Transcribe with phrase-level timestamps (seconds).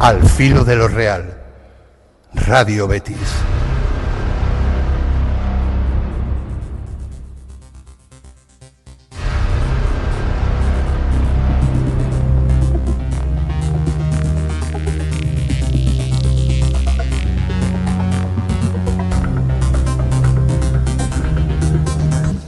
[0.00, 1.34] Al filo de lo real.
[2.32, 3.16] Radio Betis.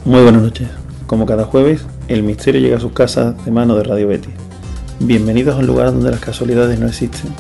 [0.05, 0.69] Muy buenas noches.
[1.09, 4.50] Como cada jueves, el misterio llega a sus casas de mano de Radio Betis.
[5.03, 7.35] Bienvenidos a un lugar donde las casualidades no existen,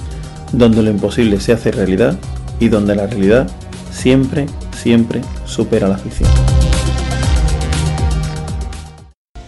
[0.50, 2.18] donde lo imposible se hace realidad
[2.58, 3.50] y donde la realidad
[3.90, 6.30] siempre, siempre supera la ficción.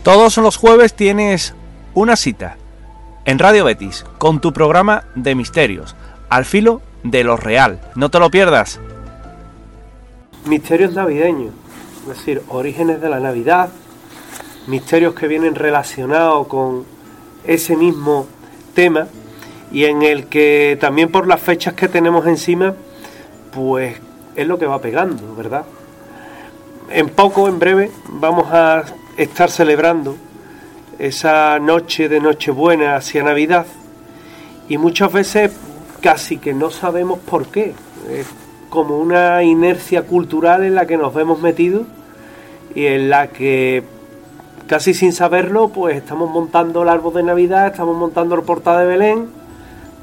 [0.02, 1.54] Todos los jueves tienes
[1.94, 2.58] una cita
[3.24, 5.96] en Radio Betis con tu programa de misterios,
[6.28, 7.80] al filo de lo real.
[7.94, 8.78] No te lo pierdas.
[10.44, 11.54] Misterios navideños,
[12.02, 13.70] es decir, orígenes de la Navidad,
[14.66, 16.91] misterios que vienen relacionados con
[17.44, 18.26] ese mismo
[18.74, 19.08] tema
[19.72, 22.74] y en el que también por las fechas que tenemos encima,
[23.52, 23.96] pues
[24.36, 25.64] es lo que va pegando, ¿verdad?
[26.90, 28.84] En poco, en breve, vamos a
[29.16, 30.16] estar celebrando
[30.98, 33.66] esa noche de Nochebuena hacia Navidad
[34.68, 35.52] y muchas veces
[36.00, 37.74] casi que no sabemos por qué.
[38.10, 38.26] Es
[38.68, 41.86] como una inercia cultural en la que nos vemos metidos
[42.74, 43.82] y en la que
[44.72, 48.86] casi sin saberlo pues estamos montando el árbol de Navidad, estamos montando el portal de
[48.86, 49.28] Belén,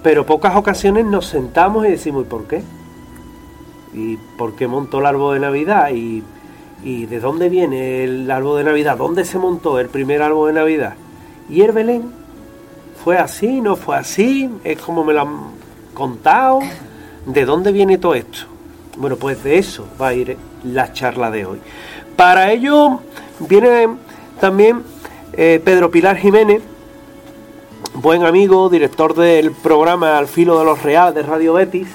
[0.03, 2.61] pero pocas ocasiones nos sentamos y decimos ¿y por qué?
[3.95, 5.89] ¿Y por qué montó el árbol de Navidad?
[5.89, 6.23] ¿Y,
[6.83, 8.95] ¿Y de dónde viene el árbol de Navidad?
[8.95, 10.93] ¿Dónde se montó el primer árbol de Navidad?
[11.49, 12.03] ¿Y el Belén?
[13.03, 13.61] ¿Fue así?
[13.61, 14.51] ¿No fue así?
[14.63, 15.37] ¿Es como me lo han
[15.95, 16.59] contado?
[17.25, 18.41] ¿De dónde viene todo esto?
[18.97, 21.59] Bueno, pues de eso va a ir la charla de hoy.
[22.15, 22.99] Para ello
[23.39, 23.87] viene
[24.39, 24.83] también
[25.33, 26.61] eh, Pedro Pilar Jiménez,
[27.93, 31.87] buen amigo, director del programa Al Filo de los Real de Radio Betis.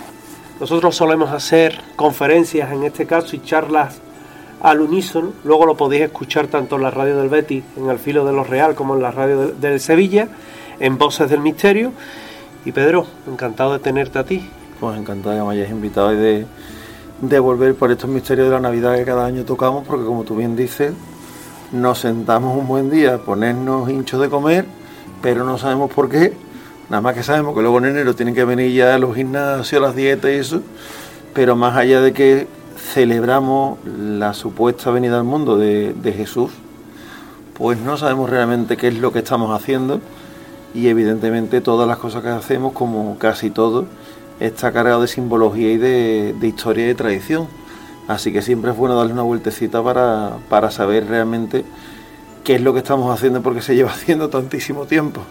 [0.60, 4.00] Nosotros solemos hacer conferencias en este caso y charlas
[4.60, 5.32] al unísono.
[5.44, 8.48] Luego lo podéis escuchar tanto en la radio del Betis, en Al Filo de los
[8.48, 10.28] Real, como en la radio del, del Sevilla,
[10.78, 11.92] en Voces del Misterio.
[12.64, 14.48] Y Pedro, encantado de tenerte a ti.
[14.80, 16.46] Pues encantado que me hayáis invitado y de,
[17.20, 20.36] de volver por estos misterios de la Navidad que cada año tocamos, porque como tú
[20.36, 20.92] bien dices,
[21.72, 24.66] nos sentamos un buen día a ponernos hinchos de comer,
[25.22, 26.32] pero no sabemos por qué.
[26.90, 29.96] Nada más que sabemos que luego en enero tienen que venir ya los gimnasios, las
[29.96, 30.62] dietas y eso.
[31.32, 36.50] Pero más allá de que celebramos la supuesta venida al mundo de, de Jesús,
[37.54, 40.00] pues no sabemos realmente qué es lo que estamos haciendo.
[40.74, 43.86] Y evidentemente todas las cosas que hacemos, como casi todo,
[44.40, 47.48] está cargado de simbología y de, de historia y de tradición.
[48.06, 51.64] Así que siempre es bueno darle una vueltecita para, para saber realmente
[52.42, 55.22] qué es lo que estamos haciendo porque se lleva haciendo tantísimo tiempo.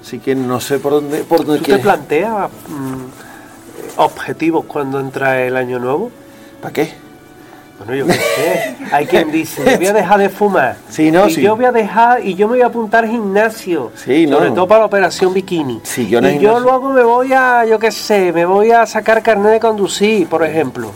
[0.00, 1.24] Así que no sé por dónde...
[1.24, 6.10] Por dónde ¿Tú te planteas mm, objetivos cuando entra el año nuevo?
[6.62, 6.94] ¿Para qué?
[7.78, 8.76] Bueno, yo qué sé.
[8.92, 10.76] Hay quien dice, yo voy a dejar de fumar.
[10.88, 11.42] Sí, no, y sí.
[11.42, 13.92] yo voy a dejar, y yo me voy a apuntar al gimnasio.
[13.94, 14.38] Sí, no.
[14.38, 15.80] Sobre todo para la operación bikini.
[15.82, 18.84] Sí, yo el y yo luego me voy a, yo qué sé, me voy a
[18.86, 20.92] sacar carnet de conducir, por ejemplo.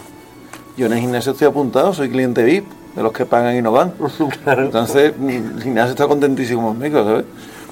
[0.76, 3.70] Yo en el gimnasio estoy apuntado, soy cliente VIP, de los que pagan y no
[3.70, 3.92] van.
[4.44, 4.64] claro.
[4.64, 7.24] Entonces, el gimnasio está contentísimo conmigo, ¿sabes?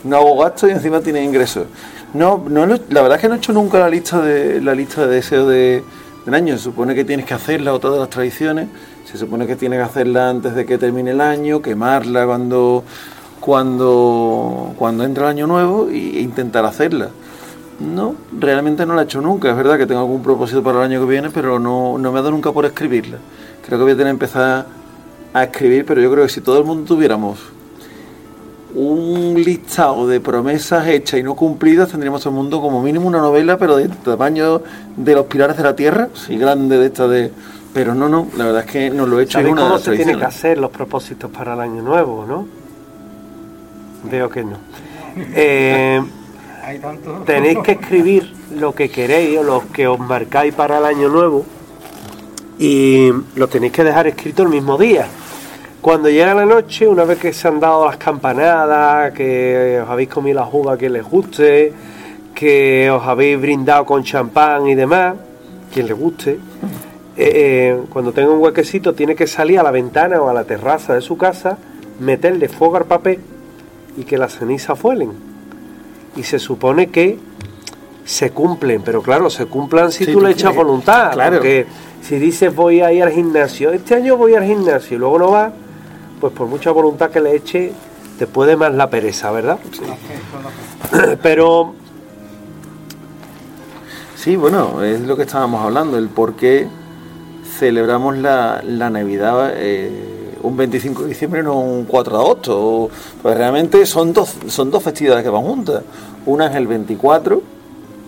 [0.04, 1.66] No hago gasto y encima tiene ingresos.
[2.14, 5.06] No, no la verdad es que no he hecho nunca la lista de la lista
[5.06, 5.82] de deseos de,
[6.24, 6.56] del año.
[6.56, 8.68] Se supone que tienes que hacerla o todas las tradiciones.
[9.10, 12.84] Se supone que tienes que hacerla antes de que termine el año, quemarla cuando
[13.40, 17.08] cuando cuando entra el año nuevo e intentar hacerla.
[17.80, 19.50] No, realmente no la he hecho nunca.
[19.50, 22.18] Es verdad que tengo algún propósito para el año que viene, pero no, no me
[22.18, 23.18] ha dado nunca por escribirla.
[23.66, 24.66] Creo que voy a tener que empezar
[25.32, 27.38] a escribir, pero yo creo que si todo el mundo tuviéramos
[28.74, 33.18] un listado de promesas hechas y no cumplidas, tendríamos todo el mundo como mínimo una
[33.18, 34.62] novela, pero de tamaño
[34.96, 37.30] de los pilares de la tierra, sí, grande de esta de...
[37.74, 39.38] Pero no, no, la verdad es que no lo he hecho.
[39.38, 42.26] ¿Sabéis una de cómo las se tiene que hacer los propósitos para el año nuevo,
[42.26, 42.46] no?
[44.10, 44.58] Veo que no.
[45.16, 46.02] Eh,
[47.26, 51.44] tenéis que escribir lo que queréis o lo que os marcáis para el año nuevo
[52.58, 55.06] y lo tenéis que dejar escrito el mismo día.
[55.80, 60.08] Cuando llega la noche, una vez que se han dado las campanadas, que os habéis
[60.08, 61.72] comido la juga que les guste,
[62.32, 65.16] que os habéis brindado con champán y demás,
[65.74, 66.38] quien le guste, eh,
[67.16, 70.94] eh, cuando tenga un huequecito tiene que salir a la ventana o a la terraza
[70.94, 71.58] de su casa,
[71.98, 73.18] meterle fuego al papel
[73.96, 75.31] y que las cenizas fuelen.
[76.16, 77.18] Y se supone que
[78.04, 81.12] se cumplen, pero claro, se cumplan si Sí, tú le echas voluntad.
[81.12, 81.36] claro.
[81.36, 81.66] Porque
[82.02, 85.30] si dices voy a ir al gimnasio, este año voy al gimnasio y luego no
[85.30, 85.52] vas,
[86.20, 87.72] pues por mucha voluntad que le eche,
[88.18, 89.58] te puede más la pereza, ¿verdad?
[91.22, 91.74] Pero
[94.16, 96.68] Sí, bueno, es lo que estábamos hablando, el por qué
[97.58, 100.11] celebramos la, la Navidad eh,
[100.42, 102.90] un 25 de diciembre, no un 4 de agosto.
[103.22, 105.82] Pues realmente son dos, son dos festividades que van juntas.
[106.26, 107.42] Una es el 24,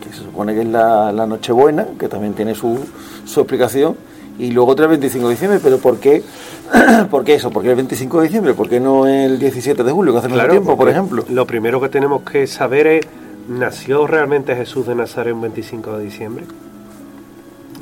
[0.02, 2.78] que se supone que es la, la Nochebuena, que también tiene su,
[3.24, 3.96] su explicación,
[4.38, 6.22] y luego otra el 25 de diciembre, pero ¿por qué,
[7.10, 7.50] ¿por qué eso?
[7.50, 8.54] ¿Por qué el 25 de diciembre?
[8.54, 11.24] ¿Por qué no el 17 de julio, que hace mucho tiempo, por ejemplo?
[11.28, 13.06] Lo primero que tenemos que saber es,
[13.48, 16.44] ¿nació realmente Jesús de Nazaret un 25 de diciembre?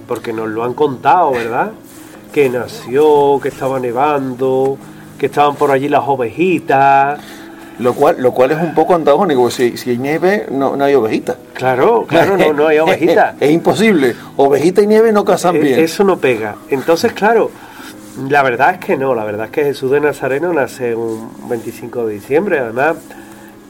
[0.06, 1.72] Porque nos lo han contado, ¿verdad?
[2.32, 4.79] Que nació, que estaba nevando,
[5.19, 7.20] que estaban por allí las ovejitas.
[7.79, 10.94] Lo cual, lo cual es un poco antagónico, si, si hay nieve no, no hay
[10.94, 11.37] ovejitas.
[11.55, 13.34] Claro, claro, no, no hay ovejitas.
[13.40, 14.14] Es, imposible.
[14.37, 15.81] Ovejita y nieve no casan Eh, bien.
[15.81, 16.56] Eso no pega.
[16.69, 17.50] Entonces, claro,
[18.29, 22.06] la verdad es que no, la verdad es que Jesús de Nazareno nace un 25
[22.06, 22.58] de diciembre.
[22.58, 22.96] Además,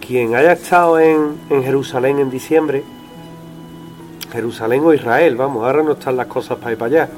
[0.07, 2.83] quien haya estado en, en Jerusalén en diciembre,
[4.33, 7.09] Jerusalén o Israel, vamos, ahora no están las cosas para ir para allá,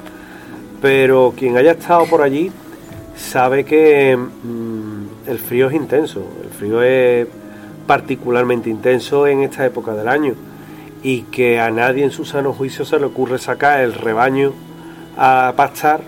[0.85, 2.51] pero quien haya estado por allí
[3.17, 7.25] sabe que mm, el frío es intenso, el frío es
[7.87, 10.35] particularmente intenso en esta época del año
[11.01, 14.53] y que a nadie en su sano juicio se le ocurre sacar el rebaño
[15.17, 16.01] a pastar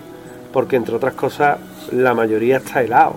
[0.52, 1.58] porque entre otras cosas
[1.90, 3.16] la mayoría está helado.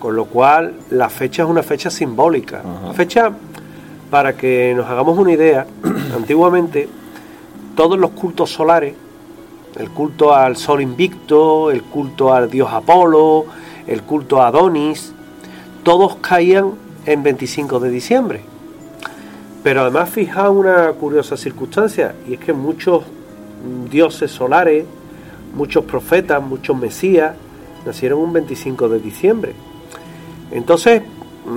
[0.00, 2.58] Con lo cual la fecha es una fecha simbólica.
[2.58, 2.86] Ajá.
[2.86, 3.30] Una fecha,
[4.10, 5.64] para que nos hagamos una idea,
[6.16, 6.88] antiguamente
[7.76, 8.94] todos los cultos solares,
[9.76, 13.46] el culto al sol invicto, el culto al dios Apolo,
[13.86, 15.12] el culto a Adonis,
[15.82, 16.72] todos caían
[17.06, 18.40] en 25 de diciembre.
[19.62, 23.04] Pero además fijaos una curiosa circunstancia, y es que muchos
[23.90, 24.84] dioses solares,
[25.54, 27.34] muchos profetas, muchos mesías,
[27.86, 29.52] nacieron un 25 de diciembre.
[30.50, 31.02] Entonces,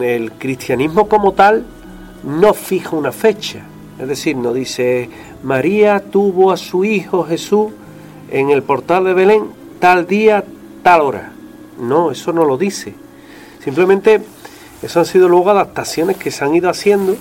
[0.01, 1.65] el cristianismo como tal
[2.23, 3.61] no fija una fecha.
[3.99, 5.09] Es decir, no dice,
[5.43, 7.71] María tuvo a su hijo Jesús
[8.35, 9.45] en el portal de Belén
[9.79, 10.43] tal día,
[10.83, 11.31] tal hora.
[11.79, 12.93] No, eso no lo dice.
[13.63, 14.21] Simplemente,
[14.81, 17.15] eso han sido luego adaptaciones que se han ido haciendo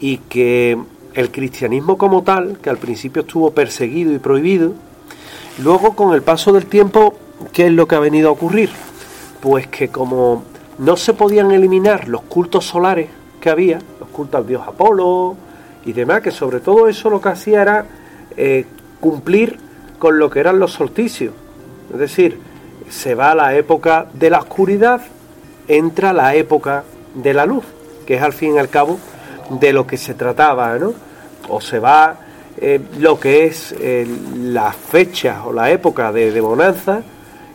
[0.00, 0.78] y que
[1.12, 4.72] el cristianismo como tal, que al principio estuvo perseguido y prohibido,
[5.62, 7.14] luego con el paso del tiempo,
[7.52, 8.70] ¿qué es lo que ha venido a ocurrir?
[9.42, 10.42] Pues que como
[10.78, 13.10] no se podían eliminar los cultos solares
[13.42, 15.36] que había, los cultos al dios Apolo
[15.84, 17.86] y demás, que sobre todo eso lo que hacía era
[18.38, 18.64] eh,
[19.00, 19.58] cumplir
[19.98, 21.34] con lo que eran los solsticios.
[21.92, 22.38] Es decir,
[22.88, 25.00] se va la época de la oscuridad,
[25.68, 27.64] entra la época de la luz,
[28.06, 28.98] que es al fin y al cabo
[29.50, 30.94] de lo que se trataba, ¿no?
[31.48, 32.16] O se va
[32.58, 34.06] eh, lo que es eh,
[34.36, 37.02] la fecha o la época de, de bonanza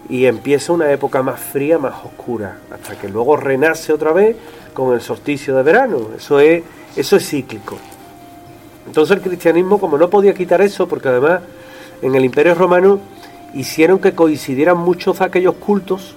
[0.10, 4.36] y empieza una época más fría, más oscura, hasta que luego renace otra vez
[4.74, 6.10] con el solsticio de verano.
[6.18, 6.64] Eso es,
[6.96, 7.78] eso es cíclico.
[8.88, 11.42] Entonces el cristianismo, como no podía quitar eso, porque además
[12.02, 13.00] en el Imperio Romano
[13.54, 16.16] hicieron que coincidieran muchos de aquellos cultos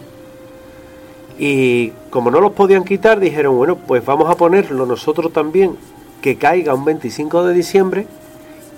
[1.38, 5.76] y como no los podían quitar, dijeron, bueno, pues vamos a ponerlo nosotros también,
[6.20, 8.06] que caiga un 25 de diciembre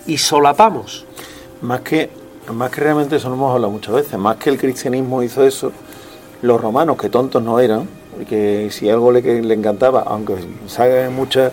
[0.06, 1.04] y solapamos.
[1.60, 2.10] Más que,
[2.52, 5.72] más que realmente eso lo hemos hablado muchas veces, más que el cristianismo hizo eso,
[6.42, 7.88] los romanos, que tontos no eran,
[8.20, 10.36] y que si algo le, le encantaba, aunque
[10.66, 11.52] salga en muchas,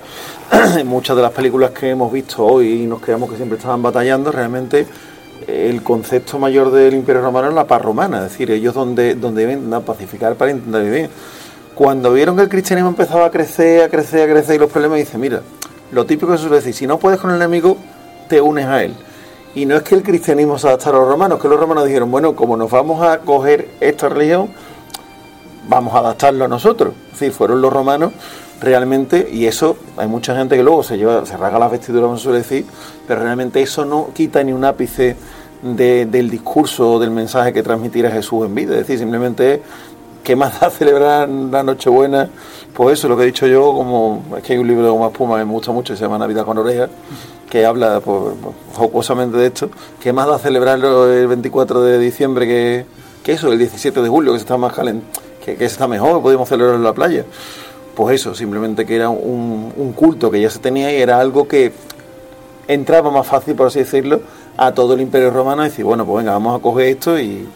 [0.78, 3.82] en muchas de las películas que hemos visto hoy y nos creamos que siempre estaban
[3.82, 4.86] batallando, realmente
[5.48, 9.60] el concepto mayor del Imperio Romano es la paz romana, es decir, ellos donde, donde
[9.76, 11.10] a pacificar para intentar vivir.
[11.76, 15.00] Cuando vieron que el cristianismo empezaba a crecer, a crecer, a crecer y los problemas,
[15.00, 15.42] dice, mira,
[15.92, 17.78] lo típico que se suele decir, si no puedes con el enemigo,
[18.28, 18.94] te unes a él.
[19.56, 22.10] Y no es que el cristianismo se adaptara a los romanos, que los romanos dijeron,
[22.12, 24.50] bueno, como nos vamos a coger esta religión,
[25.68, 26.94] vamos a adaptarlo a nosotros.
[27.08, 28.14] Es decir, fueron los romanos
[28.62, 32.18] realmente, y eso, hay mucha gente que luego se lleva, se rasga las vestiduras, como
[32.18, 32.66] suele decir,
[33.08, 35.16] pero realmente eso no quita ni un ápice
[35.62, 38.74] de- del discurso o del mensaje que transmitiera Jesús en vida.
[38.74, 39.60] Es decir, simplemente es,
[40.24, 42.30] ¿qué más da celebrar la Nochebuena?
[42.74, 45.08] Pues eso, lo que he dicho yo, como es que hay un libro de Goma
[45.08, 46.90] Espuma que me gusta mucho, se llama Navidad con orejas,
[47.50, 48.34] que habla pues,
[48.74, 49.70] jocosamente de esto.
[50.00, 52.86] ¿Qué más da celebrarlo el 24 de diciembre que,
[53.24, 55.02] que eso, el 17 de julio, que se está más calen-
[55.44, 57.26] que, que se está mejor, podemos celebrarlo en la playa?
[57.96, 61.48] Pues eso, simplemente que era un, un culto que ya se tenía y era algo
[61.48, 61.74] que
[62.68, 64.22] entraba más fácil, por así decirlo,
[64.58, 67.48] a todo el imperio romano y decir, bueno, pues venga, vamos a coger esto y,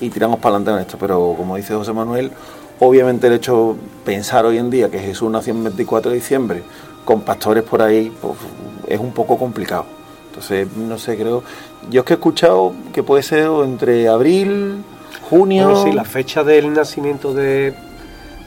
[0.00, 0.96] y tiramos para adelante con esto.
[0.98, 2.30] Pero como dice José Manuel,
[2.78, 6.62] obviamente el hecho pensar hoy en día que Jesús nació el 24 de diciembre
[7.04, 8.34] con pastores por ahí, pues,
[8.86, 9.86] es un poco complicado.
[10.28, 11.42] Entonces, no sé, creo...
[11.90, 14.84] Yo es que he escuchado que puede ser entre abril,
[15.28, 15.82] junio...
[15.82, 17.74] Sí, la fecha del nacimiento de,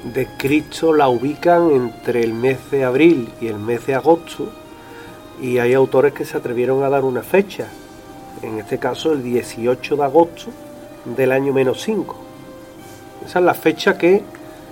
[0.04, 4.50] de Cristo la ubican entre el mes de abril y el mes de agosto,
[5.42, 7.68] y hay autores que se atrevieron a dar una fecha,
[8.42, 10.52] en este caso el 18 de agosto
[11.06, 12.16] del año menos 5.
[13.26, 14.24] Esa es la fecha que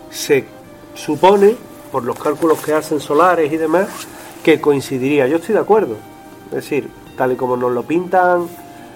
[0.09, 0.45] se
[0.93, 1.55] supone,
[1.91, 3.87] por los cálculos que hacen solares y demás,
[4.43, 5.27] que coincidiría.
[5.27, 5.95] Yo estoy de acuerdo.
[6.47, 8.47] Es decir, tal y como nos lo pintan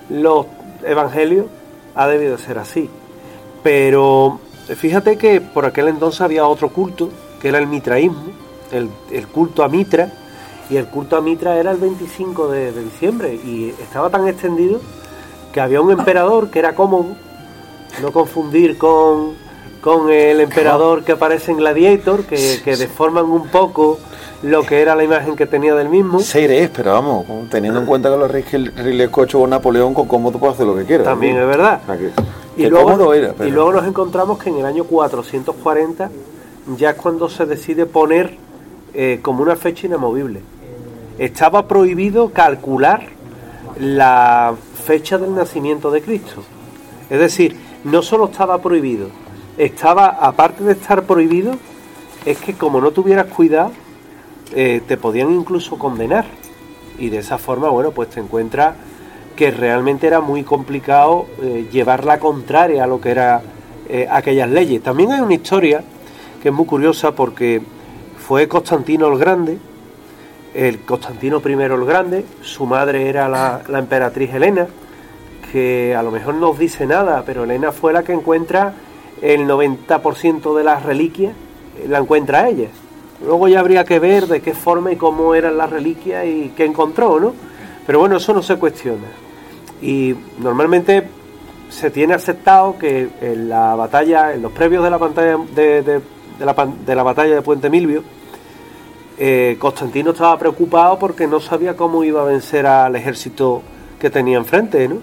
[0.10, 0.46] los
[0.84, 1.46] evangelios,
[1.96, 2.90] ha debido ser así.
[3.64, 4.40] Pero
[4.74, 7.10] fíjate que por aquel entonces había otro culto,
[7.42, 8.32] que era el mitraísmo,
[8.72, 10.12] el, culto a Mitra,
[10.70, 14.80] y el culto a Mitra era el 25 de, de, diciembre, y estaba tan extendido
[15.54, 17.16] que había un emperador que era cómodo,
[18.02, 19.34] no confundir con,
[19.82, 24.00] con el emperador que aparece en Gladiator, que, que deforman un poco
[24.42, 26.20] lo que era la imagen que tenía del mismo.
[26.20, 30.54] Seire pero vamos, teniendo en cuenta que los Ridley Scott con Napoleón, con cómodo puede
[30.54, 31.04] hacer lo que quiera.
[31.04, 31.80] También es verdad.
[32.58, 36.10] Y, luego, y luego nos encontramos que en el año 440
[36.78, 38.38] ya es cuando se decide poner
[38.94, 40.42] eh, como una fecha inamovible.
[41.18, 43.08] Estaba prohibido calcular
[43.80, 46.44] la fecha del nacimiento de Cristo.
[47.10, 49.10] Es decir, no solo estaba prohibido,
[49.58, 51.56] estaba, aparte de estar prohibido,
[52.26, 53.72] es que como no tuvieras cuidado,
[54.54, 56.26] eh, te podían incluso condenar.
[56.98, 58.76] Y de esa forma, bueno, pues te encuentras
[59.36, 63.42] que realmente era muy complicado eh, llevar la contraria a lo que eran
[63.90, 64.82] eh, aquellas leyes.
[64.82, 65.84] También hay una historia
[66.42, 67.62] que es muy curiosa porque
[68.18, 69.58] fue Constantino el Grande,
[70.54, 74.68] el Constantino I el Grande, su madre era la, emperatriz Helena,
[75.52, 78.74] que a lo mejor no os dice nada, pero Helena fue la que encuentra
[79.22, 81.34] el 90% de las reliquias,
[81.88, 82.70] la encuentra ella.
[83.26, 86.66] Luego ya habría que ver de qué forma y cómo eran las reliquias y qué
[86.66, 87.34] encontró, ¿no?
[87.86, 89.25] Pero bueno, eso no se cuestiona.
[89.82, 91.08] Y normalmente
[91.70, 96.02] se tiene aceptado que en la batalla, en los previos de la pantalla de,
[96.40, 98.04] la, batalla de Puente Milvio,
[99.18, 103.62] eh, Constantino estaba preocupado porque no sabía cómo iba a vencer al ejército
[104.00, 104.98] que tenía enfrente, ¿no?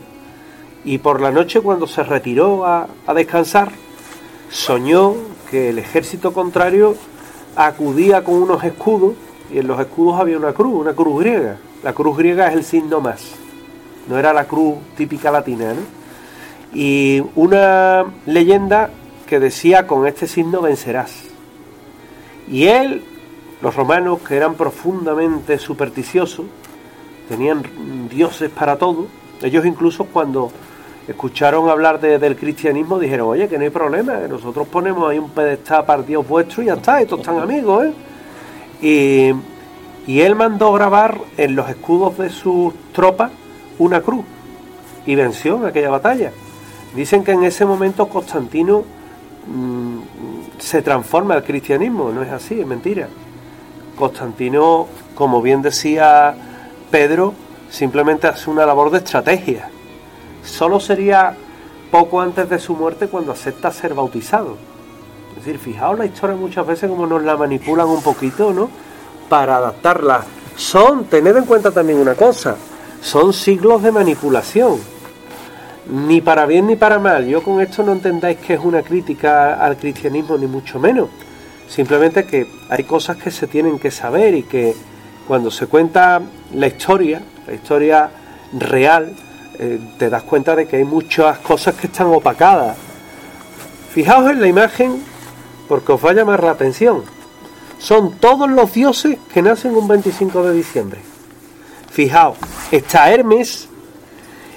[0.85, 3.71] Y por la noche cuando se retiró a descansar,
[4.51, 5.15] soñó
[5.51, 6.97] que el ejército contrario
[7.57, 9.15] acudía con unos escudos
[9.53, 11.59] y en los escudos había una cruz, una cruz griega.
[11.83, 13.35] La cruz griega es el signo más,
[14.09, 15.75] no era la cruz típica latina.
[16.75, 18.91] Y una leyenda
[19.27, 21.25] que decía con este signo vencerás.
[22.49, 23.05] Y él,
[23.61, 26.47] los romanos que eran profundamente supersticiosos,
[27.29, 27.63] tenían
[28.11, 29.07] dioses para todo,
[29.43, 30.51] ellos incluso cuando
[31.09, 35.31] escucharon hablar del cristianismo, dijeron, oye, que no hay problema, que nosotros ponemos ahí un
[35.31, 39.35] pedestal para Dios vuestro y ya está, estos están amigos, ¿eh?
[40.07, 43.31] Y, y él mandó grabar en los escudos de sus tropas
[43.79, 44.25] una cruz
[45.07, 46.33] y venció en aquella batalla.
[46.95, 48.85] Dicen que en ese momento Constantino
[49.47, 49.99] mm,
[50.59, 53.09] se transforma al cristianismo, no es así, es mentira.
[53.97, 56.35] Constantino, como bien decía
[56.91, 57.35] Pedro,
[57.71, 59.71] simplemente hace una labor de estrategia
[60.45, 61.37] solo sería
[61.91, 64.57] poco antes de su muerte cuando acepta ser bautizado.
[65.31, 68.69] Es decir, fijaos la historia muchas veces como nos la manipulan un poquito, ¿no?
[69.29, 70.25] Para adaptarla.
[70.57, 72.57] Son, tened en cuenta también una cosa,
[73.03, 74.79] son siglos de manipulación.
[75.91, 77.27] Ni para bien ni para mal.
[77.27, 81.09] Yo con esto no entendáis que es una crítica al cristianismo, ni mucho menos.
[81.69, 84.75] Simplemente que hay cosas que se tienen que saber y que
[85.27, 86.23] cuando se cuenta
[86.55, 88.11] la historia, la historia
[88.53, 89.15] real,
[89.59, 92.77] eh, te das cuenta de que hay muchas cosas que están opacadas.
[93.93, 95.03] Fijaos en la imagen
[95.69, 97.03] porque os va a llamar la atención.
[97.79, 101.12] Son todos los dioses que nacen un 25 de diciembre.
[101.93, 102.39] Fijaos,
[102.71, 103.69] está Hermes,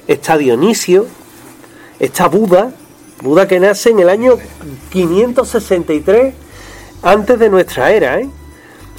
[0.07, 1.05] está Dionisio,
[1.99, 2.71] está Buda,
[3.21, 4.37] Buda que nace en el año
[4.89, 6.33] 563
[7.03, 8.29] antes de nuestra era, ¿eh?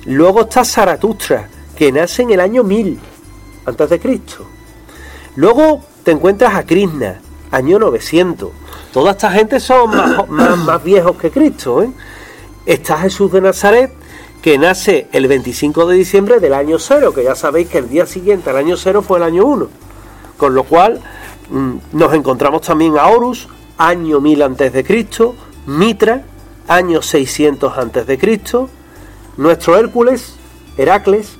[0.04, 3.00] Luego está Zaratustra, que nace en el año 1000
[3.64, 4.46] antes de Cristo.
[5.34, 8.50] Luego te encuentras a Krishna, año 900.
[8.92, 9.90] Toda esta gente son
[10.28, 11.82] más, viejos que Cristo.
[11.82, 11.90] ¿eh?
[12.66, 13.92] Está Jesús de Nazaret,
[14.46, 18.06] que nace el 25 de diciembre del año 0, que ya sabéis que el día
[18.06, 19.68] siguiente al año 0 fue el año 1.
[20.36, 21.00] Con lo cual
[21.50, 25.34] mm, nos encontramos también a Horus, año 1000 antes de Cristo,
[25.66, 26.22] Mitra,
[26.68, 28.70] año 600 antes de Cristo,
[29.36, 30.36] nuestro Hércules,
[30.76, 31.38] Heracles,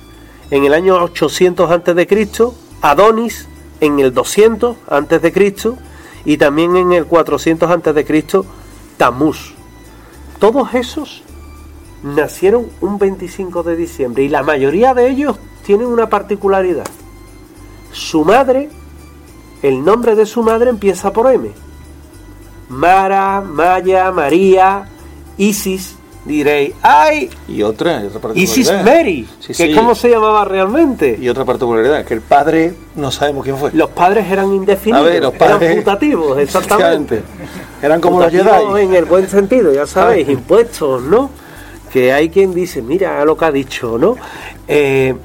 [0.51, 3.47] en el año 800 antes de Cristo, Adonis,
[3.79, 5.77] en el 200 antes de Cristo
[6.25, 8.45] y también en el 400 antes de Cristo
[8.97, 9.53] Tamuz.
[10.39, 11.23] Todos esos
[12.15, 16.85] nacieron un 25 de diciembre y la mayoría de ellos tienen una particularidad.
[17.91, 18.69] Su madre,
[19.63, 21.49] el nombre de su madre empieza por M.
[22.69, 24.85] Mara, Maya, María,
[25.37, 25.95] Isis,
[26.25, 27.29] diréis, ¡ay!
[27.47, 28.83] Y otra, y otra Isis particularidad.
[28.97, 29.63] Mary, Sí, que sí.
[29.71, 31.17] es como se llamaba realmente.
[31.19, 33.71] Y otra particularidad, que el padre no sabemos quién fue.
[33.73, 37.23] Los padres eran indefinidos, A ver, los padres- eran putativos, exactamente.
[37.81, 38.81] Eran como los Jedi.
[38.83, 41.29] en el buen sentido, ya sabéis, impuestos, ¿no?
[41.91, 44.15] Que hay quien dice, mira lo que ha dicho, ¿no?
[44.67, 45.15] Eh,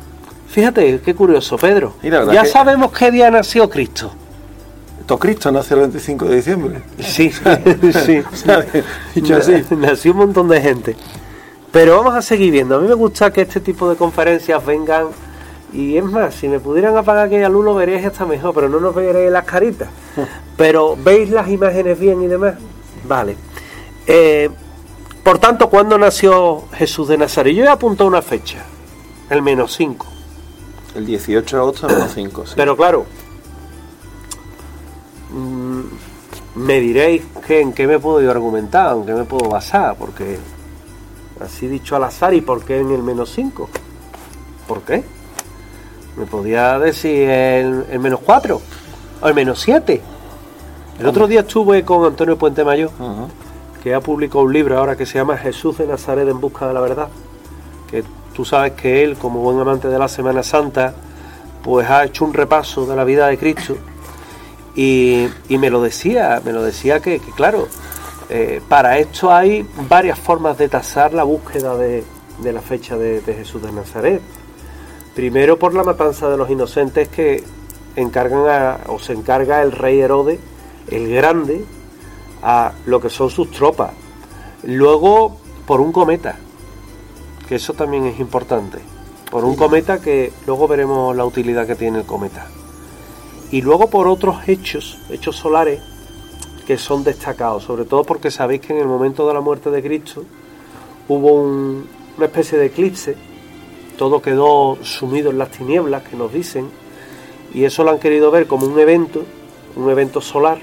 [0.48, 1.94] fíjate, qué curioso, Pedro.
[2.02, 4.12] Ya que- sabemos qué día nació Cristo.
[5.18, 6.82] Cristo nació el 25 de diciembre.
[7.00, 7.30] Sí,
[8.04, 8.22] sí.
[9.14, 9.62] Dicho así.
[9.76, 10.96] Nació un montón de gente.
[11.70, 12.76] Pero vamos a seguir viendo.
[12.76, 15.06] A mí me gusta que este tipo de conferencias vengan.
[15.72, 18.78] Y es más, si me pudieran apagar aquella luz lo veríais hasta mejor, pero no
[18.78, 19.88] nos veréis las caritas.
[20.56, 22.54] Pero veis las imágenes bien y demás.
[23.08, 23.36] Vale.
[24.06, 24.50] Eh,
[25.22, 27.54] por tanto, ¿cuándo nació Jesús de Nazaret?
[27.54, 28.64] Yo he apuntado una fecha,
[29.30, 30.06] el menos 5.
[30.96, 32.46] El 18 de agosto menos 5.
[32.46, 32.52] Sí.
[32.56, 33.06] Pero claro,
[35.30, 35.80] mm,
[36.56, 40.38] me diréis que en qué me puedo yo argumentar, en qué me puedo basar, porque
[41.40, 43.68] así dicho al azar, ¿y por qué en el menos 5?
[44.66, 45.04] ¿Por qué?
[46.16, 48.60] Me podía decir el, el menos 4
[49.22, 50.02] o el menos 7.
[51.00, 52.90] El otro día estuve con Antonio Puente Mayor.
[53.82, 56.74] Que ha publicado un libro ahora que se llama Jesús de Nazaret en busca de
[56.74, 57.08] la verdad.
[57.90, 60.94] Que tú sabes que él, como buen amante de la Semana Santa,
[61.64, 63.76] pues ha hecho un repaso de la vida de Cristo.
[64.74, 67.68] Y, y me lo decía, me lo decía que, que, claro,
[68.30, 72.04] eh, para esto hay varias formas de tasar la búsqueda de,
[72.38, 74.22] de la fecha de, de Jesús de Nazaret.
[75.14, 77.44] Primero por la matanza de los inocentes que
[77.96, 80.38] encargan a- o se encarga el rey Herodes,
[80.88, 81.64] el grande,
[82.42, 83.92] a lo que son sus tropas.
[84.64, 86.38] Luego por un cometa,
[87.48, 88.78] que eso también es importante.
[89.30, 92.46] Por un cometa que luego veremos la utilidad que tiene el cometa.
[93.50, 95.80] Y luego por otros hechos, hechos solares,
[96.66, 99.82] que son destacados, sobre todo porque sabéis que en el momento de la muerte de
[99.82, 100.24] Cristo
[101.08, 103.16] hubo un- una especie de eclipse,
[103.98, 106.70] todo quedó sumido en las tinieblas que nos dicen,
[107.52, 109.22] y eso lo han querido ver como un evento,
[109.76, 110.60] un evento solar,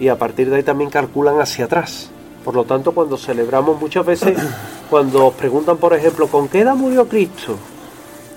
[0.00, 2.10] y a partir de ahí también calculan hacia atrás.
[2.44, 4.36] Por lo tanto, cuando celebramos muchas veces,
[4.90, 7.56] cuando os preguntan, por ejemplo, ¿con qué edad murió Cristo?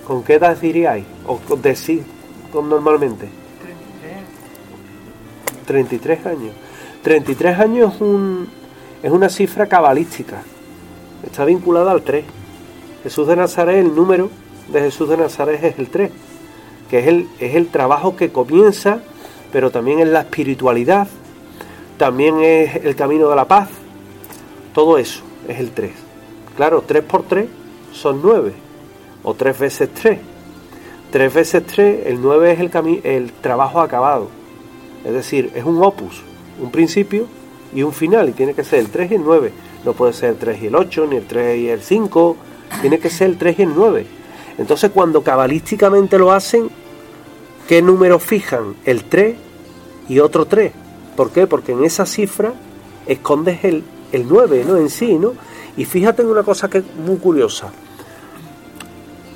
[0.06, 1.04] ¿Con qué edad diríais?
[1.26, 2.02] O decís
[2.52, 3.28] normalmente.
[5.66, 6.52] 33 años.
[7.02, 8.48] 33 años es, un-
[9.02, 10.42] es una cifra cabalística.
[11.24, 12.24] Está vinculada al 3.
[13.02, 14.30] Jesús de Nazaret, el número
[14.72, 16.10] de Jesús de Nazaret es el 3,
[16.90, 19.00] que es el, es el trabajo que comienza,
[19.52, 21.06] pero también es la espiritualidad,
[21.96, 23.68] también es el camino de la paz.
[24.72, 25.92] Todo eso es el 3.
[26.56, 27.46] Claro, 3 por 3
[27.92, 28.52] son 9,
[29.22, 30.18] o 3 veces 3.
[31.10, 34.28] 3 veces 3, el 9 es el, el trabajo acabado.
[35.04, 36.22] Es decir, es un opus,
[36.60, 37.26] un principio
[37.74, 39.52] y un final, y tiene que ser el 3 y el 9.
[39.84, 42.36] No puede ser el 3 y el 8, ni el 3 y el 5,
[42.80, 44.06] tiene que ser el 3 y el 9.
[44.58, 46.68] Entonces, cuando cabalísticamente lo hacen,
[47.68, 48.76] ¿qué número fijan?
[48.84, 49.36] El 3
[50.08, 50.72] y otro 3.
[51.16, 51.46] ¿Por qué?
[51.46, 52.54] Porque en esa cifra
[53.06, 54.76] escondes el, el 9, ¿no?
[54.76, 55.34] En sí, ¿no?
[55.76, 57.70] Y fíjate en una cosa que es muy curiosa.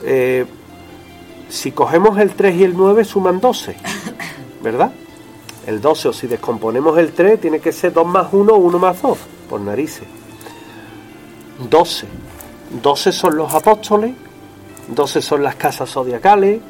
[0.04, 0.46] Eh,
[1.48, 3.76] si cogemos el 3 y el 9 suman 12,
[4.62, 4.92] ¿verdad?
[5.66, 8.78] El 12, o si descomponemos el 3, tiene que ser 2 más 1 o 1
[8.78, 9.18] más 2,
[9.50, 10.04] por narices.
[11.68, 12.06] 12.
[12.82, 14.14] 12 son los apóstoles,
[14.88, 16.60] 12 son las casas zodiacales,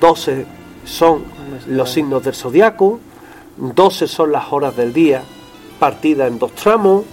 [0.00, 0.46] 12
[0.84, 1.24] son
[1.66, 3.00] los signos del zodiaco,
[3.56, 5.22] 12 son las horas del día
[5.78, 7.04] partidas en dos tramos,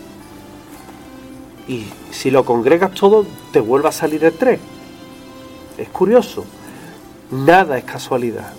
[1.68, 4.60] y si lo congregas todo, te vuelve a salir el 3.
[5.78, 6.44] Es curioso.
[7.32, 8.54] Nada es casualidad.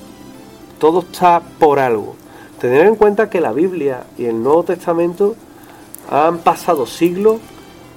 [0.78, 2.16] Todo está por algo.
[2.60, 5.34] Tener en cuenta que la Biblia y el Nuevo Testamento
[6.10, 7.36] han pasado siglos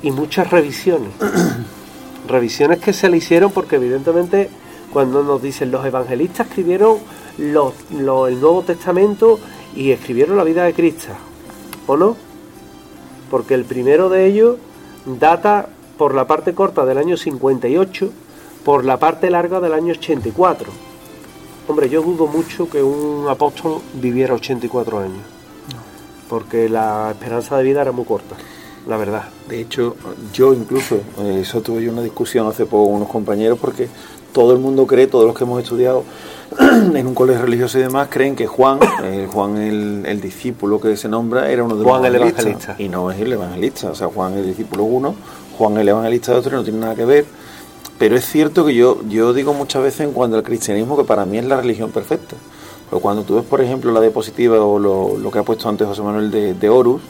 [0.04, 1.12] y muchas revisiones.
[2.28, 4.50] revisiones que se le hicieron porque evidentemente
[4.92, 6.98] cuando nos dicen los evangelistas escribieron
[7.38, 9.40] los- lo- el Nuevo Testamento
[9.76, 11.10] y escribieron la vida de Cristo.
[11.88, 12.16] ¿O no?
[13.30, 14.58] Porque el primero de ellos
[15.06, 18.10] data por la parte corta del año 58,
[18.64, 20.72] por la parte larga del año 84.
[21.68, 25.24] Hombre, yo dudo mucho que un apóstol viviera 84 años,
[26.30, 28.36] porque la esperanza de vida era muy corta,
[28.88, 29.24] la verdad.
[29.50, 29.96] De hecho,
[30.34, 33.88] yo incluso, eh, eso tuve yo una discusión hace poco con unos compañeros porque
[34.36, 36.04] todo el mundo cree, todos los que hemos estudiado
[36.60, 40.98] en un colegio religioso y demás, creen que Juan, eh, Juan el, el discípulo que
[40.98, 42.46] se nombra, era uno de los Juan el evangelistas.
[42.46, 42.84] evangelista.
[42.84, 45.16] Y no es el evangelista, o sea, Juan el discípulo uno,
[45.58, 47.26] Juan el evangelista de otro, no tiene nada que ver.
[47.98, 51.26] Pero es cierto que yo, yo digo muchas veces en cuanto al cristianismo que para
[51.26, 52.36] mí es la religión perfecta.
[52.90, 55.88] Pero cuando tú ves, por ejemplo, la diapositiva o lo, lo que ha puesto antes
[55.88, 57.02] José Manuel de, de Horus,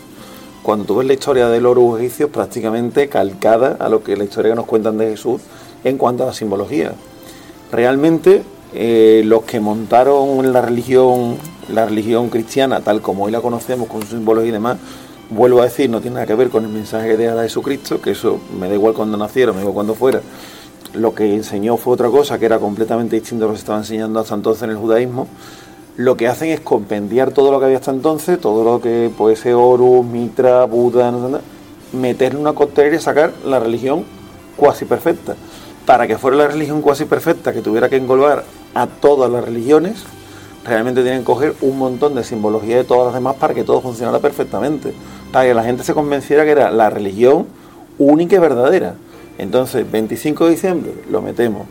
[0.62, 4.52] cuando tú ves la historia de los egipcios, prácticamente calcada a lo que la historia
[4.52, 5.42] que nos cuentan de Jesús
[5.84, 6.94] en cuanto a la simbología.
[7.76, 8.42] Realmente,
[8.74, 11.36] eh, los que montaron la religión,
[11.68, 14.78] la religión cristiana, tal como hoy la conocemos, con su simbología y demás,
[15.30, 18.40] vuelvo a decir, no tiene nada que ver con el mensaje de Jesucristo, que eso
[18.58, 20.22] me da igual cuando naciera, me da igual cuando fuera.
[20.94, 23.80] Lo que enseñó fue otra cosa, que era completamente distinto a lo que se estaba
[23.80, 25.28] enseñando hasta entonces en el judaísmo.
[25.98, 29.36] Lo que hacen es compendiar todo lo que había hasta entonces, todo lo que puede
[29.36, 31.44] ser Horus, Mitra, Buda, no sé
[31.92, 34.06] meterle una coctelera y sacar la religión
[34.56, 35.36] cuasi perfecta.
[35.86, 38.44] Para que fuera la religión cuasi perfecta, que tuviera que englobar
[38.74, 40.04] a todas las religiones,
[40.66, 43.82] realmente tienen que coger un montón de simbología de todas las demás para que todo
[43.82, 44.94] funcionara perfectamente.
[45.32, 47.46] Para que la gente se convenciera que era la religión
[48.00, 48.96] única y verdadera.
[49.38, 51.68] Entonces, 25 de diciembre, lo metemos.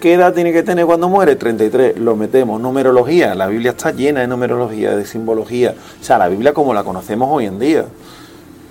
[0.00, 1.36] ¿Qué edad tiene que tener cuando muere?
[1.36, 2.58] 33, lo metemos.
[2.58, 5.74] Numerología, la Biblia está llena de numerología, de simbología.
[6.00, 7.84] O sea, la Biblia como la conocemos hoy en día.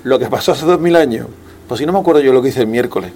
[0.03, 1.27] Lo que pasó hace 2000 años,
[1.67, 3.11] pues si no me acuerdo yo lo que hice el miércoles.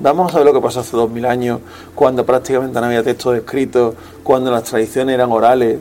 [0.00, 1.60] Vamos a ver lo que pasó hace 2000 años,
[1.94, 5.78] cuando prácticamente no había textos escritos, cuando las tradiciones eran orales.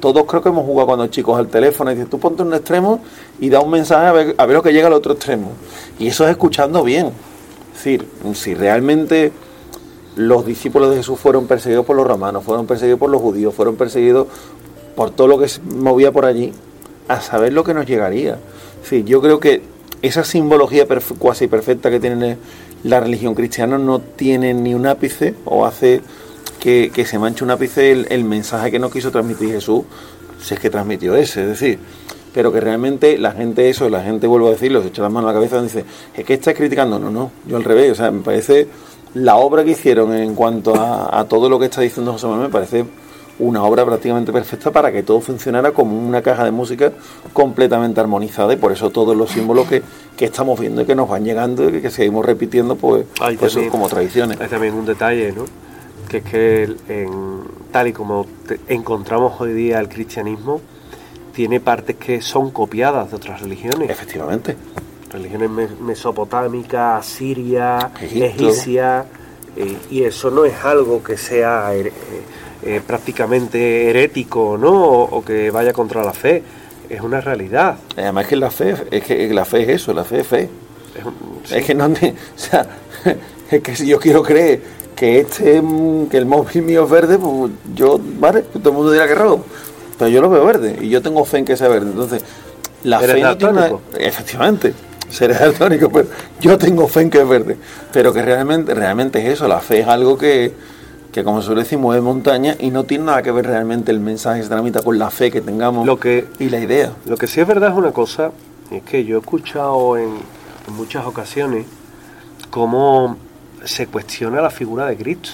[0.00, 3.00] Todos creo que hemos jugado cuando chicos al teléfono y dices, tú ponte un extremo
[3.40, 5.52] y da un mensaje a ver, a ver lo que llega al otro extremo.
[5.98, 7.08] Y eso es escuchando bien.
[7.72, 9.32] Es decir, si realmente
[10.16, 13.76] los discípulos de Jesús fueron perseguidos por los romanos, fueron perseguidos por los judíos, fueron
[13.76, 14.26] perseguidos
[14.94, 16.52] por todo lo que se movía por allí,
[17.08, 18.38] a saber lo que nos llegaría.
[18.84, 19.62] Sí, yo creo que
[20.02, 20.86] esa simbología
[21.18, 22.36] cuasi perfecta que tiene
[22.84, 26.00] la religión cristiana no tiene ni un ápice o hace
[26.60, 29.82] que, se manche un ápice el, mensaje que no quiso transmitir Jesús,
[30.40, 31.78] si es que transmitió ese, es decir,
[32.32, 35.28] pero que realmente la gente eso, la gente vuelvo a decirlo, se echa las manos
[35.28, 37.94] a la cabeza y dice, es que estás criticando, no, no, yo al revés, o
[37.94, 38.68] sea, me parece
[39.14, 42.52] la obra que hicieron en cuanto a, todo lo que está diciendo José Manuel me
[42.52, 42.84] parece
[43.38, 46.92] una obra prácticamente perfecta para que todo funcionara como una caja de música
[47.32, 49.82] completamente armonizada y por eso todos los símbolos que,
[50.18, 53.06] estamos viendo y que nos van llegando y que, seguimos repitiendo pues,
[53.40, 54.40] eso es como tradiciones.
[54.40, 55.44] Hay también un detalle, ¿no?
[56.08, 58.26] que es que en, tal y como
[58.68, 60.60] encontramos hoy día el cristianismo,
[61.32, 63.90] tiene partes que son copiadas de otras religiones.
[63.90, 64.56] Efectivamente
[65.14, 69.06] religiones mesopotámicas, siria, egipcia,
[69.56, 71.92] eh, y eso no es algo que sea eh, eh,
[72.86, 74.72] prácticamente herético, ¿no?
[74.72, 76.42] O, que vaya contra la fe,
[76.88, 77.76] es una realidad.
[77.96, 80.48] Además que la fe es que la fe es eso, la fe es fe.
[81.50, 81.92] Es, que no, o
[82.36, 82.66] sea,
[83.50, 84.60] es que si yo quiero creer
[84.94, 85.62] que este
[86.10, 89.18] que el móvil mío es verde, pues yo, vale, todo el mundo dirá que es
[89.18, 89.44] rojo,
[89.98, 91.90] pero yo lo veo verde y yo tengo fe en que sea verde.
[91.90, 92.24] Entonces,
[92.84, 94.74] la fe no tiene efectivamente,
[95.10, 96.08] seré daltónico, pero
[96.40, 97.56] yo tengo fe en que es verde.
[97.92, 100.52] Pero que realmente, realmente es eso, la fe es algo que,
[101.14, 104.38] que como suele decir, mueve montaña y no tiene nada que ver realmente el mensaje
[104.38, 106.92] que se tramita con la fe que tengamos lo que, y la idea.
[107.06, 108.32] Lo que sí es verdad es una cosa,
[108.72, 110.08] es que yo he escuchado en,
[110.66, 111.66] en muchas ocasiones
[112.50, 113.16] cómo
[113.62, 115.30] se cuestiona la figura de Cristo.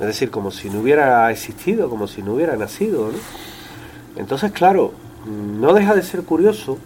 [0.00, 3.08] Es decir, como si no hubiera existido, como si no hubiera nacido.
[3.08, 3.18] ¿no?
[4.16, 4.94] Entonces, claro,
[5.26, 6.78] no deja de ser curioso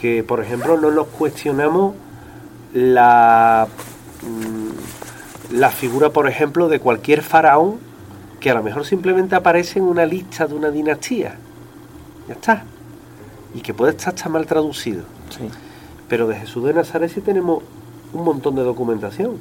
[0.00, 1.94] que, por ejemplo, no nos cuestionamos
[2.74, 3.68] la,
[4.22, 5.05] mm,
[5.50, 7.78] la figura, por ejemplo, de cualquier faraón
[8.40, 11.36] que a lo mejor simplemente aparece en una lista de una dinastía.
[12.28, 12.64] Ya está.
[13.54, 15.04] Y que puede estar hasta mal traducido.
[16.08, 17.62] Pero de Jesús de Nazaret sí tenemos
[18.12, 19.38] un montón de documentación.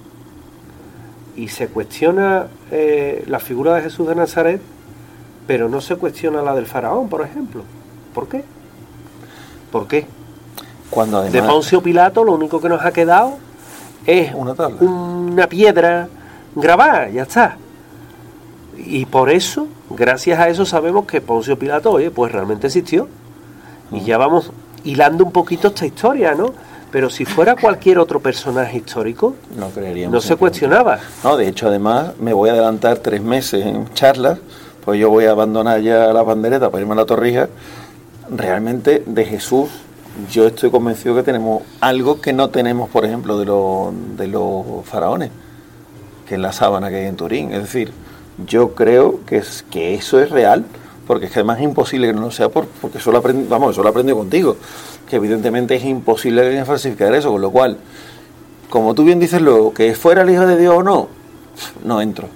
[1.35, 4.61] Y se cuestiona eh, la figura de Jesús de Nazaret,
[5.47, 7.63] pero no se cuestiona la del faraón, por ejemplo.
[8.13, 8.43] ¿Por qué?
[9.71, 10.07] ¿Por qué?
[11.31, 13.37] de Poncio Pilato lo único que nos ha quedado
[14.05, 14.53] es una,
[15.47, 16.07] piedra
[16.55, 17.57] grabada, ya está.
[18.77, 23.07] Y por eso, gracias a eso, sabemos que Poncio Pilato, oye, pues realmente existió.
[23.91, 24.51] Y ya vamos
[24.83, 26.53] hilando un poquito esta historia, ¿no?
[26.91, 29.69] Pero si fuera cualquier otro personaje histórico, no,
[30.09, 30.99] no se cuestionaba.
[31.23, 34.39] No, de hecho, además, me voy a adelantar tres meses en charlas,
[34.83, 37.49] pues yo voy a abandonar ya la bandereta para irme a la torrija.
[38.29, 39.69] Realmente, de Jesús
[40.31, 44.85] yo estoy convencido que tenemos algo que no tenemos, por ejemplo, de, los, de los
[44.85, 45.31] faraones,
[46.27, 47.51] que es la sábana que hay en Turín.
[47.51, 47.91] Es decir,
[48.47, 50.65] yo creo que, es, que eso es real,
[51.07, 53.47] porque es que además es imposible que no lo sea, por, porque eso lo aprendí,
[53.47, 54.57] vamos, eso lo aprendido contigo,
[55.09, 57.77] que evidentemente es imposible que falsificar eso, con lo cual,
[58.69, 61.07] como tú bien dices luego, que fuera el Hijo de Dios o no,
[61.83, 62.27] no entro.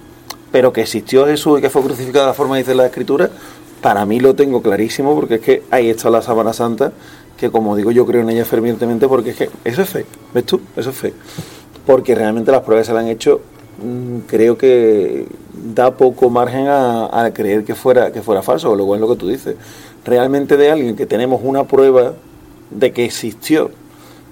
[0.52, 3.30] Pero que existió Jesús y que fue crucificado de la forma que dice la Escritura,
[3.82, 6.92] para mí lo tengo clarísimo, porque es que ahí está la sábana santa
[7.40, 10.46] que como digo yo creo en ella fervientemente porque es que eso es fe, ¿ves
[10.46, 10.60] tú?
[10.76, 11.14] Eso es fe.
[11.86, 13.42] Porque realmente las pruebas se le han hecho,
[13.82, 19.02] mm, creo que da poco margen a, creer que fuera, que fuera falso, cual es
[19.02, 19.56] lo que tú dices.
[20.06, 22.14] realmente de alguien que tenemos una prueba
[22.72, 23.72] de que existió,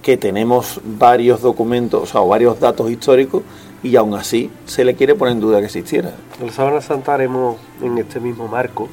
[0.02, 3.44] que tenemos varios documentos o varios datos históricos
[3.84, 6.14] y aún así se le quiere poner en duda que existiera.
[6.40, 8.88] En la Sábana Santa haremos en este mismo marco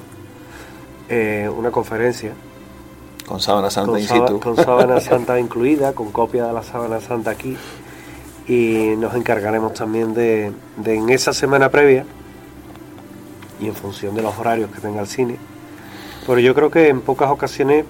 [1.09, 2.33] eh, una conferencia
[3.26, 4.40] con sábana santa con, in sábana, situ.
[4.40, 7.56] con sábana santa incluida, con copia de la sábana santa aquí
[8.46, 12.04] y nos encargaremos también de, de en esa semana previa
[13.60, 15.37] y en función de los horarios que tenga el cine.
[16.26, 17.84] Pero yo creo que en pocas ocasiones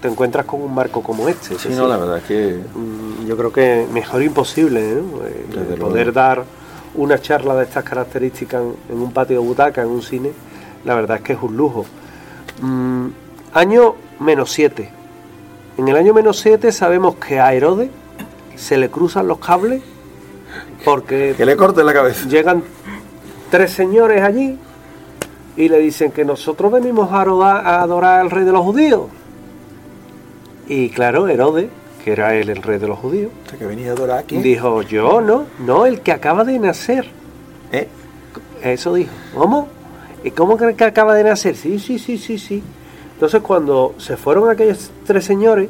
[0.00, 1.54] te encuentras con un marco como este.
[1.56, 5.26] es Sí, no, la verdad es que Mm, Yo creo que mejor imposible ¿no?
[5.26, 6.12] Eh, poder luego.
[6.12, 6.44] dar
[6.94, 10.30] una charla de estas características en, en un patio de butaca, en un cine,
[10.84, 11.84] la verdad es que es un lujo.
[12.60, 13.06] Mm,
[13.54, 14.88] año menos 7.
[15.78, 17.90] En el año menos 7 sabemos que a Herodes
[18.56, 19.82] se le cruzan los cables
[20.84, 22.26] porque que le corte la cabeza.
[22.28, 22.62] llegan
[23.50, 24.58] tres señores allí
[25.56, 29.02] y le dicen que nosotros venimos a adorar, a adorar al rey de los judíos.
[30.68, 31.68] Y claro, Herodes,
[32.04, 34.36] que era él el rey de los judíos, O sea, que venía a adorar aquí.
[34.38, 37.06] dijo, yo no, no, el que acaba de nacer.
[37.72, 37.88] ¿Eh?
[38.62, 39.10] Eso dijo.
[39.34, 39.68] ¿Cómo?
[40.24, 41.56] ¿Y cómo creen que acaba de nacer?
[41.56, 42.62] Sí, sí, sí, sí, sí.
[43.18, 45.68] Entonces cuando se fueron aquellos tres señores,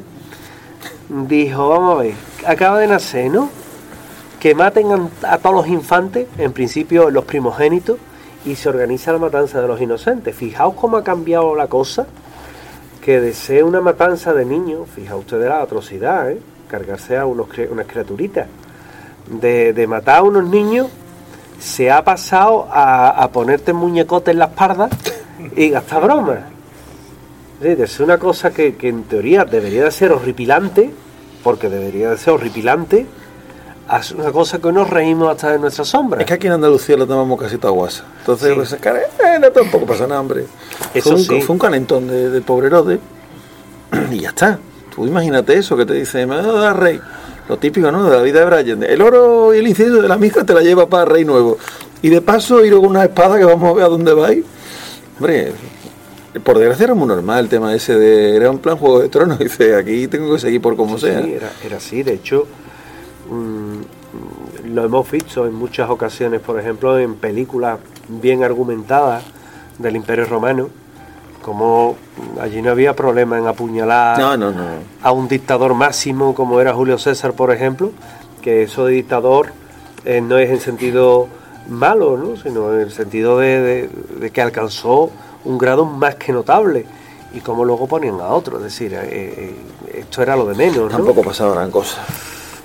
[1.09, 2.13] dijo, vamos a ver,
[2.45, 3.49] acaba de nacer, ¿no?
[4.39, 7.97] Que maten a, todos los infantes, en principio los primogénitos,
[8.45, 10.35] y se organiza la matanza de los inocentes.
[10.35, 12.05] Fijaos cómo ha cambiado la cosa,
[13.03, 16.39] que desee una matanza de niños, fijaos ustedes la atrocidad, ¿eh?
[16.67, 18.45] Cargarse a unos, unas criaturitas.
[19.27, 20.87] De, de matar a unos niños
[21.59, 24.87] se ha pasado a, a ponerte muñecote en la espalda
[25.55, 26.58] y gastar bromas.
[27.61, 30.91] Ser una cosa que, que en teoría debería de ser horripilante,
[31.43, 33.05] porque debería de ser horripilante,
[34.01, 36.21] ser una cosa que nos reímos hasta de nuestra sombra.
[36.21, 38.05] Es que aquí en Andalucía lo tomamos casi toda guasa.
[38.19, 38.55] Entonces, Sí.
[38.55, 40.45] pues, eh, no tampoco pasa nada, hombre.
[40.93, 41.41] Eso fue, un, sí.
[41.41, 42.99] fue un calentón de, de
[44.11, 44.59] y ya está.
[44.93, 46.99] Tú imagínate eso que te dice, me rey.
[47.47, 48.07] Lo típico, ¿no?
[48.07, 48.83] De la vida de Brian.
[48.83, 51.57] El oro y el incienso de la misma te la lleva para rey nuevo.
[52.01, 54.29] Y de paso ir con una espada que vamos a ver a dónde va.
[55.17, 55.51] Hombre,
[56.43, 58.35] por desgracia era muy normal el tema ese de...
[58.35, 59.39] Era un plan Juego de Tronos.
[59.39, 61.23] Dice, aquí tengo que seguir por como Sí, sea.
[61.23, 62.03] sí, era, era así.
[62.03, 62.45] De hecho,
[63.29, 69.23] mm, lo hemos visto en muchas ocasiones, por ejemplo, en películas bien argumentadas
[69.77, 70.69] del Imperio Romano,
[71.41, 71.95] como
[72.41, 74.63] allí no había problema en apuñalar No, no, no.
[75.01, 77.91] a un dictador máximo como era Julio César, por ejemplo,
[78.41, 79.47] que eso de dictador
[80.05, 81.27] eh, no es en sentido
[81.69, 82.35] malo, ¿no?
[82.35, 83.89] sino en el sentido de, de-
[84.19, 85.11] de que alcanzó
[85.45, 86.85] un grado más que notable
[87.33, 89.55] y como luego ponían a otro, es decir, eh, eh,
[89.99, 90.77] esto era lo de menos.
[90.77, 90.87] ¿no?
[90.87, 91.97] Tampoco pasaba gran cosa.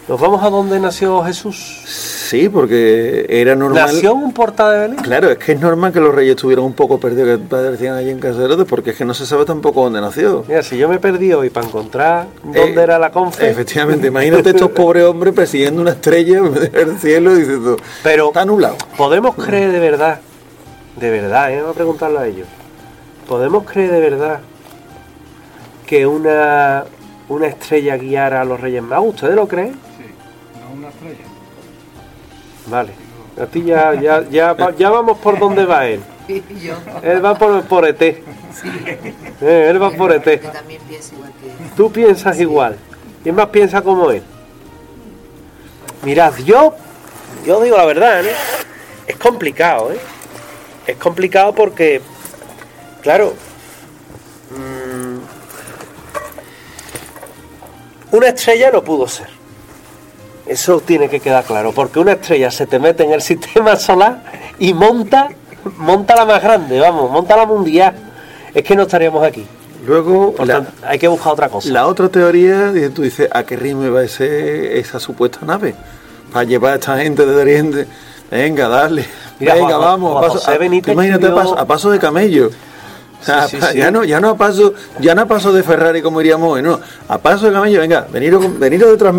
[0.06, 1.82] Nos vamos a donde nació Jesús.
[1.86, 3.86] Sí, porque era normal...
[3.86, 4.96] ¿Nació en un portal de Belén?
[4.96, 8.10] Claro, es que es normal que los reyes estuvieran un poco perdidos, que padecían allí
[8.10, 10.44] en Caserote, porque es que no se sabe tampoco dónde nació.
[10.46, 14.50] Mira, si yo me perdí hoy para encontrar dónde Eh, era la confe, Efectivamente, imagínate
[14.50, 18.76] estos pobres hombres persiguiendo una estrella del cielo y diciendo, pero está nublado.
[18.98, 20.20] ¿podemos creer de verdad,
[20.96, 21.56] de verdad, eh?
[21.60, 22.46] vamos a preguntarlo a ellos,
[23.28, 24.40] ¿podemos creer de verdad
[25.86, 26.84] que una,
[27.28, 29.14] una estrella guiara a los Reyes Magos?
[29.14, 29.72] ¿Ustedes lo creen?
[29.72, 30.04] Sí,
[30.60, 31.24] no una estrella.
[32.66, 32.92] Vale.
[33.40, 36.00] A ti ya, ya, ya, ya vamos por donde va él.
[36.28, 38.00] yo, Él va por, por ET.
[38.00, 38.22] Eh,
[39.40, 40.42] él va por ET.
[40.42, 41.70] yo también pienso igual que él.
[41.76, 42.76] Tú piensas igual.
[43.22, 44.22] ¿Quién más piensa como él?
[46.02, 46.74] Mirad, yo,
[47.46, 48.34] yo digo la verdad, ¿eh?
[49.06, 49.98] Es complicado, ¿eh?
[50.86, 52.00] Es complicado porque,
[53.04, 53.34] claro,
[54.50, 55.18] mm,
[58.16, 59.28] una estrella no pudo ser.
[60.46, 64.22] Eso tiene que quedar claro, porque una estrella se te mete en el sistema solar
[64.58, 65.28] y monta,
[65.78, 67.94] monta la más grande, vamos, monta la mundial.
[68.52, 69.46] Es que no estaríamos aquí.
[69.86, 71.68] Luego, Por la, tanto, hay que buscar otra cosa.
[71.70, 75.74] la otra teoría, tú dices, ¿a qué ritmo va ese, esa supuesta nave?
[76.32, 77.86] Para llevar a esta gente de Oriente.
[78.30, 79.04] Venga, dale.
[79.38, 80.12] Mira, Venga, Juan- vamos.
[80.12, 82.50] Juan a paso, a- imagínate a paso, a paso de camello.
[83.48, 83.78] Sí, sí.
[83.78, 86.62] Ya, no, ya, no a paso, ya no a paso de Ferrari como iríamos hoy,
[86.62, 86.80] no.
[87.08, 89.14] A paso de camello, venga, veniros, veniros detrás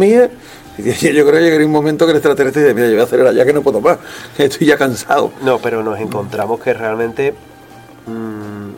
[0.78, 3.34] yo creo que llegaría un momento que el extraterrestre dice, mira, yo voy a acelerar
[3.34, 3.98] ya que no puedo más.
[4.38, 5.32] Estoy ya cansado.
[5.42, 7.34] No, pero nos encontramos que realmente
[8.06, 8.70] mm,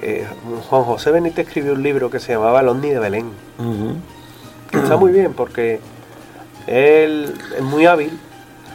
[0.00, 0.26] eh,
[0.68, 3.30] Juan José Benítez escribió un libro que se llamaba El Ovni de Belén,
[4.70, 5.80] que está muy bien porque
[6.66, 8.18] él es muy hábil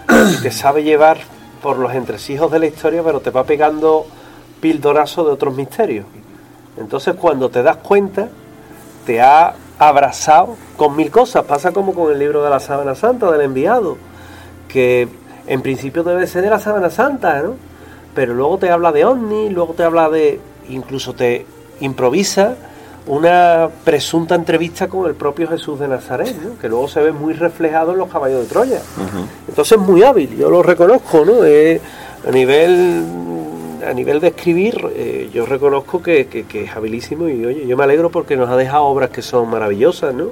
[0.09, 1.17] y te sabe llevar
[1.61, 4.05] por los entresijos de la historia, pero te va pegando
[4.59, 6.05] pildorazos de otros misterios.
[6.77, 8.29] Entonces cuando te das cuenta,
[9.05, 11.45] te ha abrazado con mil cosas.
[11.45, 13.97] Pasa como con el libro de la Sábana Santa, del enviado,
[14.67, 15.07] que
[15.47, 17.55] en principio debe ser de la Sábana Santa, ¿no?
[18.13, 20.39] Pero luego te habla de ovni, luego te habla de...
[20.69, 21.45] incluso te
[21.79, 22.55] improvisa
[23.05, 26.59] una presunta entrevista con el propio Jesús de Nazaret, ¿no?
[26.59, 28.81] que luego se ve muy reflejado en los caballos de Troya.
[29.47, 31.45] Entonces es muy hábil, yo lo reconozco, ¿no?
[31.45, 31.79] Eh,
[32.27, 33.05] a nivel
[33.87, 37.77] a nivel de escribir, eh, yo reconozco que, que, que, es habilísimo y oye, yo
[37.77, 40.31] me alegro porque nos ha dejado obras que son maravillosas, ¿no?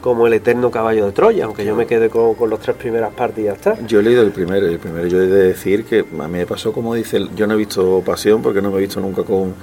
[0.00, 3.12] Como El Eterno Caballo de Troya, aunque yo me quede con, con los tres primeras
[3.14, 3.76] partes y ya está.
[3.86, 6.46] Yo he leído el primero, el primero yo he de decir que a mí me
[6.46, 9.54] pasó como dice, yo no he visto Pasión porque no me he visto nunca con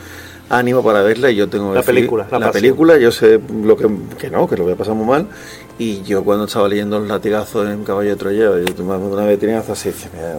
[0.49, 3.87] ánimo para verla y yo tengo la película la, la película yo sé lo que,
[4.17, 5.27] que no que lo voy a pasar muy mal
[5.77, 9.59] y yo cuando estaba leyendo los latigazos en Caballo de Troya yo una vez tenía
[9.59, 9.91] hasta así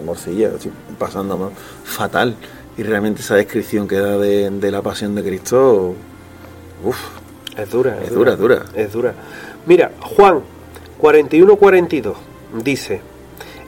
[0.05, 1.51] morcilla estoy pasando mal,
[1.83, 2.35] fatal
[2.77, 5.95] y realmente esa descripción que da de, de la pasión de Cristo
[6.83, 6.97] uff
[7.57, 9.13] es dura es, es dura, dura, dura es dura
[9.65, 10.41] mira Juan
[10.99, 12.13] 41-42
[12.63, 13.01] dice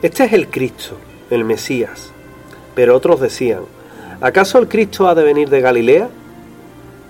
[0.02, 0.96] este es el Cristo
[1.30, 2.10] el Mesías
[2.74, 3.62] pero otros decían
[4.20, 6.08] ¿acaso el Cristo ha de venir de Galilea?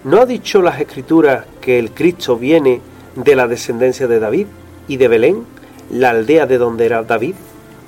[0.05, 2.81] ¿No ha dicho las escrituras que el Cristo viene
[3.15, 4.47] de la descendencia de David
[4.87, 5.45] y de Belén,
[5.91, 7.35] la aldea de donde era David?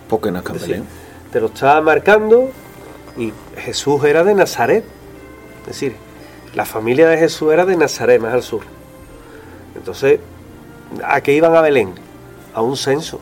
[0.08, 0.84] Porque no es Belén.
[1.30, 2.48] Te lo estaba marcando
[3.56, 4.84] Jesús era de Nazaret.
[5.62, 5.96] Es decir,
[6.54, 8.62] la familia de Jesús era de Nazaret, más al sur.
[9.74, 10.20] Entonces,
[11.04, 11.94] ¿a qué iban a Belén?
[12.54, 13.20] A un censo.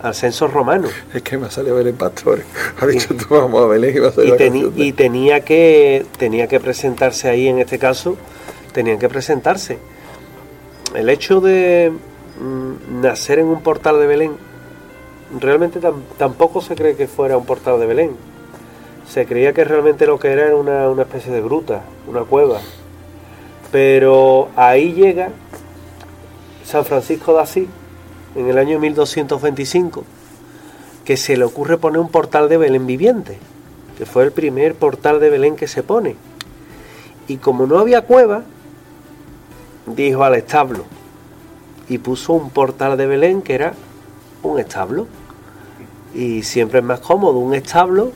[0.00, 0.88] Al censo romano.
[1.12, 2.40] Es que me sale Belén Pastor.
[2.80, 6.46] Ha dicho tú vamos a Belén y va a y, teni y tenía que tenía
[6.46, 8.16] que presentarse ahí en este caso
[8.72, 9.78] tenían que presentarse
[10.94, 11.92] el hecho de
[12.40, 14.32] mm, nacer en un portal de Belén
[15.38, 18.29] realmente tam tampoco se cree que fuera un portal de Belén
[19.10, 22.60] se creía que realmente lo que era era una, una especie de gruta una cueva
[23.70, 25.30] pero ahí llega
[26.64, 27.68] San Francisco de Asís
[28.34, 30.04] en el año 1225
[31.04, 33.38] que se le ocurre poner un portal de Belén viviente,
[33.98, 36.14] que fue el primer portal de Belén que se pone.
[37.26, 38.42] Y como no había cueva,
[39.86, 40.84] dijo al establo
[41.88, 43.74] y puso un portal de Belén que era
[44.44, 45.08] un establo.
[46.14, 48.12] Y siempre es más cómodo un establo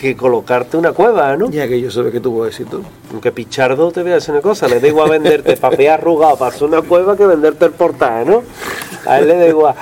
[0.00, 1.50] que colocarte una cueva, ¿no?
[1.50, 2.82] Ya que yo sabes que tuvo éxito.
[3.10, 6.54] Aunque Pichardo te voy a decir una cosa, le da igual venderte papel arrugado para
[6.54, 8.42] hacer una cueva que venderte el portal, ¿no?
[9.06, 9.74] A él le da igual.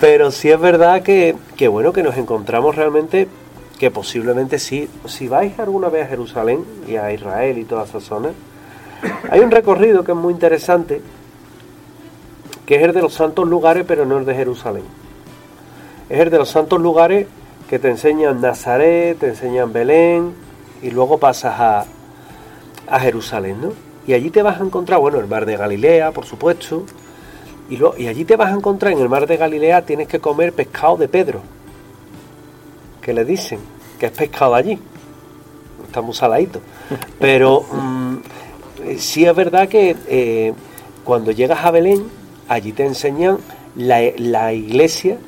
[0.00, 3.28] Pero sí es verdad que, que, bueno, que nos encontramos realmente
[3.78, 8.00] que posiblemente sí, si vais alguna vez a Jerusalén y a Israel y toda esa
[8.00, 8.30] zona,
[9.30, 11.00] hay un recorrido que es muy interesante,
[12.66, 14.82] que es el de los santos lugares, pero no el de Jerusalén.
[16.08, 17.26] Es el de los santos lugares
[17.70, 20.32] que te enseñan Nazaret, te enseñan Belén
[20.82, 21.84] y luego pasas a,
[22.88, 23.72] a Jerusalén, ¿no?
[24.08, 26.84] Y allí te vas a encontrar, bueno, el mar de Galilea, por supuesto,
[27.68, 30.52] y, y, allí te vas a encontrar en el mar de Galilea, tienes que comer
[30.52, 31.42] pescado de Pedro,
[33.00, 33.60] que le dicen
[34.00, 34.76] que es pescado allí,
[35.86, 36.60] está muy saladito,
[37.20, 38.16] pero mmm,
[38.98, 40.54] sí es verdad que eh,
[41.04, 42.02] cuando llegas a Belén,
[42.48, 43.38] allí te enseñan
[43.76, 45.18] la, la iglesia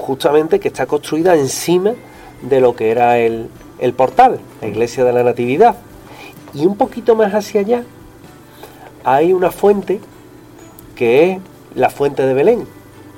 [0.00, 1.92] justamente que está construida encima
[2.42, 5.76] de lo que era el, el, portal, la iglesia de la Natividad.
[6.54, 7.84] Y un poquito más hacia allá
[9.04, 10.00] hay una fuente
[10.96, 11.38] que es
[11.74, 12.66] la fuente de Belén.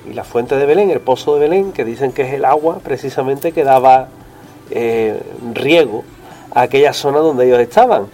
[0.09, 2.81] Y la fuente de Belén, el pozo de Belén, que dicen que es el agua
[2.83, 4.09] precisamente que daba
[4.71, 5.21] eh,
[5.55, 6.05] riego
[6.55, 8.07] a aquella zona donde ellos estaban.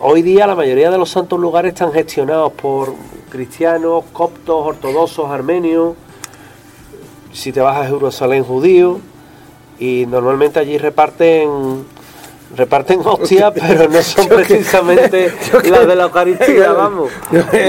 [0.00, 2.94] Hoy día la mayoría de los santos lugares están gestionados por
[3.30, 5.94] cristianos, coptos, ortodoxos, armenios,
[7.36, 8.98] si te vas a Jerusalén judío
[9.78, 11.84] y normalmente allí reparten
[12.56, 15.32] reparten hostias pero no son precisamente
[15.70, 17.10] las de la Eucaristía vamos.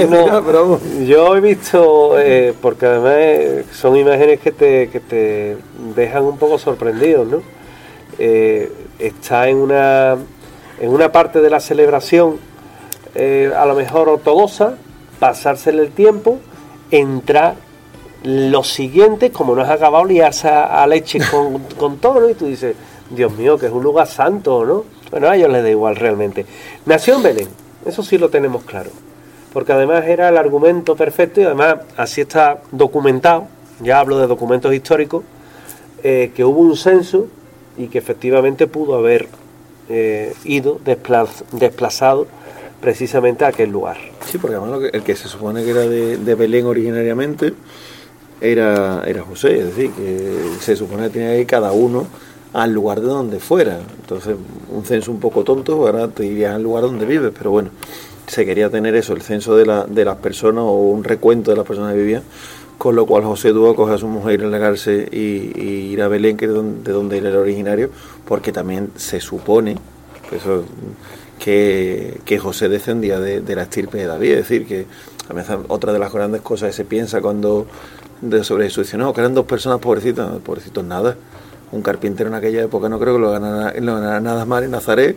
[0.08, 5.58] no, yo he visto eh, porque además son imágenes que te, que te
[5.94, 7.42] dejan un poco sorprendidos no
[8.18, 10.16] eh, está en una
[10.80, 12.36] en una parte de la celebración
[13.14, 14.76] eh, a lo mejor ortodoxa
[15.18, 16.38] pasársele el tiempo
[16.90, 17.67] entrar
[18.24, 22.28] lo siguiente, como no has acabado, liarse a, a leche con, con, todo, ¿no?
[22.28, 22.74] Y tú dices,
[23.10, 24.84] Dios mío, que es un lugar santo, ¿no?
[25.10, 26.44] Bueno, a ellos les da igual realmente.
[26.86, 27.48] Nació en Belén,
[27.86, 28.90] eso sí lo tenemos claro.
[29.52, 33.46] Porque además era el argumento perfecto y además así está documentado,
[33.80, 35.24] ya hablo de documentos históricos,
[36.02, 37.26] eh, que hubo un censo
[37.78, 39.28] y que efectivamente pudo haber
[39.88, 42.26] eh, ido desplaz, desplazado
[42.80, 43.96] precisamente a aquel lugar.
[44.26, 47.54] Sí, porque además el que se supone que era de, de Belén originariamente,
[48.40, 52.06] era, era José, es decir, que se supone que tenía que ir cada uno
[52.52, 53.78] al lugar de donde fuera.
[54.00, 54.36] Entonces,
[54.70, 57.70] un censo un poco tonto, ahora te irías al lugar donde vives, pero bueno,
[58.26, 61.56] se quería tener eso, el censo de, la, de las personas o un recuento de
[61.56, 62.22] las personas que vivían,
[62.76, 66.08] con lo cual José tuvo que coger a su mujer, alegarse y, y ir a
[66.08, 67.90] Belén, que es de donde, de donde él era originario,
[68.24, 69.76] porque también se supone,
[70.30, 70.64] eso
[71.38, 74.30] que, que José descendía de, de la estirpe de David.
[74.32, 74.86] Es decir, que
[75.68, 77.66] otra de las grandes cosas que se piensa cuando
[78.20, 81.16] de sobre no, que eran dos personas pobrecitas, pobrecitos nada.
[81.70, 84.70] Un carpintero en aquella época no creo que lo ganara, lo ganara nada mal en
[84.70, 85.16] Nazaret.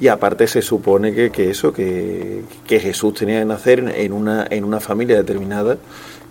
[0.00, 4.46] Y aparte se supone que, que eso, que, que Jesús tenía que nacer en una,
[4.48, 5.76] en una familia determinada.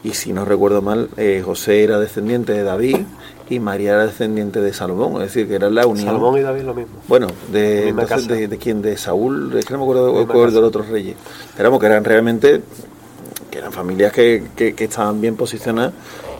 [0.04, 2.98] Y si no recuerdo mal, eh, José era descendiente de David
[3.50, 6.08] y María era descendiente de Salomón, es decir, que era la unión.
[6.08, 6.94] Salomón y David lo mismo.
[7.08, 10.62] Bueno, de, entonces, de, de quién, de Saúl, es que no me acuerdo de, de
[10.62, 11.16] los otros reyes.
[11.56, 12.62] Pero que eran realmente,
[13.52, 15.94] que eran familias que, que- que estaban bien posicionadas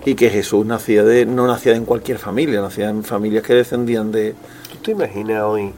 [0.06, 4.12] y que Jesús nacía de, no nacía en cualquier familia, nacía en familias que descendían
[4.12, 4.34] de...
[4.72, 5.72] ¿Tú te imaginas hoy?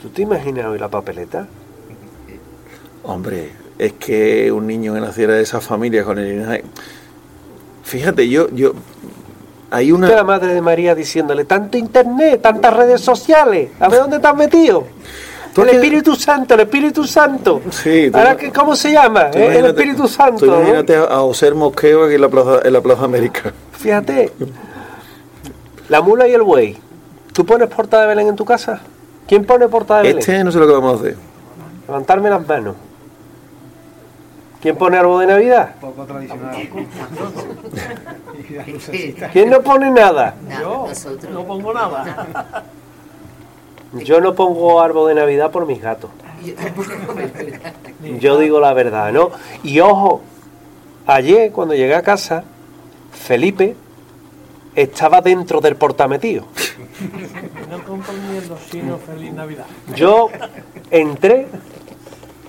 [0.00, 1.48] ¿Tú te imaginas hoy la papeleta?
[3.04, 6.62] Hombre, es que un niño que naciera de esa familia con el linaje...
[7.82, 8.72] Fíjate, yo, yo,
[9.70, 10.24] hay Usted la una...
[10.24, 14.86] madre de María diciéndole, tanto internet, tantas redes sociales, a ver dónde has metido.
[15.54, 17.60] Tú El que- Espíritu Santo, el Espíritu Santo.
[17.70, 19.28] Sí, tú Ahora, no- que, ¿cómo se llama?
[19.34, 20.38] Eh, El Espíritu Santo.
[20.38, 23.52] tú imagínate a, a Oser Mosqueo aquí en la Plaza, en la plaza América.
[23.72, 24.32] Fíjate.
[25.88, 26.78] La mula y el buey.
[27.34, 28.80] ¿Tú pones porta de Belén en tu casa?
[29.26, 30.18] ¿Quién pone porta de Belén?
[30.18, 31.16] Este no sé lo que vamos a hacer.
[31.86, 32.76] Levantarme las manos.
[34.62, 35.74] ¿Quién pone árbol de Navidad?
[35.80, 36.56] Poco tradicional.
[39.32, 40.34] ¿Quién no pone nada?
[40.62, 41.32] No, nosotros.
[41.32, 42.64] No pongo nada.
[43.92, 46.10] Yo no pongo árbol de Navidad por mis gatos.
[48.20, 49.30] Yo digo la verdad, ¿no?
[49.62, 50.22] Y ojo,
[51.06, 52.44] ayer cuando llegué a casa,
[53.12, 53.76] Felipe
[54.74, 56.46] estaba dentro del portametido.
[57.70, 59.66] No componiendo sino feliz Navidad.
[59.94, 60.30] Yo
[60.90, 61.46] entré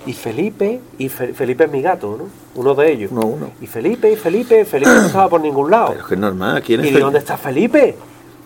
[0.06, 2.28] y Felipe, y Fe- Felipe es mi gato, ¿no?
[2.60, 3.10] Uno de ellos.
[3.12, 3.50] Uno, uno.
[3.60, 5.88] Y Felipe, y Felipe, Felipe no estaba por ningún lado.
[5.88, 7.96] Pero es que es normal, ¿quién Y es digo, ¿dónde está Felipe?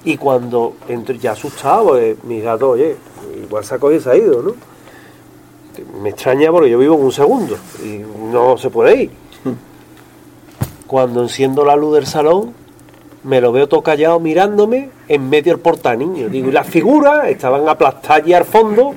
[0.04, 2.96] Y cuando entré, ya asustado, porque mi gato, oye,
[3.42, 4.54] igual se ha cogido y se ha ido, ¿no?
[6.02, 7.98] Me extraña porque yo vivo en un segundo y
[8.32, 9.10] no se puede ir.
[10.86, 12.54] Cuando enciendo la luz del salón,
[13.24, 16.28] me lo veo todo callado mirándome en medio del portaniño.
[16.28, 18.94] Digo, y las figuras estaban aplastadas allí al fondo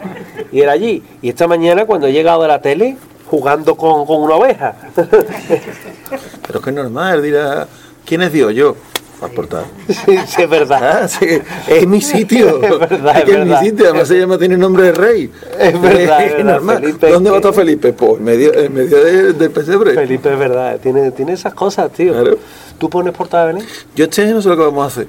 [0.51, 1.03] y era allí.
[1.21, 2.97] Y esta mañana, cuando he llegado de la tele,
[3.29, 4.75] jugando con, con una oveja.
[4.95, 7.67] Pero es que es normal, dirá,
[8.05, 8.53] ¿quién es Dios?
[8.53, 8.75] Yo.
[9.22, 9.65] Para portar.
[9.88, 11.01] sí, sí, es verdad.
[11.03, 11.28] Ah, sí,
[11.67, 12.59] es mi sitio.
[12.63, 13.61] Es verdad, Es que es es mi verdad.
[13.63, 15.32] sitio, además se llama, tiene nombre de rey.
[15.59, 16.80] Es verdad, es verdad, normal.
[16.82, 17.93] Felipe, ¿Dónde va a estar Felipe?
[17.93, 19.93] Pues en medio, en medio de- del pesebre.
[19.93, 22.11] Felipe es verdad, tiene, tiene esas cosas, tío.
[22.13, 22.38] Claro.
[22.80, 23.67] ¿Tú pones portada de Belén?
[23.95, 25.07] Yo este año no sé lo que vamos a hacer.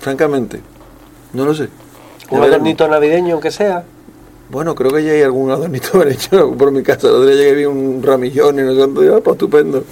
[0.00, 0.60] Francamente.
[1.32, 1.68] No lo sé.
[2.30, 3.84] Un adornito navideño, aunque sea.
[4.50, 7.06] Bueno, creo que ya hay algún adornito hecho por mi casa.
[7.08, 9.00] El otro día llegué vi un ramillón y no sé cuánto.
[9.02, 9.84] Digo, "Ah, pues estupendo.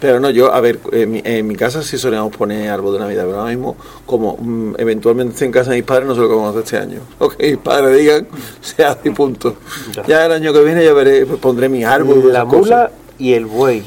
[0.00, 3.00] Pero no, yo, a ver, en mi, en mi casa sí solíamos poner árbol de
[3.00, 3.76] Navidad, pero ahora mismo,
[4.06, 6.62] como mm, eventualmente en casa de mis padres, no sé lo que vamos a hacer
[6.64, 7.00] este año.
[7.20, 8.28] Lo que mis padres digan,
[8.60, 9.56] se hace y punto.
[9.92, 10.06] Ya.
[10.06, 12.22] Ya el año que viene ya veré, pues pondré mi árbol.
[12.24, 12.90] y la mula cosas.
[13.18, 13.84] y el buey.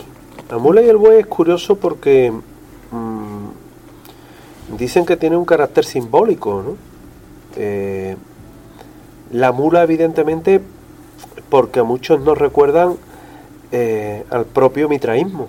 [0.50, 2.32] La mula y el buey es curioso porque
[2.92, 6.76] mm, dicen que tiene un carácter simbólico, ¿no?
[7.56, 8.18] Eh,
[9.32, 10.60] la mula, evidentemente,
[11.50, 12.98] porque a muchos nos recuerdan
[13.72, 15.48] eh, al propio mitraísmo.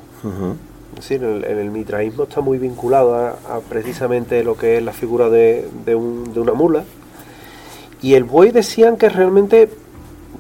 [0.95, 4.93] Es decir, el, el mitraísmo está muy vinculado a, a precisamente lo que es la
[4.93, 6.85] figura de, de un- de una mula.
[8.03, 9.69] Y el buey decían que realmente,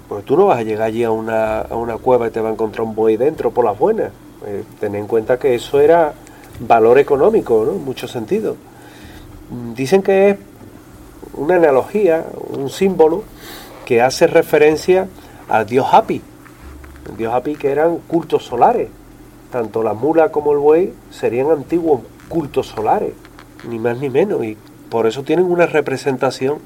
[0.09, 2.51] pues tú no vas a llegar allí a una, a una cueva y te va
[2.51, 4.11] a encontrar un buey dentro por las buenas.
[4.47, 6.13] Eh, ten en cuenta que eso era
[6.61, 7.73] valor económico, ¿no?
[7.73, 8.57] En muchos sentidos.
[9.51, 10.37] Mm, Dicen que es
[11.35, 13.23] una analogía, un símbolo
[13.87, 15.07] que hace referencia
[15.49, 16.21] al dios Hapi.
[17.09, 18.89] El dios Hapi que eran cultos solares.
[19.51, 23.13] Tanto la mula como el buey serían antiguos cultos solares,
[23.69, 24.43] ni más ni menos.
[24.45, 24.57] Y
[24.89, 26.59] por eso tienen una representación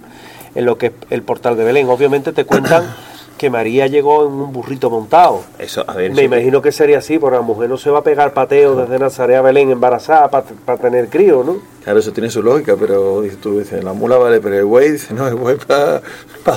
[0.55, 1.89] en lo que es el portal de Belén.
[1.89, 2.84] Obviamente te cuentan
[3.39, 5.41] que María llegó en un burrito montado.
[5.59, 6.11] Eso, a ver.
[6.12, 8.76] Me eso- imagino que sería así, porque la mujer no se va a pegar pateo
[8.76, 11.57] desde Nazaret a Belén embarazada para tener crío, ¿no?
[11.87, 15.14] Claro, eso tiene su lógica, pero tú dices, la mula vale, pero el buey dice,
[15.14, 16.03] no, el buey para.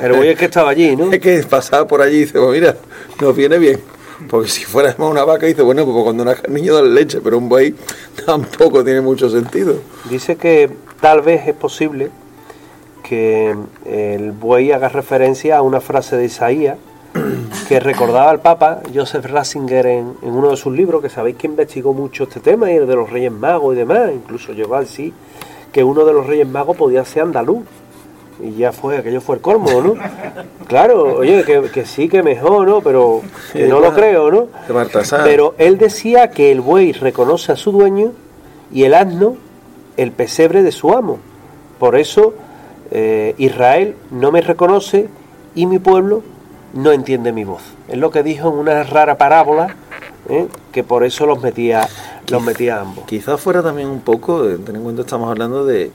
[0.01, 1.13] El buey es que estaba allí, ¿no?
[1.13, 2.75] Es que pasaba por allí y dice, pues mira,
[3.21, 3.79] nos viene bien.
[4.27, 7.37] Porque si fuera más una vaca, dice, bueno, pues cuando un niño da leche, pero
[7.37, 7.75] un buey
[8.25, 9.75] tampoco tiene mucho sentido.
[10.09, 12.09] Dice que tal vez es posible
[13.03, 13.55] que
[13.85, 16.79] el buey haga referencia a una frase de Isaías
[17.67, 21.47] que recordaba al Papa Joseph Ratzinger en, en uno de sus libros, que sabéis que
[21.47, 24.81] investigó mucho este tema y el de los Reyes Magos y demás, incluso llegó a
[24.81, 25.13] decir
[25.71, 27.63] que uno de los Reyes Magos podía ser andaluz.
[28.41, 29.95] Y ya fue, aquello fue el colmo, ¿no?
[30.67, 32.79] Claro, oye, que, que sí, que mejor, ¿no?
[32.81, 34.47] Pero que no lo creo, ¿no?
[35.23, 38.11] Pero él decía que el buey reconoce a su dueño
[38.71, 39.35] y el asno
[39.97, 41.17] el pesebre de su amo.
[41.79, 42.35] Por eso
[42.91, 45.09] eh, Israel no me reconoce
[45.55, 46.21] y mi pueblo
[46.73, 47.61] no entiende mi voz.
[47.87, 49.75] Es lo que dijo en una rara parábola,
[50.29, 50.47] ¿eh?
[50.71, 51.87] que por eso los metía,
[52.29, 53.05] los metía a ambos.
[53.05, 55.91] Quizás fuera también un poco, eh, ten en cuenta estamos hablando de,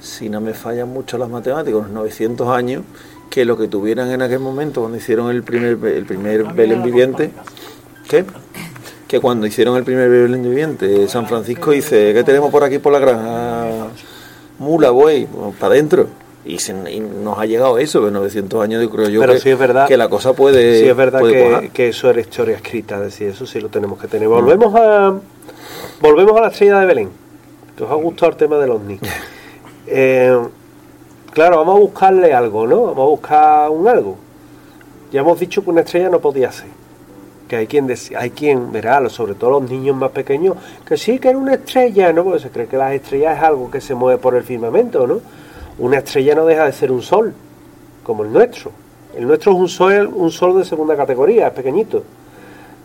[0.00, 2.82] si no me fallan mucho las matemáticas, unos 900 años,
[3.30, 7.32] que lo que tuvieran en aquel momento cuando hicieron el primer, el primer Belén viviente,
[8.08, 8.24] ¿qué?
[9.08, 12.92] Que cuando hicieron el primer Belén viviente, San Francisco dice, ¿qué tenemos por aquí por
[12.92, 13.88] la granja?
[14.58, 15.26] Mula, buey,
[15.58, 16.06] para adentro.
[16.46, 19.40] Y, se- y nos ha llegado eso, que 900 años, yo creo yo Pero que,
[19.40, 22.56] sí es verdad- que la cosa puede, sí, es verdad puede que, eso era historia
[22.56, 24.28] escrita, es decir, eso sí lo tenemos que tener.
[24.28, 25.14] Volvemos a
[26.00, 27.10] volvemos a la estrella de Belén.
[27.76, 28.98] Que os ha gustado el tema del ovni.
[29.86, 30.34] Eh,
[31.32, 32.86] claro, vamos a buscarle algo, ¿no?
[32.86, 34.16] Vamos a buscar un algo.
[35.12, 36.68] Ya hemos dicho que una estrella no podía ser.
[37.48, 37.86] Que hay quien
[38.16, 42.14] hay quien verá, sobre todo los niños más pequeños, que sí que era una estrella,
[42.14, 42.24] ¿no?
[42.24, 45.20] Porque se cree que las estrellas es algo que se mueve por el firmamento, ¿no?
[45.78, 47.34] Una estrella no deja de ser un sol,
[48.04, 48.70] como el nuestro.
[49.16, 52.02] El nuestro es un sol, un sol de segunda categoría, es pequeñito.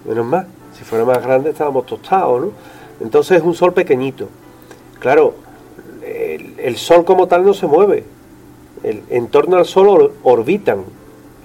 [0.08, 0.46] Menos más,
[0.78, 2.52] si fuera más grande estábamos tostados, ¿no?
[3.02, 4.28] Entonces es un sol pequeñito.
[5.00, 5.36] Claro,
[6.58, 8.04] el, sol como tal no se mueve.
[8.84, 10.84] En torno al sol or- orbitan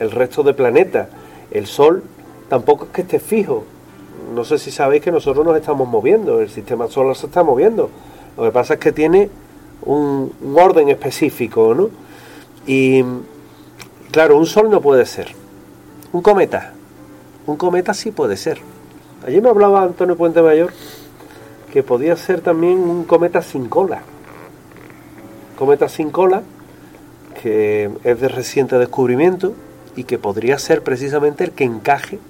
[0.01, 1.09] el resto de planetas.
[1.51, 2.03] El sol
[2.49, 3.64] tampoco es que esté fijo.
[4.34, 7.90] No sé si sabéis que nosotros nos estamos moviendo, el sistema solar se está moviendo.
[8.36, 9.30] Lo que pasa es que tiene
[9.82, 11.90] un, un orden específico, ¿no?
[12.66, 13.04] Y
[14.10, 15.34] claro, un sol no puede ser.
[16.12, 16.72] Un cometa.
[17.46, 18.58] Un cometa sí puede ser.
[19.26, 20.72] Ayer me hablaba Antonio Puente Mayor
[21.74, 24.02] que podía ser también un cometa sin cola.
[25.58, 26.42] Cometa sin cola,
[27.42, 29.54] que es de reciente descubrimiento
[29.96, 32.20] y que podría ser precisamente el que encaje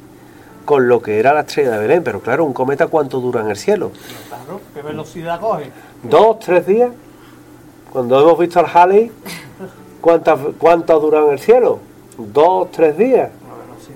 [0.64, 2.03] con lo que era la estrella de Belén.
[2.03, 3.92] Pero claro, un cometa cuánto dura en el cielo.
[4.28, 5.70] Claro, ¿qué velocidad coge?
[6.03, 6.90] ¿Dos, tres días?
[7.95, 9.09] Cuando hemos visto al Halley,
[10.01, 11.78] ¿cuántas, ¿cuánto dura en el cielo?
[12.18, 13.30] Dos, tres días.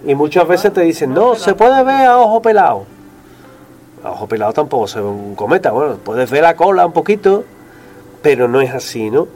[0.06, 2.84] Y muchas veces te dicen, no, se puede ver a ojo pelado.
[4.04, 5.72] A ojo pelado tampoco se ve un cometa.
[5.72, 7.42] Bueno, puedes ver la cola un poquito,
[8.22, 9.26] pero no es así, ¿no?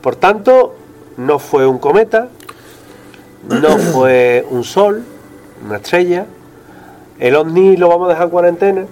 [0.00, 0.76] Por tanto,
[1.16, 2.28] no fue un cometa,
[3.48, 5.02] no fue un sol,
[5.66, 6.26] una estrella.
[7.18, 8.80] El ovni lo vamos a dejar en cuarentena.
[8.82, 8.86] ¿eh?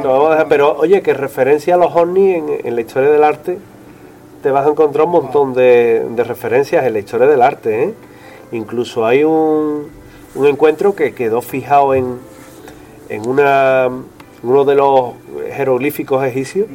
[0.00, 3.10] Lo vamos a dejar, pero oye, que referencia a los ovnis en, en la historia
[3.10, 3.58] del arte,
[4.42, 7.84] te vas a encontrar un montón de, de referencias en la historia del arte.
[7.84, 7.94] ¿eh?
[8.52, 9.88] Incluso hay un,
[10.34, 12.18] un encuentro que quedó fijado en,
[13.08, 13.88] en una,
[14.42, 15.12] uno de los
[15.54, 16.66] jeroglíficos egipcios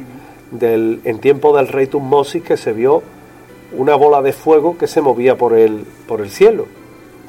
[0.50, 3.02] del, en tiempo del rey Tutmosis que se vio
[3.76, 6.66] una bola de fuego que se movía por el, por el cielo.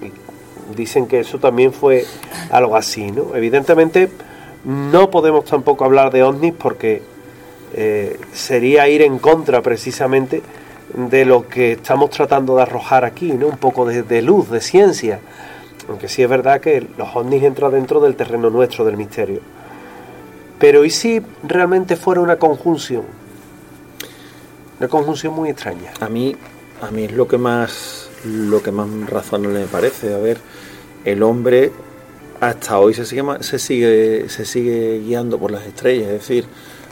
[0.01, 2.05] Y dicen que eso también fue
[2.49, 3.35] algo así, ¿no?
[3.35, 4.09] Evidentemente
[4.63, 7.01] no podemos tampoco hablar de ovnis porque
[7.73, 10.41] eh, sería ir en contra precisamente
[10.93, 13.47] de lo que estamos tratando de arrojar aquí, ¿no?
[13.47, 15.19] Un poco de, de luz, de ciencia.
[15.87, 19.39] Aunque sí es verdad que los ovnis entran dentro del terreno nuestro, del misterio.
[20.59, 23.03] Pero ¿y si realmente fuera una conjunción?
[24.79, 25.91] Una conjunción muy extraña.
[25.99, 26.35] A mí,
[26.81, 30.13] a mí es lo que más, lo que más razonable me parece.
[30.13, 30.37] A ver,
[31.05, 31.71] el hombre
[32.39, 36.07] hasta hoy se sigue, se sigue, se sigue guiando por las estrellas.
[36.07, 36.45] Es decir,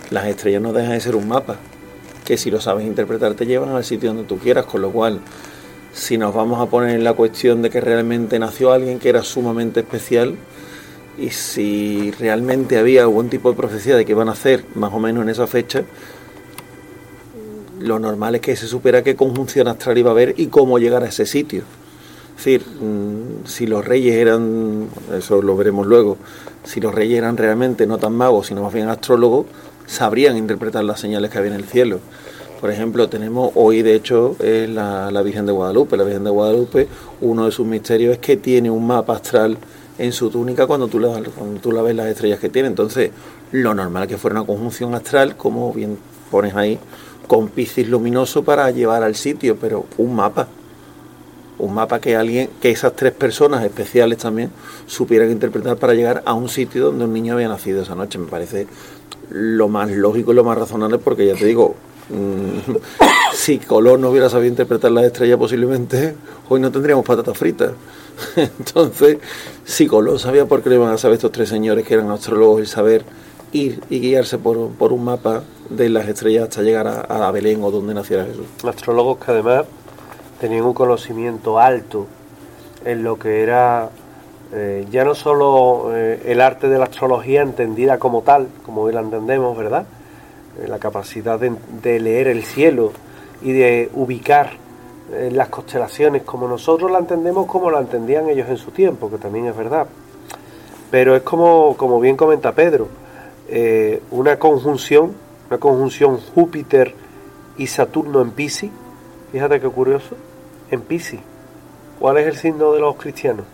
[0.10, 1.58] las estrellas no dejan de ser un mapa
[2.28, 4.66] que si lo sabes interpretar te llevan al sitio donde tú quieras.
[4.66, 5.22] Con lo cual,
[5.94, 9.24] si nos vamos a poner en la cuestión de que realmente nació alguien que era
[9.24, 10.36] sumamente especial
[11.18, 15.00] y si realmente había algún tipo de profecía de que iban a hacer más o
[15.00, 15.84] menos en esa fecha,
[17.80, 21.04] lo normal es que se supiera qué conjunción astral iba a haber y cómo llegar
[21.04, 21.64] a ese sitio.
[22.38, 26.18] Es decir, mm, si los reyes eran, eso lo veremos luego,
[26.66, 29.46] si los reyes eran realmente no tan magos, sino más bien astrólogos,
[29.88, 32.00] sabrían interpretar las señales que había en el cielo.
[32.62, 35.98] Por ejemplo, tenemos hoy, de hecho, es la, la Virgen de Guadalupe.
[35.98, 36.88] La Virgen de Guadalupe,
[37.22, 39.58] uno de sus misterios es que tiene un mapa astral
[39.98, 42.68] en su túnica cuando tú la, cuando tú la ves las estrellas que tiene.
[42.68, 43.12] Entonces,
[43.52, 45.98] lo normal es que fuera una conjunción astral, como bien
[46.32, 46.80] pones ahí,
[47.28, 50.48] con Piscis luminoso para llevar al sitio, pero un mapa.
[51.60, 54.52] Un mapa que alguien, que esas tres personas especiales también
[54.86, 58.20] supieran interpretar para llegar a un sitio donde un niño había nacido esa noche.
[58.20, 58.68] Me parece
[59.30, 61.76] lo más lógico y lo más razonable, porque ya te digo,
[62.10, 62.72] mm,
[63.34, 66.16] si Colón no hubiera sabido interpretar las estrellas, posiblemente
[66.50, 67.72] hoy no tendríamos patatas fritas.
[68.36, 69.18] Entonces,
[69.64, 72.62] si Colón sabía por qué le iban a saber estos tres señores que eran astrólogos
[72.62, 73.04] y saber
[73.52, 77.64] ir y guiarse por, por un mapa de las estrellas hasta llegar a, a Belén
[77.64, 78.46] o donde naciera Jesús.
[78.64, 79.66] astrólogos que además
[80.40, 82.08] tenían un conocimiento alto
[82.86, 83.90] en lo que era
[84.54, 88.94] eh, ya no solo eh, el arte de la astrología entendida como tal, como hoy
[88.94, 89.86] la entendemos, ¿verdad?
[90.60, 92.94] Eh, la capacidad de, leer el cielo
[93.42, 94.66] y de ubicar
[95.32, 99.46] las constelaciones como nosotros la entendemos, como la entendían ellos en su tiempo, que también
[99.46, 99.88] es verdad.
[100.92, 102.90] Pero es como, como bien comenta Pedro,
[104.12, 105.14] una conjunción,
[105.50, 106.94] una conjunción Júpiter
[107.58, 108.72] y Saturno en Piscis.
[109.32, 110.18] Fíjate qué curioso,
[110.72, 111.22] en Piscis.
[112.00, 113.46] ¿Cuál es el signo de los cristianos?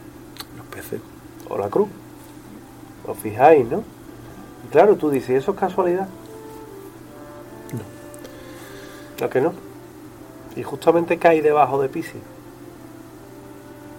[1.50, 1.88] O la cruz.
[3.08, 3.84] ¿Os fijáis, no?
[4.66, 6.08] Y claro, tú dices, ¿eso es casualidad?
[9.20, 9.26] No.
[9.26, 9.54] ¿A que no?
[10.56, 12.22] Y justamente cae debajo de Piscis.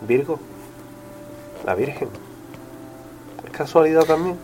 [0.06, 0.38] Virgo.
[1.64, 2.08] La Virgen.
[3.44, 4.36] ¿Es casualidad también?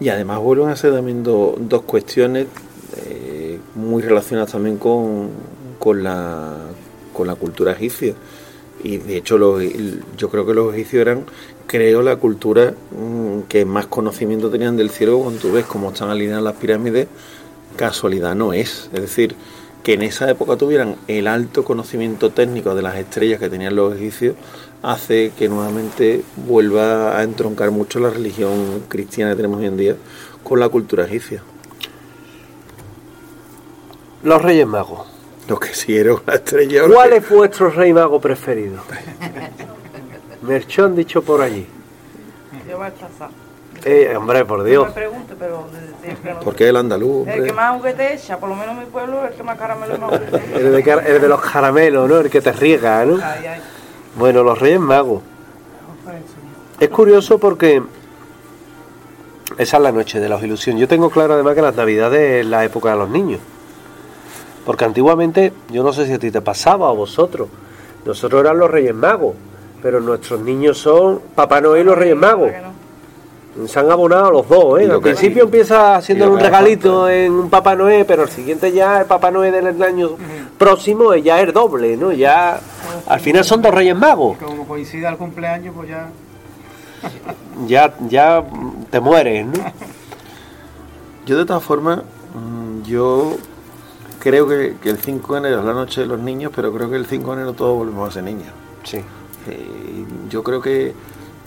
[0.00, 2.46] Y además vuelven a ser también do- dos cuestiones
[3.06, 5.30] eh, muy relacionadas también con,
[5.78, 6.56] con, la,
[7.12, 8.14] con la cultura egipcia.
[8.82, 9.62] Y de hecho los-
[10.16, 11.24] yo creo que los egipcios eran,
[11.68, 15.20] creo, la cultura mm, que más conocimiento tenían del cielo.
[15.20, 17.06] Cuando tú ves cómo están alineadas las pirámides,
[17.76, 18.90] casualidad no es.
[18.92, 19.36] Es decir,
[19.84, 23.94] que en esa época tuvieran el alto conocimiento técnico de las estrellas que tenían los
[23.94, 24.34] egipcios
[24.82, 29.96] hace que nuevamente vuelva a entroncar mucho la religión cristiana que tenemos hoy en día
[30.42, 31.42] con la cultura egipcia.
[34.22, 35.06] Los Reyes Magos.
[35.48, 36.82] Lo que era una estrella.
[36.92, 38.82] ¿Cuál es vuestro rey mago preferido?
[40.48, 41.66] Merchón dicho por allí.
[42.68, 42.92] Yo voy a.
[43.84, 44.86] Eh, hombre, por No Dios.
[44.88, 45.64] me pregunte, pero
[46.24, 46.40] no.
[46.40, 49.34] Porque el andaluz, El que más juguete echa, por lo menos en mi pueblo, el
[49.34, 50.12] que más caramelo más.
[50.54, 52.16] El de, car- el de los caramelos, ¿no?
[52.18, 53.14] El que te riega, ¿no?
[53.22, 53.60] Ay, ay.
[54.16, 55.22] Bueno, los Reyes Magos.
[56.80, 57.82] Es curioso porque
[59.58, 60.76] esa es la noche de la ilusión.
[60.78, 63.40] Yo tengo claro además que las navidades es la época de los niños.
[64.64, 67.48] Porque antiguamente, yo no sé si a ti te pasaba o a vosotros,
[68.04, 69.34] nosotros eran los Reyes Magos,
[69.82, 72.50] pero nuestros niños son Papá Noel y los Reyes Magos.
[73.66, 74.86] Se han abonado los dos, ¿eh?
[74.86, 79.00] lo Al principio empieza lo un regalito en un Papá Noel, pero el siguiente ya
[79.00, 80.10] el Papá Noel del año
[80.56, 82.12] próximo ya es doble, ¿no?
[82.12, 82.60] Ya
[83.06, 84.38] al final son dos Reyes Magos.
[84.38, 86.08] Como coincida el cumpleaños, pues ya.
[87.66, 88.44] Ya ya
[88.90, 89.52] te mueres, ¿no?
[91.26, 91.98] Yo de todas formas,
[92.34, 93.36] mm, yo
[94.18, 96.88] creo que, que el 5 de enero es la noche de los niños, pero creo
[96.88, 98.48] que el 5 de enero todos volvemos a ser niños.
[98.82, 99.02] Sí.
[99.48, 100.94] Eh, yo creo que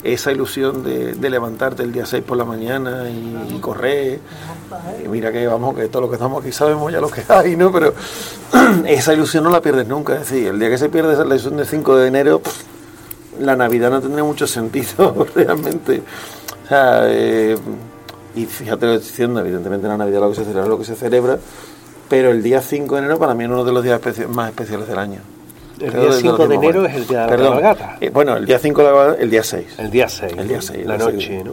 [0.04, 4.18] esa ilusión de, levantarte el día 6 por la mañana y, correr,
[5.04, 7.56] y mira que vamos, que todo lo que estamos aquí sabemos ya lo que hay,
[7.56, 7.70] ¿no?
[7.70, 7.94] Pero
[8.86, 10.14] esa ilusión no la pierdes nunca.
[10.14, 12.62] Es decir, el día que se pierde esa ilusión del 5 de enero, pff,
[13.40, 16.02] la Navidad no tendría mucho sentido realmente.
[16.64, 17.56] O sea, eh,
[18.34, 20.78] y fíjate lo que estoy diciendo, evidentemente la Navidad lo que se celebra es lo
[20.78, 21.38] que se celebra,
[22.08, 24.00] pero el día 5 de enero para mí es uno de los días
[24.30, 25.20] más especiales del año.
[25.82, 27.96] El día desde 5 los de enero es el día de la cabalgata.
[28.00, 29.66] eh, bueno, el día 5 de la cabalgata, el día 6.
[29.78, 30.32] El día 6.
[30.36, 31.44] El día 6, La día noche.
[31.44, 31.52] ¿no?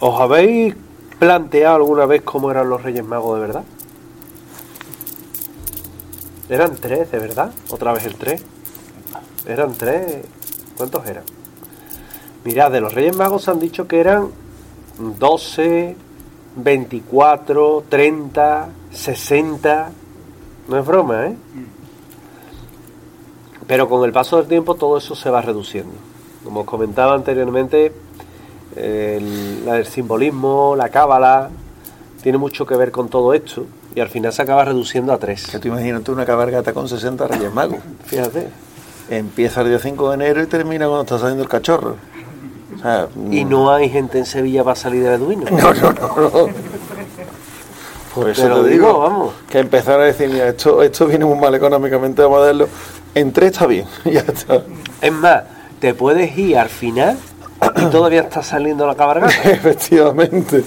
[0.00, 0.74] ¿Os habéis
[1.18, 3.64] planteado alguna vez cómo eran los Reyes Magos de verdad?
[6.48, 7.50] ¿Eran tres, de verdad?
[7.70, 8.42] ¿Otra vez el tres?
[9.46, 10.24] ¿Eran tres?
[10.76, 11.24] ¿Cuántos eran?
[12.44, 14.28] Mirad, de los Reyes Magos han dicho que eran
[14.98, 15.96] 12,
[16.56, 19.90] 24, 30, 60.
[20.68, 21.36] No es broma, ¿eh?
[23.72, 25.94] Pero con el paso del tiempo todo eso se va reduciendo.
[26.44, 27.90] Como os comentaba anteriormente,
[28.76, 31.48] el, la- el simbolismo, la cábala,
[32.22, 33.64] tiene mucho que ver con todo esto
[33.94, 35.46] y al final se acaba reduciendo a tres.
[35.46, 37.78] Que tú imagínate una cabalgata con 60 Reyes Magos.
[38.04, 38.48] Fíjate.
[39.08, 41.96] Empieza el día 5 de enero y termina cuando está saliendo el cachorro.
[42.76, 45.46] O sea, Y no hay gente en Sevilla para salir de beduino.
[45.50, 46.46] No, no, no, no.
[48.14, 49.32] Por eso Te lo digo, vamos.
[49.48, 52.68] que empezar a decir, mira, esto, esto viene muy mal económicamente, vamos a darlo.
[53.14, 54.62] En tres está bien, ya está.
[55.00, 55.44] Es más,
[55.80, 57.18] te puedes ir al final
[57.76, 59.32] y todavía está saliendo la cabalgata.
[59.50, 60.64] Efectivamente.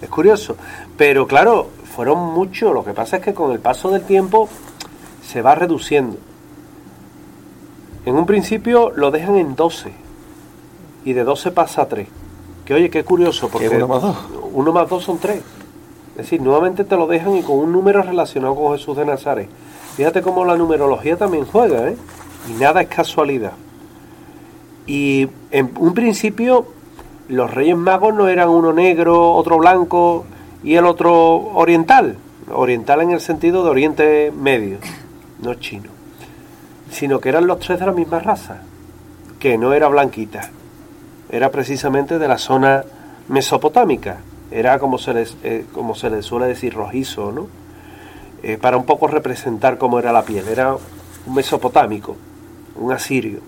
[0.00, 0.56] Es curioso.
[0.96, 2.72] Pero claro, fueron muchos.
[2.72, 4.48] Lo que pasa es que con el paso del tiempo
[5.26, 6.16] se va reduciendo.
[8.04, 9.92] En un principio lo dejan en 12.
[11.04, 12.08] Y de 12 pasa a 3.
[12.64, 14.16] Que oye, qué curioso, porque uno más dos.
[14.52, 15.38] uno más dos son 3.
[16.12, 19.48] Es decir, nuevamente te lo dejan y con un número relacionado con Jesús de Nazaret.
[19.96, 21.96] Fíjate cómo la numerología también juega, ¿eh?
[22.48, 23.52] Y nada es casualidad.
[24.86, 26.66] Y en un principio
[27.28, 30.24] los Reyes Magos no eran uno negro, otro blanco
[30.62, 31.14] y el otro
[31.54, 32.16] oriental.
[32.50, 34.78] Oriental en el sentido de Oriente Medio,
[35.40, 35.90] no chino.
[36.90, 38.62] Sino que eran los tres de la misma raza,
[39.38, 40.50] que no era blanquita.
[41.30, 42.84] Era precisamente de la zona
[43.28, 44.18] mesopotámica.
[44.50, 47.46] Era como se les, eh, como se les suele decir rojizo, ¿no?
[48.42, 50.48] Eh, para un poco representar cómo era la piel.
[50.48, 52.16] Era un mesopotámico,
[52.76, 53.40] un asirio.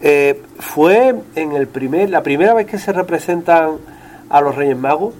[0.00, 3.78] Eh, fue en el primer, la primera vez que se representan
[4.28, 5.14] a los Reyes Magos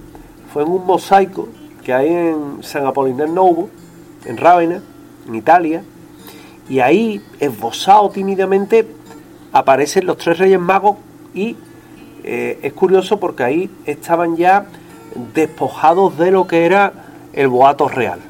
[0.53, 1.49] fue en un mosaico
[1.83, 3.69] que hay en San Apolinar Novo,
[4.25, 4.83] en Rávena,
[5.27, 5.83] en Italia,
[6.69, 8.87] Y ahí, esbozado tímidamente,
[9.53, 10.97] aparecen los tres reyes magos
[11.35, 11.57] y
[12.23, 14.67] eh, es curioso porque ahí estaban ya
[15.35, 16.93] despojados de lo que era
[17.35, 18.21] el boato real.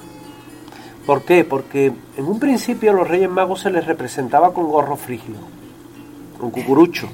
[1.07, 1.45] ¿Por qué?
[1.45, 5.35] Porque en un principio a los reyes magos se les representaba con gorro frigio,
[6.41, 7.09] con cucurucho,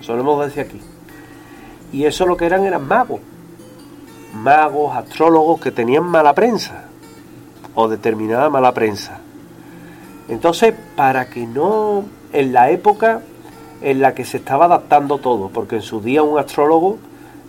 [0.00, 0.80] solemos decir aquí.
[1.92, 3.20] Y eso lo que eran eran magos,
[4.34, 6.84] magos, astrólogos que tenían mala prensa
[7.74, 9.20] o determinada mala prensa.
[10.28, 12.04] Entonces, para que no,
[12.34, 13.22] en la época
[13.80, 16.98] en la que se estaba adaptando todo, porque en su día un astrólogo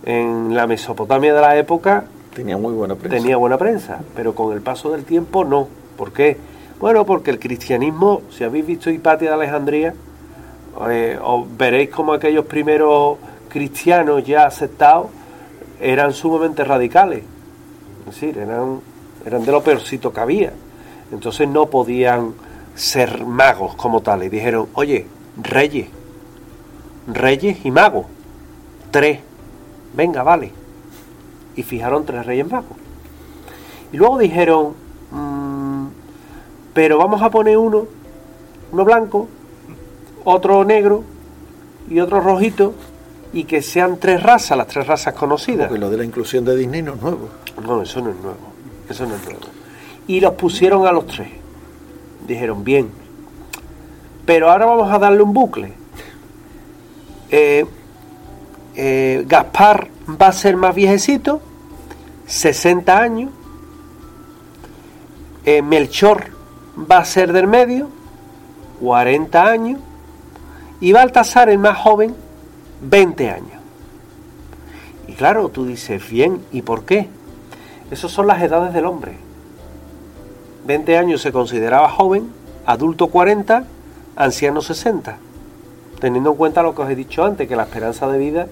[0.04, 2.04] en la Mesopotamia de la época
[2.34, 3.16] Tenía muy buena prensa.
[3.16, 5.68] tenía buena prensa, pero con el paso del tiempo no.
[5.96, 6.36] ¿Por qué?
[6.78, 9.94] Bueno, porque el cristianismo, si habéis visto Hipatia de Alejandría,
[10.88, 11.18] eh,
[11.58, 13.18] veréis como aquellos primeros
[13.48, 15.08] cristianos ya aceptados
[15.80, 17.22] eran sumamente radicales.
[18.00, 18.80] Es decir, eran,
[19.26, 20.52] eran de lo peorcito que había.
[21.12, 22.34] Entonces no podían
[22.74, 24.30] ser magos como tales.
[24.30, 25.06] Dijeron, oye,
[25.42, 25.88] reyes,
[27.06, 28.06] reyes y magos,
[28.90, 29.20] tres,
[29.94, 30.59] venga, vale.
[31.60, 32.78] Y fijaron tres reyes magos.
[33.92, 34.72] Y luego dijeron,
[35.10, 35.88] "Mm,
[36.72, 37.86] pero vamos a poner uno,
[38.72, 39.28] uno blanco,
[40.24, 41.04] otro negro
[41.90, 42.72] y otro rojito,
[43.34, 45.68] y que sean tres razas, las tres razas conocidas.
[45.68, 47.28] Porque lo de la inclusión de Disney no es nuevo.
[47.62, 48.38] No, eso no es nuevo.
[48.88, 49.40] Eso no es nuevo.
[50.06, 51.28] Y los pusieron a los tres.
[52.26, 52.88] Dijeron, bien.
[54.24, 55.74] Pero ahora vamos a darle un bucle.
[57.28, 57.66] Eh,
[58.76, 59.88] eh, Gaspar
[60.20, 61.42] va a ser más viejecito,
[62.30, 63.30] 60 años.
[65.44, 66.26] Eh, Melchor
[66.90, 67.88] va a ser del medio,
[68.80, 69.80] 40 años.
[70.80, 72.14] Y Baltasar, el más joven,
[72.82, 73.60] 20 años.
[75.08, 77.08] Y claro, tú dices, bien, ¿y por qué?
[77.90, 79.16] Esas son las edades del hombre.
[80.66, 82.30] 20 años se consideraba joven,
[82.64, 83.64] adulto 40,
[84.14, 85.18] anciano 60.
[86.00, 88.46] Teniendo en cuenta lo que os he dicho antes, que la esperanza de vida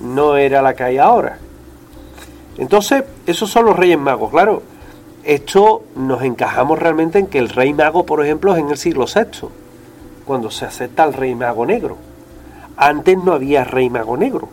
[0.00, 1.38] no era la que hay ahora.
[2.58, 4.62] Entonces, esos son los reyes magos, claro.
[5.24, 9.04] Esto nos encajamos realmente en que el rey mago, por ejemplo, es en el siglo
[9.04, 9.48] VI,
[10.24, 11.96] cuando se acepta al rey mago negro.
[12.76, 14.48] Antes no había rey mago negro,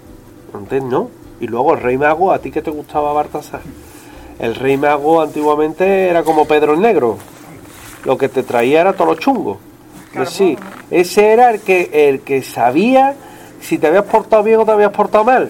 [0.53, 1.09] antes no.
[1.39, 3.61] Y luego el rey mago, ¿a ti que te gustaba Bartasar?
[4.39, 7.17] El rey mago antiguamente era como Pedro el Negro.
[8.05, 9.59] Lo que te traía era todo lo chungo.
[10.13, 10.57] Pues sí,
[10.89, 13.15] ese era el que, el que sabía
[13.59, 15.49] si te habías portado bien o te habías portado mal.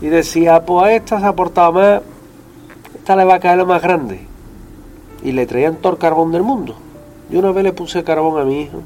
[0.00, 2.02] Y decía, pues esta se ha portado mal,
[2.94, 4.20] esta le va a caer lo más grande.
[5.22, 6.74] Y le traían todo el carbón del mundo.
[7.30, 8.80] Yo una vez le puse carbón a mi hijo.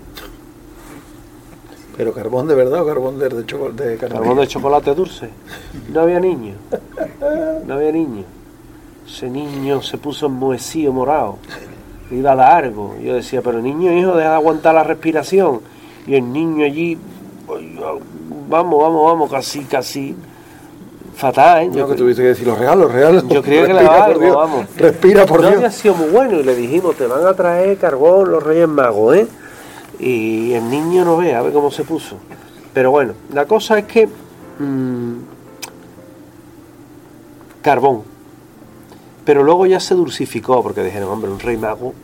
[1.96, 4.20] Pero carbón de verdad o carbón de, de, choco- de caramelo?
[4.24, 5.28] Carbón de chocolate dulce.
[5.92, 6.54] No había niño.
[7.66, 8.24] No había niño.
[9.06, 11.38] Ese niño se puso enmohecido, morado.
[12.10, 12.96] Iba algo.
[13.00, 15.60] Yo decía, pero niño, hijo, deja de aguantar la respiración.
[16.06, 16.98] Y el niño allí,
[18.48, 20.16] vamos, vamos, vamos, casi, casi.
[21.16, 21.68] Fatal, ¿eh?
[21.68, 23.26] No, Yo que tuviste que decir los regalos, regalos.
[23.28, 24.34] Yo creía que le algo, Dios.
[24.36, 24.66] vamos.
[24.76, 25.56] Respira por no Dios.
[25.58, 29.16] había sido muy bueno y le dijimos, te van a traer carbón los Reyes Magos,
[29.16, 29.26] ¿eh?
[30.00, 32.16] Y el niño no ve, a ver cómo se puso.
[32.72, 34.08] Pero bueno, la cosa es que...
[34.58, 35.14] mm,
[37.62, 38.02] carbón.
[39.24, 41.94] Pero luego ya se dulcificó porque dijeron, hombre, un rey mago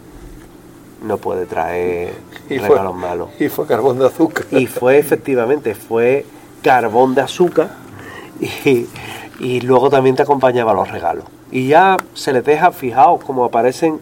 [1.02, 2.12] no puede traer
[2.48, 3.28] Y fue, regalos malos.
[3.38, 4.46] y fue carbón de azúcar.
[4.50, 6.24] Y fue efectivamente, fue
[6.62, 7.70] carbón de azúcar
[8.40, 8.86] y,
[9.38, 11.24] y luego también te acompañaba los regalos.
[11.50, 14.00] Y ya se les deja, fijaos, como aparecen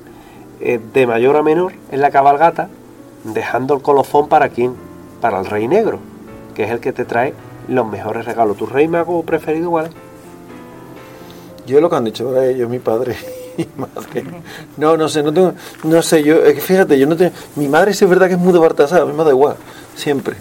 [0.61, 2.69] eh, de mayor a menor en la cabalgata,
[3.25, 4.75] dejando el colofón para quién?
[5.21, 6.01] Para el rey negro,
[6.55, 7.33] que es el que te trae
[7.69, 8.57] los mejores regalos.
[8.57, 9.93] ¿Tu rey mago preferido cuál es?
[11.67, 13.17] Yo lo que han dicho ahora ellos, mi padre
[13.57, 14.25] y mi madre.
[14.77, 15.53] No, no sé, no tengo,
[15.85, 18.35] no sé, yo, es que fíjate, yo no tengo, mi madre sí es verdad que
[18.35, 19.57] es muy de Bartasar, a mí me da igual,
[19.95, 20.35] siempre.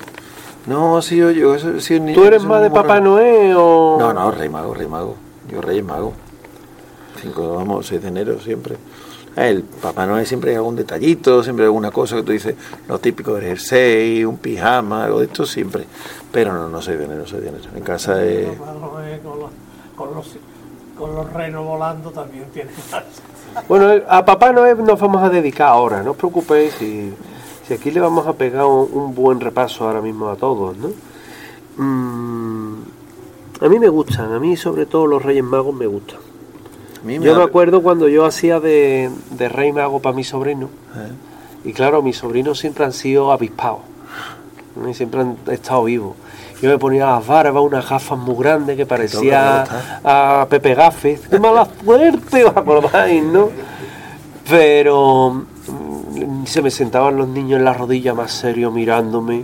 [0.67, 2.99] No, sí, yo, yo, eso, sí, ni- ¿Tú eres más de Papá.
[2.99, 3.97] Noel o...?
[3.99, 5.15] No, no, Rey Mago, Rey Mago.
[5.49, 6.13] Yo Rey Mago.
[7.21, 8.75] 5, vamos, 6 de enero siempre.
[9.35, 12.55] El Papá Noel siempre hay algún detallito, siempre hay alguna cosa que tú dices,
[12.87, 15.85] lo típico del jersey, un pijama, algo de esto siempre.
[16.31, 17.63] Pero no, no 6 de enero, 6 de enero.
[17.75, 18.47] En casa es...
[18.59, 19.49] Noel con los,
[19.95, 20.35] con los,
[20.97, 23.03] con los renos volando también tiene más.
[23.69, 27.13] Bueno, a Papá Noel nos vamos a dedicar ahora, no os preocupéis si,
[27.67, 30.89] si aquí le vamos a pegar un, un buen repaso ahora mismo a todos, ¿no?
[31.77, 32.75] Mm,
[33.61, 36.19] a mí me gustan, a mí sobre todo los Reyes Magos me gustan.
[37.03, 40.69] Me Yo da- me acuerdo cuando yo hacía de, de Rey Mago para mi sobrino,
[40.95, 41.69] ¿Eh?
[41.69, 43.79] y claro, mis sobrinos siempre han sido avispados,
[44.75, 44.89] ¿no?
[44.89, 46.15] y siempre han estado vivos.
[46.61, 49.63] Yo me ponía las barbas, unas gafas muy grandes que parecía
[50.03, 51.19] a Pepe Gaffes.
[51.29, 52.43] ¡Qué mala suerte!
[52.45, 53.49] ¿Os acordáis, no?
[54.49, 55.43] Pero
[56.45, 59.43] se me sentaban los niños en la rodilla más serio mirándome.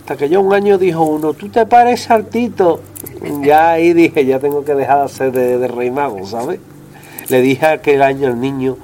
[0.00, 2.80] Hasta que ya un año dijo uno, tú te pareces al Tito.
[3.42, 6.58] Ya ahí dije, ya tengo que dejar de ser de, de rey mago, ¿sabes?
[7.28, 8.76] Le dije aquel año al niño,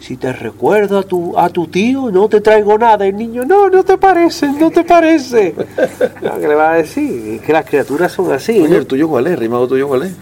[0.00, 3.06] si te recuerdo a tu, a tu tío, no te traigo nada.
[3.06, 5.54] El niño, no, no te parece, no te parece.
[5.54, 7.34] ¿Qué le va a decir?
[7.34, 8.58] Es que las criaturas son así.
[8.60, 8.76] Oye, ¿no?
[8.76, 9.34] ¿el tuyo cuál es?
[9.34, 10.12] ¿El rimago tuyo cuál es?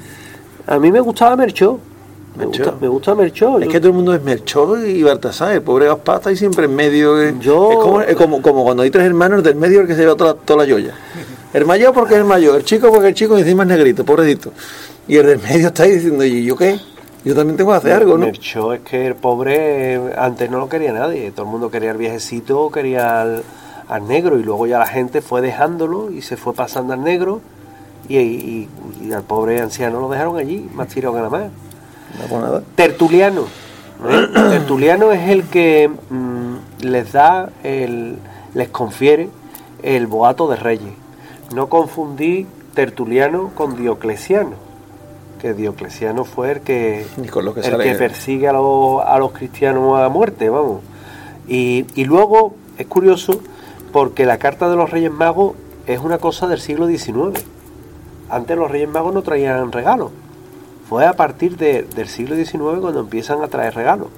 [0.66, 1.36] A mí me gustaba
[2.38, 3.58] Me gusta, me gusta Merchó.
[3.58, 6.64] Es que todo el mundo es Melchor y Baltasar, el pobre Gaspar está ahí siempre
[6.66, 7.20] en medio.
[7.22, 7.34] eh.
[7.40, 10.00] Yo- Es, como, es como, como cuando hay tres hermanos, del medio el que se
[10.02, 10.94] lleva toda, toda la joya.
[11.52, 14.52] El mayor porque es el mayor, el chico porque el chico encima es negrito, pobrecito.
[15.08, 16.78] Y el del medio está ahí diciendo, ¿y yo qué?
[17.24, 18.26] Yo también tengo que hacer algo, ¿no?
[18.26, 21.30] Merchó es que el pobre antes no lo quería nadie.
[21.32, 23.42] Todo el mundo quería al viejecito, quería al,
[23.88, 27.40] al negro y luego ya la gente fue dejándolo y se fue pasando al negro
[28.08, 28.68] y, y-
[29.02, 31.42] y al pobre anciano lo dejaron allí, más tirado que nada más.
[32.74, 33.42] Tertuliano.
[34.08, 34.26] ¿eh?
[34.32, 38.16] Tertuliano es el que mm, les da, el,
[38.54, 39.28] les confiere
[39.82, 40.92] el boato de reyes.
[41.54, 44.52] No confundí Tertuliano con Diocleciano,
[45.40, 47.84] que Diocleciano fue el que, lo el sale.
[47.84, 50.80] que persigue a los, a los cristianos a muerte, vamos.
[51.46, 53.40] Y, y luego es curioso
[53.92, 55.54] porque la carta de los Reyes Magos
[55.86, 57.42] es una cosa del siglo XIX.
[58.28, 60.10] Antes los Reyes Magos no traían regalos.
[60.88, 64.08] Fue a partir de- del siglo XIX cuando empiezan a traer regalos.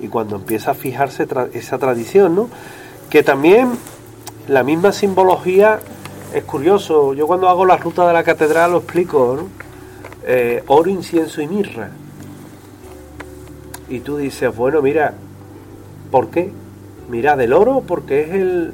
[0.00, 2.48] Y cuando empieza a fijarse esa tradición, ¿no?
[3.08, 3.70] Que también
[4.46, 5.80] la misma simbología
[6.34, 7.14] es curioso.
[7.14, 9.48] Yo cuando hago la ruta de la catedral lo explico, ¿no?
[10.26, 11.90] Eh, oro, incienso y mirra.
[13.88, 15.14] Y tú dices, bueno, mira,
[16.10, 16.52] ¿por qué?
[17.08, 18.72] Mira, del oro porque es el,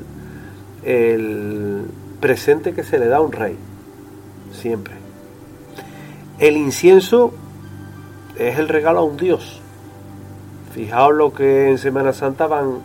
[0.82, 1.82] el
[2.20, 3.56] presente que se le da a un rey.
[4.52, 4.94] Siempre.
[6.38, 7.32] El incienso
[8.38, 9.60] es el regalo a un dios.
[10.72, 12.78] Fijaos lo que en Semana Santa van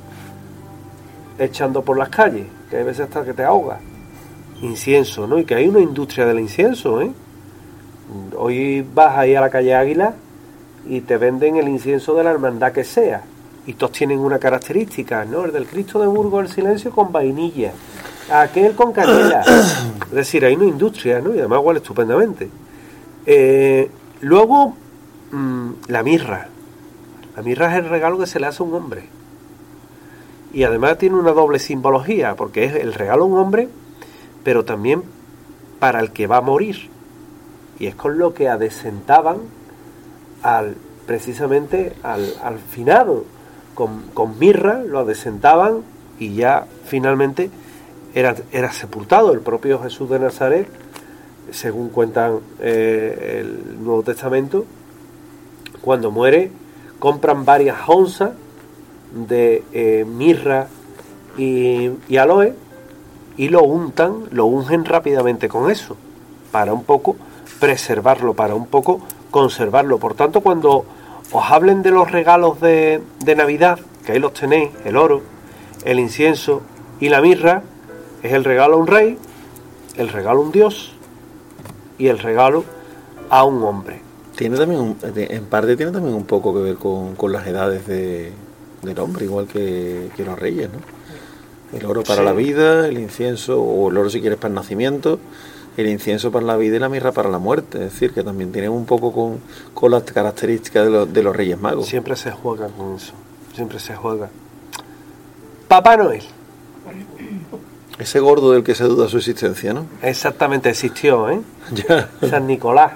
[1.40, 3.80] echando por las calles, que hay veces hasta que te ahoga.
[4.62, 5.40] Incienso, ¿no?
[5.40, 7.12] Y que hay una industria del incienso, ¿eh?
[8.38, 10.16] Hoy vas ahí a la calle Águila
[10.88, 13.24] y te venden el incienso de la hermandad que sea.
[13.66, 15.46] Y todos tienen una característica, ¿no?
[15.46, 17.74] El del Cristo de Burgos, el silencio con vainilla.
[18.32, 19.42] Aquel con canela.
[19.42, 21.34] Es decir, hay una industria, ¿no?
[21.36, 22.50] Y además huele estupendamente.
[23.30, 24.74] Eh, luego,
[25.32, 26.48] mm, la mirra.
[27.36, 29.10] La mirra es el regalo que se le hace a un hombre.
[30.54, 33.68] Y además tiene una doble simbología, porque es el regalo a un hombre,
[34.46, 35.04] pero también
[35.78, 36.90] para el que va a morir.
[37.80, 39.40] Y es con lo que adesentaban
[40.42, 43.26] al, precisamente al, al finado.
[43.76, 45.84] Con, con mirra lo adesentaban
[46.18, 47.52] y ya finalmente
[48.16, 49.34] era, era sepultado.
[49.34, 50.68] El propio Jesús de Nazaret,
[51.52, 54.66] según cuentan eh, el Nuevo Testamento,
[55.82, 56.52] cuando muere,
[57.00, 58.32] compran varias onzas
[59.14, 60.68] de eh, mirra
[61.38, 62.54] y, y aloe
[63.38, 65.96] y lo untan, lo ungen rápidamente con eso,
[66.52, 67.16] para un poco
[67.60, 69.00] preservarlo, para un poco
[69.32, 70.00] conservarlo.
[70.00, 70.86] Por tanto, cuando
[71.32, 75.22] os hablen de los regalos de, de Navidad, que ahí los tenéis, el oro,
[75.86, 76.62] el incienso
[77.00, 77.62] y la mirra,
[78.24, 79.18] es el regalo a un rey,
[79.96, 80.97] el regalo a un dios
[81.98, 82.64] y el regalo
[83.30, 84.02] a un hombre.
[84.36, 87.88] Tiene también, un- en parte tiene también un poco que ver con, con las edades
[87.88, 88.32] de,
[88.84, 91.78] del hombre, igual que, que los reyes, ¿no?
[91.78, 92.26] El oro para Sí.
[92.26, 95.20] la vida, el incienso, o el oro si quieres para el nacimiento,
[95.76, 97.80] el incienso para la vida y la mirra para la muerte.
[97.84, 99.40] Es decir, que también tienen un poco con,
[99.74, 101.88] con las características de los, de los reyes magos.
[101.88, 103.14] Siempre se juega con eso,
[103.54, 104.30] siempre se juega.
[105.68, 106.24] Papá Noel,
[108.00, 109.86] Ese gordo del que se duda su existencia, ¿no?
[110.02, 111.42] exactamente existió, ¿eh?
[111.72, 112.10] Ya.
[112.30, 112.94] San Nicolás.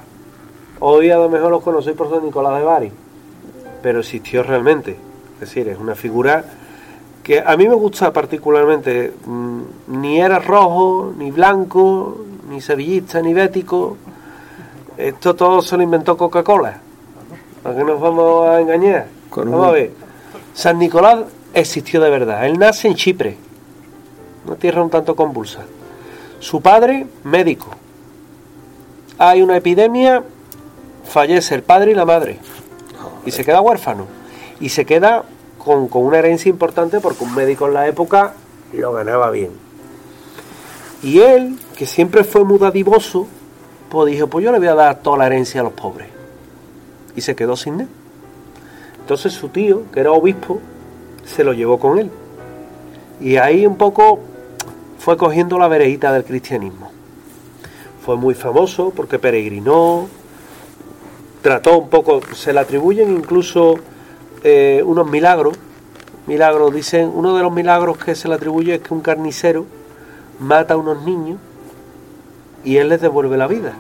[0.80, 2.92] Hoy a lo mejor lo conocéis por San Nicolás de Bari,
[3.82, 4.92] pero existió realmente.
[5.36, 6.44] Es decir, es una figura
[7.24, 9.14] que a mí me gusta particularmente.
[9.26, 13.98] Mm, Ni era rojo, ni blanco, ni sevillista, ni bético.
[14.98, 16.80] Esto todo se lo inventó Coca-Cola.
[17.64, 19.08] ¿Para qué nos vamos a engañar?
[19.30, 19.92] Con un- Vamos a ver.
[20.54, 21.20] San Nicolás
[21.54, 22.46] existió de verdad.
[22.46, 23.38] Él nace en Chipre,
[24.46, 25.62] una tierra un tanto convulsa.
[26.40, 27.68] Su padre, médico.
[29.18, 30.24] Hay una epidemia,
[31.06, 32.40] fallece el padre y la madre.
[33.26, 34.08] Y se queda huérfano.
[34.60, 35.24] Y se queda
[35.58, 38.34] con, con una herencia importante porque un médico en la época
[38.74, 39.52] lo ganaba bien.
[41.04, 43.28] Y él, que siempre fue muy dadivoso,
[43.90, 46.08] pues dijo, pues yo le voy a dar toda la herencia a los pobres.
[47.16, 47.90] Y se quedó sin nada.
[49.02, 50.60] Entonces su tío, que era obispo,
[51.26, 52.10] se lo llevó con él.
[53.20, 54.20] Y ahí un poco
[55.02, 56.92] fue cogiendo la veredita del cristianismo.
[58.06, 60.08] Fue muy famoso porque peregrinó,
[61.42, 63.80] trató un poco, se le atribuyen incluso
[64.44, 65.58] eh, unos milagros,
[66.28, 69.66] milagros, dicen, uno de los milagros que se le atribuye es que un carnicero
[70.40, 71.40] mata a unos niños
[72.64, 73.74] y él les devuelve la vida.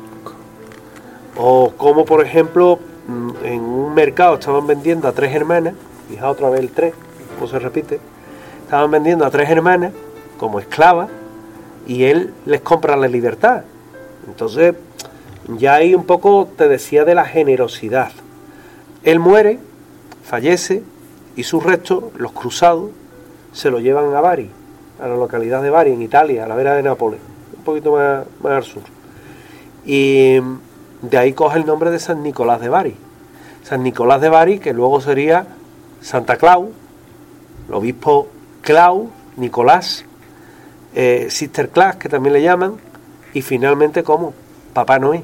[1.37, 5.75] O como por ejemplo mm, en un mercado estaban vendiendo a tres hermanas,
[6.09, 6.95] fijaos otra vez el tres,
[7.35, 7.99] como se repite,
[8.63, 9.91] estaban vendiendo a tres hermanas
[10.41, 11.07] como esclavas
[11.85, 13.61] y él les compra la libertad.
[14.27, 14.73] Entonces,
[15.47, 18.11] ya ahí un poco te decía de la generosidad.
[19.03, 19.59] Él muere,
[20.23, 20.81] fallece
[21.35, 22.89] y sus restos, los cruzados,
[23.53, 24.49] se lo llevan a Bari,
[24.99, 27.19] a la localidad de Bari, en Italia, a la vera de Nápoles,
[27.55, 28.81] un poquito más, al sur.
[29.85, 30.39] Y
[31.03, 32.95] de ahí coge el nombre de San Nicolás de Bari.
[33.61, 35.45] San Nicolás de Bari, que luego sería
[36.01, 36.69] Santa Claus,
[37.67, 38.27] el obispo
[38.63, 39.03] Claus,
[39.37, 40.05] Nicolás,
[40.95, 42.75] eh, Sister Claus, que también le llaman,
[43.33, 44.33] y finalmente como
[44.73, 45.23] Papá Noé.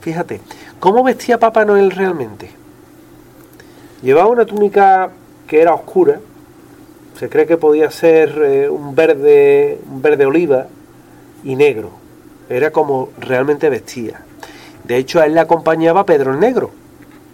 [0.00, 0.40] Fíjate,
[0.80, 2.50] ¿cómo vestía Papá Noel realmente?
[4.02, 5.10] Llevaba una túnica
[5.46, 6.20] que era oscura,
[7.18, 10.66] se cree que podía ser eh, un verde, un verde oliva
[11.42, 11.90] y negro.
[12.48, 14.20] Era como realmente vestía.
[14.84, 16.70] De hecho, a él le acompañaba Pedro el Negro,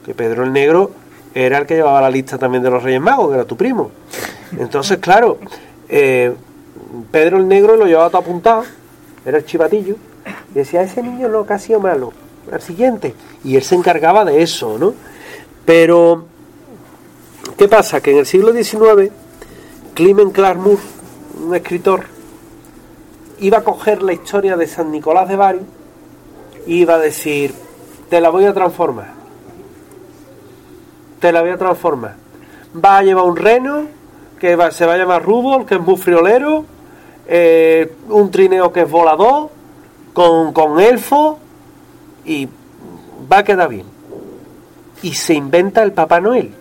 [0.05, 0.91] que Pedro el Negro
[1.35, 3.91] era el que llevaba la lista también de los Reyes Magos, que era tu primo.
[4.59, 5.39] Entonces, claro,
[5.89, 6.35] eh,
[7.11, 8.65] Pedro el Negro lo llevaba todo apuntado,
[9.25, 9.97] era el chivatillo,
[10.51, 12.13] y decía, ese niño lo que ha sido malo,
[12.51, 13.15] al siguiente.
[13.43, 14.95] Y él se encargaba de eso, ¿no?
[15.65, 16.27] Pero,
[17.57, 18.01] ¿qué pasa?
[18.01, 19.11] Que en el siglo XIX,
[19.95, 22.05] Clement Clark un escritor,
[23.41, 25.61] iba a coger la historia de San Nicolás de Bari
[26.67, 27.55] y iba a decir,
[28.09, 29.13] te la voy a transformar.
[31.21, 32.17] Te la voy a transformar.
[32.83, 33.87] Va a llevar un reno
[34.45, 36.67] que va- se va a llamar Rudolf, que es muy friolero,
[37.27, 39.49] eh, un trineo que es volador,
[40.13, 41.39] con, con elfo,
[42.27, 42.47] y
[43.33, 43.87] va a quedar bien.
[45.01, 46.53] Y se inventa el Papá Noel.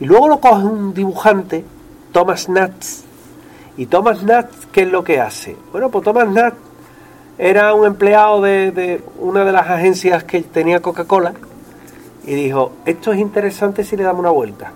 [0.00, 1.64] Y luego lo coge un dibujante,
[2.12, 3.04] Thomas Nats.
[3.78, 5.56] Y Thomas Nats, ¿qué es lo que hace?
[5.72, 6.56] Bueno, pues Thomas Nats
[7.38, 11.32] era un empleado de, de una de las agencias que tenía Coca-Cola
[12.26, 14.72] y dijo, esto es interesante si le damos una vuelta.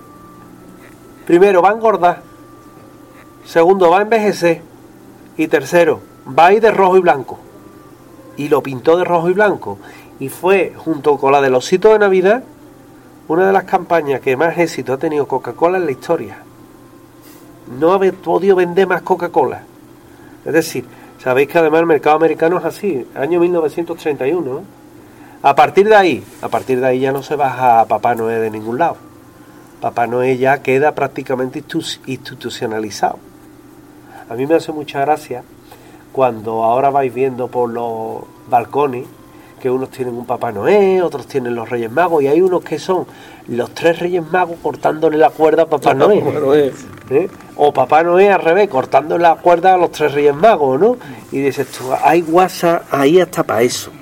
[1.26, 2.22] Primero, va a engordar.
[3.44, 4.62] Segundo, va a envejecer.
[5.36, 7.38] Y tercero, va a ir de rojo y blanco.
[8.36, 9.78] Y lo pintó de rojo y blanco.
[10.18, 12.42] Y fue, junto con la del osito de Navidad,
[13.28, 16.38] una de las campañas que más éxito ha tenido Coca-Cola en la historia.
[17.78, 19.62] No haber podido vender más Coca-Cola.
[20.44, 20.84] Es decir,
[21.18, 24.58] sabéis que además el mercado americano es así, año 1931.
[24.58, 24.62] ¿eh?
[25.42, 28.38] A partir de ahí, a partir de ahí ya no se baja a Papá Noé
[28.38, 29.05] de ningún lado.
[29.86, 33.18] Papá Noé ya queda prácticamente institu- institucionalizado.
[34.28, 35.44] A mí me hace mucha gracia
[36.10, 39.06] cuando ahora vais viendo por los balcones
[39.62, 42.80] que unos tienen un Papá Noé, otros tienen los Reyes Magos y hay unos que
[42.80, 43.06] son
[43.46, 46.20] los tres Reyes Magos cortándole la cuerda a Papá Noé.
[46.20, 47.30] Bueno, eh.
[47.54, 50.96] O Papá Noé al revés, cortando la cuerda a los tres Reyes Magos, ¿no?
[51.30, 53.92] Y dices tú, hay guasa ahí hasta para eso.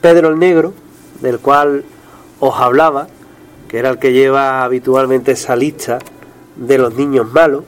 [0.00, 0.72] Pedro el Negro,
[1.20, 1.84] del cual
[2.40, 3.08] os hablaba,
[3.68, 5.98] que era el que lleva habitualmente esa lista
[6.56, 7.64] de los niños malos,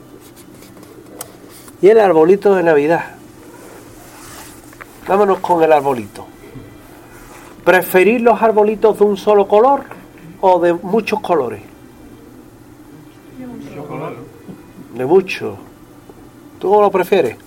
[1.81, 3.15] y el arbolito de Navidad.
[5.07, 6.25] Vámonos con el arbolito.
[7.63, 9.83] ¿Preferís los arbolitos de un solo color
[10.41, 11.61] o de muchos colores?
[14.95, 15.57] De muchos.
[16.59, 17.37] ¿Tú cómo lo prefieres?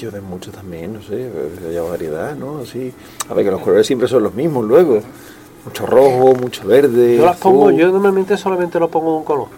[0.00, 1.30] yo de mucho también, no sé,
[1.68, 2.60] haya variedad, ¿no?
[2.60, 2.92] Así.
[3.28, 5.00] A ver, que los colores siempre son los mismos luego.
[5.64, 7.16] Mucho rojo, mucho verde.
[7.18, 9.48] Yo las pongo, yo normalmente solamente lo pongo de un color.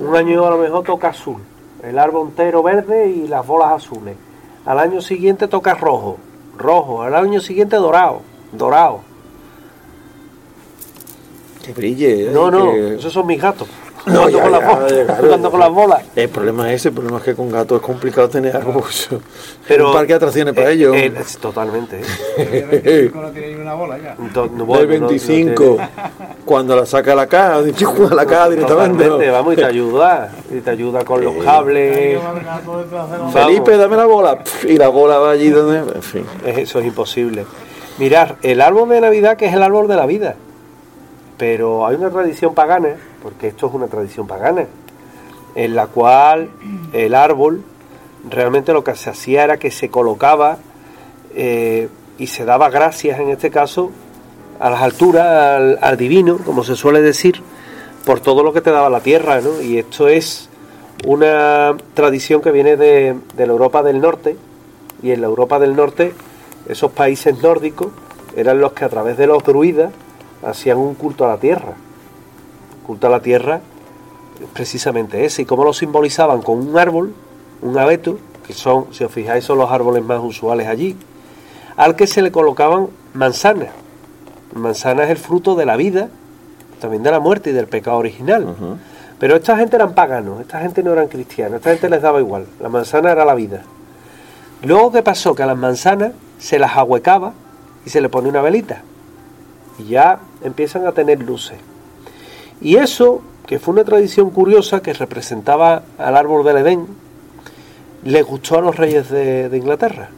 [0.00, 1.36] Un año a lo mejor toca azul,
[1.82, 4.16] el árbol entero verde y las bolas azules.
[4.64, 6.16] Al año siguiente toca rojo,
[6.58, 7.02] rojo.
[7.02, 8.22] Al año siguiente dorado,
[8.52, 9.00] dorado.
[11.64, 12.26] Que brille.
[12.28, 12.30] ¿eh?
[12.32, 13.68] No, no, que- esos son mis gatos.
[14.06, 16.02] No, jugando ya, con, las ya, bolas, ya, claro, jugando con las bolas.
[16.14, 18.72] El problema es ese, el problema es que con gatos es complicado tener algo.
[18.80, 19.08] pues,
[19.66, 20.94] Pero, un parque de atracciones para eh, ellos.
[20.96, 22.00] eh, es totalmente.
[22.38, 23.10] ¿eh?
[23.14, 24.14] no tiene ni una bola ya.
[24.32, 25.88] Do- no, Del bueno, no- no 25, tiene-
[26.44, 27.56] cuando la saca a la caja,
[28.10, 29.04] a la caja directamente.
[29.04, 30.32] Totalmente, vamos, y te ayuda.
[30.50, 32.20] Y te ayuda con los cables.
[33.32, 34.38] Felipe, dame la bola.
[34.68, 35.78] Y la bola va allí donde.
[35.78, 36.24] En fin.
[36.44, 37.44] Es- Eso es imposible.
[37.98, 40.36] Mirar, el árbol de Navidad que es el árbol de la vida.
[41.38, 44.66] Pero hay una tradición pagana, porque esto es una tradición pagana,
[45.54, 46.50] en la cual
[46.92, 47.62] el árbol
[48.28, 50.58] realmente lo que se hacía era que se colocaba
[51.34, 53.90] eh, y se daba gracias en este caso
[54.58, 57.42] a las alturas, al, al divino, como se suele decir,
[58.06, 59.60] por todo lo que te daba la tierra, ¿no?
[59.60, 60.48] Y esto es
[61.04, 64.36] una tradición que viene de, de la Europa del Norte,
[65.02, 66.14] y en la Europa del Norte,
[66.68, 67.88] esos países nórdicos
[68.34, 69.92] eran los que a través de los druidas
[70.42, 71.74] hacían un culto a la tierra.
[72.86, 73.60] culto a la tierra
[74.40, 75.42] es precisamente ese.
[75.42, 77.14] Y cómo lo simbolizaban con un árbol,
[77.62, 80.96] un abeto, que son, si os fijáis, son los árboles más usuales allí,
[81.76, 83.70] al que se le colocaban manzanas.
[84.54, 86.08] Manzana es el fruto de la vida,
[86.80, 88.78] también de la muerte y del pecado original.
[89.18, 92.46] Pero esta gente eran paganos, esta gente no eran cristianos, esta gente les daba igual.
[92.60, 93.62] La manzana era la vida.
[94.62, 95.34] Luego, ¿qué pasó?
[95.34, 97.32] Que a las manzanas se las ahuecaba
[97.84, 98.82] y se le pone una velita.
[99.78, 101.58] Y ya empiezan a tener luces.
[102.60, 106.86] Y eso, que fue una tradición curiosa que representaba al árbol del Edén,
[108.04, 110.10] le gustó a los reyes de, de Inglaterra.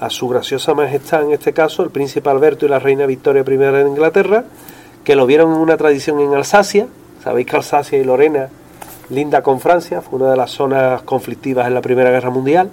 [0.00, 3.56] A su graciosa majestad, en este caso, el príncipe Alberto y la reina Victoria I
[3.56, 4.44] de Inglaterra,
[5.04, 6.86] que lo vieron en una tradición en Alsacia.
[7.22, 8.48] Sabéis que Alsacia y Lorena
[9.12, 12.70] linda con Francia, fue una de las zonas conflictivas en la Primera Guerra Mundial.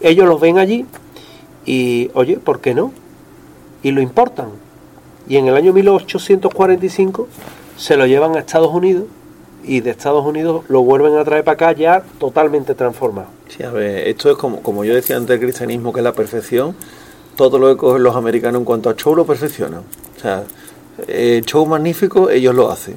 [0.00, 0.86] Ellos los ven allí
[1.64, 2.92] y, oye, ¿por qué no?
[3.82, 4.48] Y lo importan.
[5.28, 7.28] Y en el año 1845
[7.76, 9.04] se lo llevan a Estados Unidos
[9.66, 13.28] y de Estados Unidos lo vuelven a traer para acá ya totalmente transformado.
[13.48, 16.12] Sí, a ver, esto es como, como yo decía antes del cristianismo, que es la
[16.12, 16.74] perfección.
[17.36, 19.80] Todo lo que cogen los americanos en cuanto a show lo perfeccionan.
[19.80, 20.44] O sea,
[21.08, 22.96] eh, show magnífico, ellos lo hacen.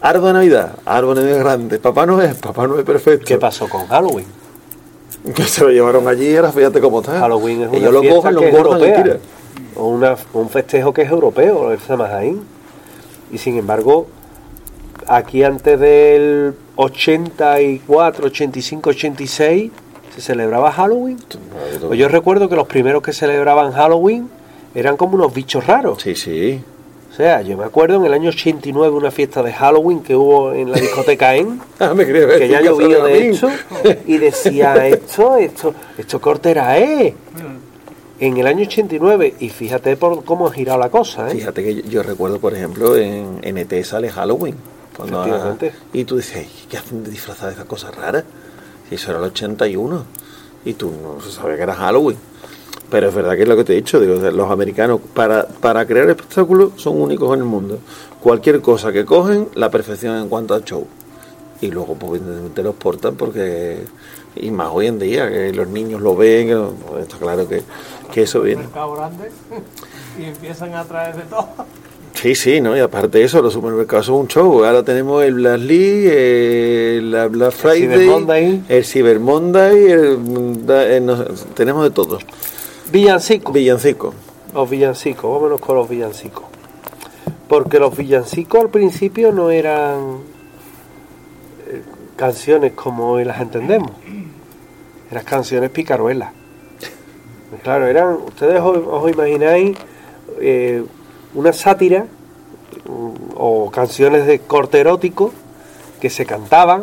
[0.00, 1.78] Árbol de Navidad, árbol de Navidad grande.
[1.78, 3.26] Papá no es, papá no es perfecto.
[3.26, 4.26] ¿Qué pasó con Halloween?
[5.34, 7.18] Que se lo llevaron allí ahora fíjate cómo está.
[7.18, 9.18] Halloween es una ellos lo cogen, lo engordan y tiran.
[9.76, 12.40] O una- un festejo que es europeo, el Samhain.
[13.32, 14.06] Y sin embargo,
[15.06, 19.70] aquí antes del 84, 85, 86
[20.14, 21.18] se celebraba Halloween.
[21.86, 24.28] Pues yo recuerdo que los primeros que celebraban Halloween
[24.74, 26.00] eran como unos bichos raros.
[26.02, 26.62] Sí, sí.
[27.12, 30.52] O sea, yo me acuerdo en el año 89 una fiesta de Halloween que hubo
[30.52, 33.48] en la discoteca En, Ah, me quería ver que ya llovía de hecho,
[34.06, 37.14] y decía esto, esto, esto cortera es.
[38.18, 41.34] En el año 89, y fíjate por cómo ha girado la cosa, ¿eh?
[41.34, 44.56] Fíjate que yo, yo recuerdo, por ejemplo, en, en ET sale Halloween.
[44.96, 45.58] Cuando
[45.92, 48.24] y tú dices, "Ay, ¿qué hacen de disfrazar de esas cosas raras?
[48.90, 50.04] Y eso era el 81.
[50.64, 52.16] Y tú no sabías que era Halloween.
[52.90, 55.84] Pero es verdad que es lo que te he dicho, digo, los americanos para, para
[55.86, 57.80] crear espectáculos son únicos en el mundo.
[58.22, 60.86] Cualquier cosa que cogen, la perfección en cuanto a show.
[61.60, 63.78] Y luego pues evidentemente los portan porque,
[64.36, 66.56] y más hoy en día, que los niños lo ven, que
[66.86, 67.62] pues, está claro que,
[68.12, 68.62] que eso viene.
[68.62, 69.30] mercado grande
[70.20, 71.48] y empiezan a traer de todo.
[72.14, 72.74] Sí, sí, ¿no?
[72.74, 74.64] Y aparte de eso, los supermercados son un show.
[74.64, 78.62] Ahora tenemos el Black Lee, el la Black Friday, Cyber Monday.
[78.68, 82.18] el Cyber Monday, el- eh, no tenemos de todo.
[82.90, 83.52] Villancicos.
[83.52, 84.14] Villancico.
[84.54, 86.44] Los villancicos, vámonos con los villancicos.
[87.48, 90.20] Porque los villancicos al principio no eran
[91.68, 91.82] eh,
[92.16, 93.90] canciones como hoy las entendemos.
[95.10, 96.30] Eran canciones picaruelas.
[97.66, 99.76] Claro, eran, ustedes os, os imagináis
[100.38, 100.84] eh,
[101.34, 102.06] una sátira
[102.86, 105.32] mm, o canciones de corte erótico
[106.00, 106.82] que se cantaban,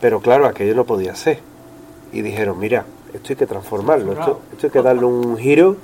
[0.00, 1.38] pero claro, aquello no podía ser.
[2.12, 5.76] Y dijeron, mira, esto hay que transformarlo, esto, esto hay que darle un giro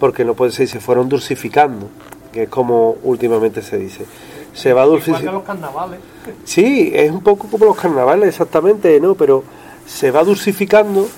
[0.00, 1.86] porque no puede ser, y se fueron dulcificando,
[2.32, 4.06] que es como últimamente se dice.
[4.54, 5.34] Se va dulcificando.
[5.34, 6.00] los carnavales.
[6.42, 9.14] Sí, es un poco como los carnavales, exactamente, ¿no?
[9.14, 9.44] Pero
[9.86, 11.08] se va dulcificando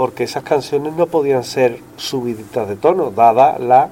[0.00, 3.90] porque esas canciones no podían ser subiditas de tono, dada la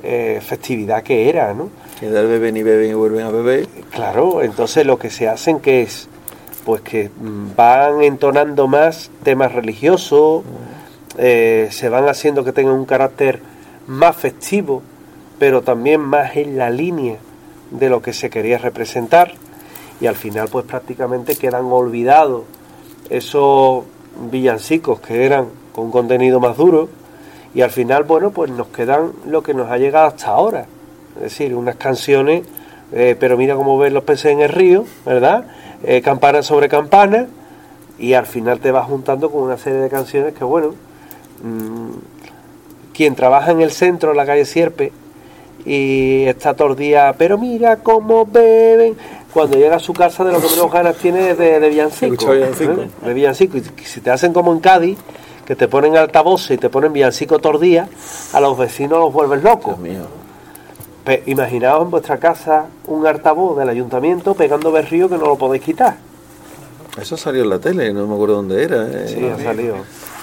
[0.00, 1.70] eh, festividad que era, ¿no?
[1.98, 3.66] Que del beben y beben y vuelven a beber.
[3.90, 6.08] Claro, entonces lo que se hacen que es,
[6.64, 10.44] pues que mm, van entonando más temas religiosos,
[11.18, 13.40] eh, se van haciendo que tengan un carácter
[13.88, 14.82] más festivo,
[15.40, 17.16] pero también más en la línea
[17.72, 19.32] de lo que se quería representar,
[20.00, 22.44] y al final pues prácticamente quedan olvidados
[23.08, 23.82] esos
[24.30, 26.88] villancicos que eran con contenido más duro,
[27.54, 30.66] y al final, bueno, pues nos quedan lo que nos ha llegado hasta ahora,
[31.16, 32.44] es decir, unas canciones,
[32.92, 35.44] eh, pero mira cómo ven los peces en el río, ¿verdad?
[35.82, 37.26] Eh, campana sobre campana,
[37.98, 40.74] y al final te vas juntando con una serie de canciones que, bueno,
[41.42, 41.90] mm,
[42.94, 44.92] quien trabaja en el centro, en la calle Sierpe,
[45.64, 48.96] y está todo el día, pero mira cómo beben.
[49.32, 52.32] Cuando llega a su casa, de lo que menos ganas tiene es de, de villancico.
[52.34, 52.88] ¿eh?
[53.04, 53.56] De villancico.
[53.58, 54.98] Y si te hacen como en Cádiz,
[55.46, 57.88] que te ponen altavoces y te ponen villancico todo el día,
[58.32, 59.80] a los vecinos los vuelves locos.
[59.82, 60.02] Dios mío.
[61.04, 65.62] Pe- imaginaos en vuestra casa un altavoz del ayuntamiento pegando berrío que no lo podéis
[65.62, 65.96] quitar.
[67.00, 68.86] Eso salió en la tele, no me acuerdo dónde era.
[68.86, 69.06] eh.
[69.08, 69.76] Sí, ha salido.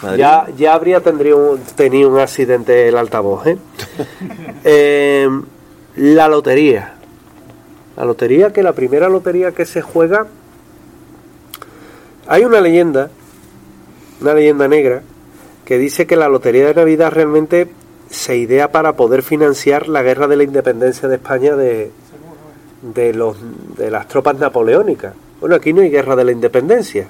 [0.04, 0.20] Madrid.
[0.20, 3.48] Ya, ya habría tendría un- tenido un accidente el altavoz.
[3.48, 3.58] ¿eh?
[4.66, 5.28] Eh,
[5.96, 6.94] la lotería.
[7.98, 10.28] La lotería, que la primera lotería que se juega.
[12.28, 13.10] Hay una leyenda,
[14.22, 15.02] una leyenda negra,
[15.66, 17.68] que dice que la lotería de Navidad realmente
[18.10, 21.92] se idea para poder financiar la guerra de la independencia de España de,
[22.82, 23.38] de los
[23.78, 25.14] de las tropas napoleónicas.
[25.40, 27.08] Bueno, aquí no hay guerra de la independencia.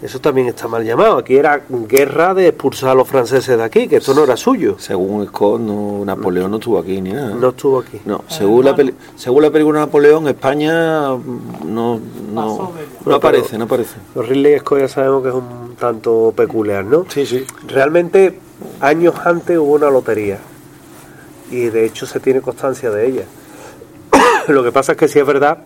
[0.00, 1.18] Eso también está mal llamado.
[1.18, 4.76] Aquí era guerra de expulsar a los franceses de aquí, que esto no era suyo.
[4.78, 7.34] Según Scott, no, Napoleón no estuvo aquí ni nada.
[7.34, 8.00] No estuvo aquí.
[8.04, 11.98] No, según la, peli- según la película Napoleón, España mm, no,
[12.32, 12.72] no,
[13.04, 13.96] no aparece, no aparece.
[14.14, 17.04] Los Ridley Scott ya sabemos que es un tanto peculiar, ¿no?
[17.08, 17.44] Sí, sí.
[17.66, 18.38] Realmente,
[18.80, 20.38] años antes hubo una lotería.
[21.50, 23.24] Y de hecho se tiene constancia de ella.
[24.46, 25.58] Lo que pasa es que sí es verdad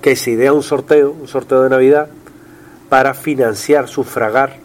[0.00, 2.08] que se idea un sorteo, un sorteo de Navidad,
[2.92, 4.56] para financiar, sufragar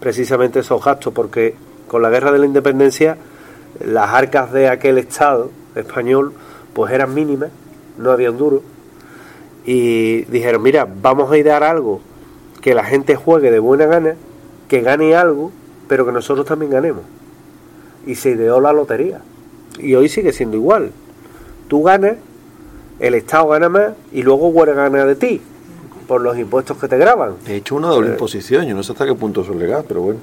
[0.00, 1.54] precisamente esos gastos, porque
[1.88, 3.18] con la guerra de la independencia
[3.84, 6.32] las arcas de aquel Estado español
[6.72, 7.50] pues eran mínimas,
[7.98, 8.62] no había un duro,
[9.66, 12.00] y dijeron, mira, vamos a idear algo
[12.62, 14.14] que la gente juegue de buena gana,
[14.68, 15.52] que gane algo,
[15.86, 17.02] pero que nosotros también ganemos.
[18.06, 19.20] Y se ideó la lotería.
[19.78, 20.92] Y hoy sigue siendo igual.
[21.68, 22.16] Tú ganas,
[23.00, 25.42] el Estado gana más y luego Güera gana de ti,
[26.06, 27.34] por los impuestos que te graban.
[27.44, 28.66] De hecho, una doble imposición.
[28.66, 30.20] Yo no sé hasta qué punto eso es legal, pero bueno.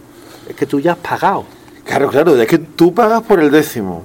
[0.48, 1.46] Es que tú ya has pagado.
[1.86, 4.04] Claro, claro, es que tú pagas por el décimo.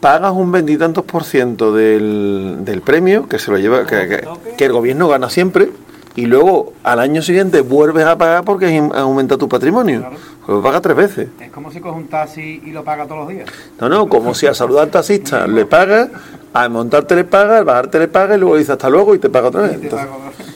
[0.00, 4.64] Pagas un veintitantos por ciento del, del premio que se lo lleva, que, que- que
[4.64, 5.70] el gobierno gana siempre,
[6.14, 10.04] y luego al año siguiente vuelves a pagar porque aumentado tu patrimonio.
[10.46, 11.28] Lo pagas tres veces.
[11.40, 13.48] Es como si coges un taxi y lo paga todos los días.
[13.80, 16.08] No, no, como si a saludar al taxista le pagas,
[16.54, 19.28] a montarte le pagas, al bajarte le pagas y luego dice hasta luego y te
[19.28, 19.74] paga otra vez.
[19.74, 20.54] Entonces, paga otra vez.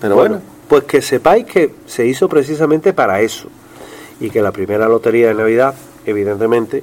[0.00, 3.48] Pero bueno, Pues que sepáis que se hizo precisamente para eso.
[4.20, 6.82] Y que la primera lotería de Navidad, evidentemente,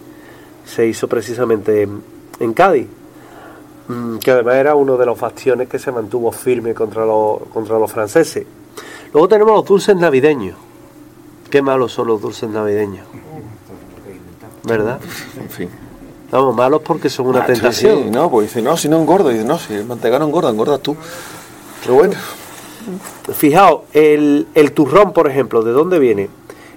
[0.65, 2.01] se hizo precisamente en,
[2.39, 2.87] en Cádiz.
[3.87, 7.77] Mm, Que además era uno de los bastiones que se mantuvo firme contra los, contra
[7.77, 8.45] los franceses.
[9.13, 10.55] Luego tenemos los dulces navideños.
[11.51, 13.05] Qué malos son los dulces navideños.
[14.63, 14.99] ¿Verdad?
[15.39, 15.69] en fin.
[16.31, 18.03] Vamos, malos porque son una Ah, tentación.
[18.05, 19.29] sí, no, pues dice, no, si no engordo.
[19.29, 20.95] Dice, no, si el mantecado no engorda, engordas tú.
[21.83, 22.13] Pero bueno,
[23.33, 26.29] Fijaos, el, el turrón, por ejemplo, ¿de dónde viene?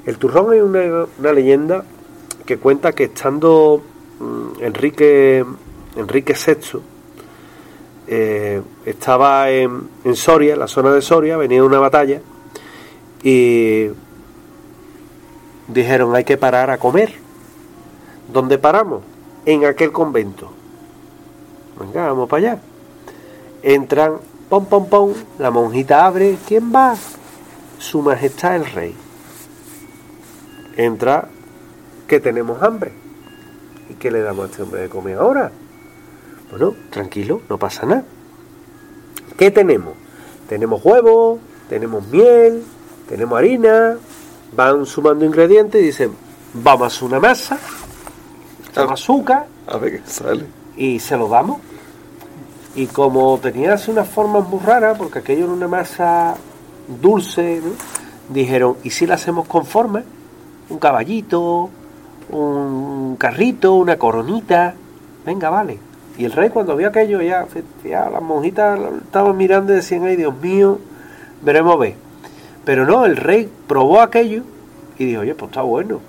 [0.06, 1.84] El turrón es una, una leyenda
[2.46, 3.82] que cuenta que estando
[4.20, 5.44] mm, Enrique,
[5.96, 6.80] Enrique VI,
[8.06, 12.22] eh, estaba en, en Soria, en la zona de Soria, venía una batalla,
[13.22, 13.88] y
[15.68, 17.12] dijeron hay que parar a comer.
[18.32, 19.02] ¿Dónde paramos?
[19.44, 20.50] En aquel convento.
[21.78, 22.60] Venga, vamos para allá.
[23.62, 24.18] Entran,
[24.48, 26.96] pom, pom, pom, la monjita abre, ¿quién va?
[27.78, 28.94] Su Majestad el Rey.
[30.76, 31.28] Entra,
[32.06, 32.92] que tenemos hambre.
[33.90, 35.50] ¿Y qué le damos a este hombre de comer ahora?
[36.50, 38.04] Bueno, tranquilo, no pasa nada.
[39.36, 39.94] ¿Qué tenemos?
[40.48, 41.38] Tenemos huevos,
[41.68, 42.64] tenemos miel,
[43.08, 43.96] tenemos harina,
[44.56, 46.12] van sumando ingredientes y dicen,
[46.54, 47.58] vamos a hacer una masa,
[48.70, 50.46] echamos azúcar, a ver qué sale.
[50.76, 51.58] y se lo damos.
[52.74, 56.36] Y como tenía así unas formas muy raras, porque aquello era una masa
[57.00, 57.60] dulce,
[58.28, 60.02] dijeron, ¿y si la hacemos con forma?
[60.68, 61.70] Un caballito,
[62.30, 64.74] un carrito, una coronita,
[65.24, 65.78] venga, vale.
[66.18, 67.46] Y el rey cuando vio aquello, ya,
[67.84, 70.78] ya las monjitas estaban mirando y decían, ay Dios mío,
[71.42, 71.94] veremos ver.
[72.64, 74.42] Pero no, el rey probó aquello
[74.98, 76.00] y dijo, oye, pues está bueno.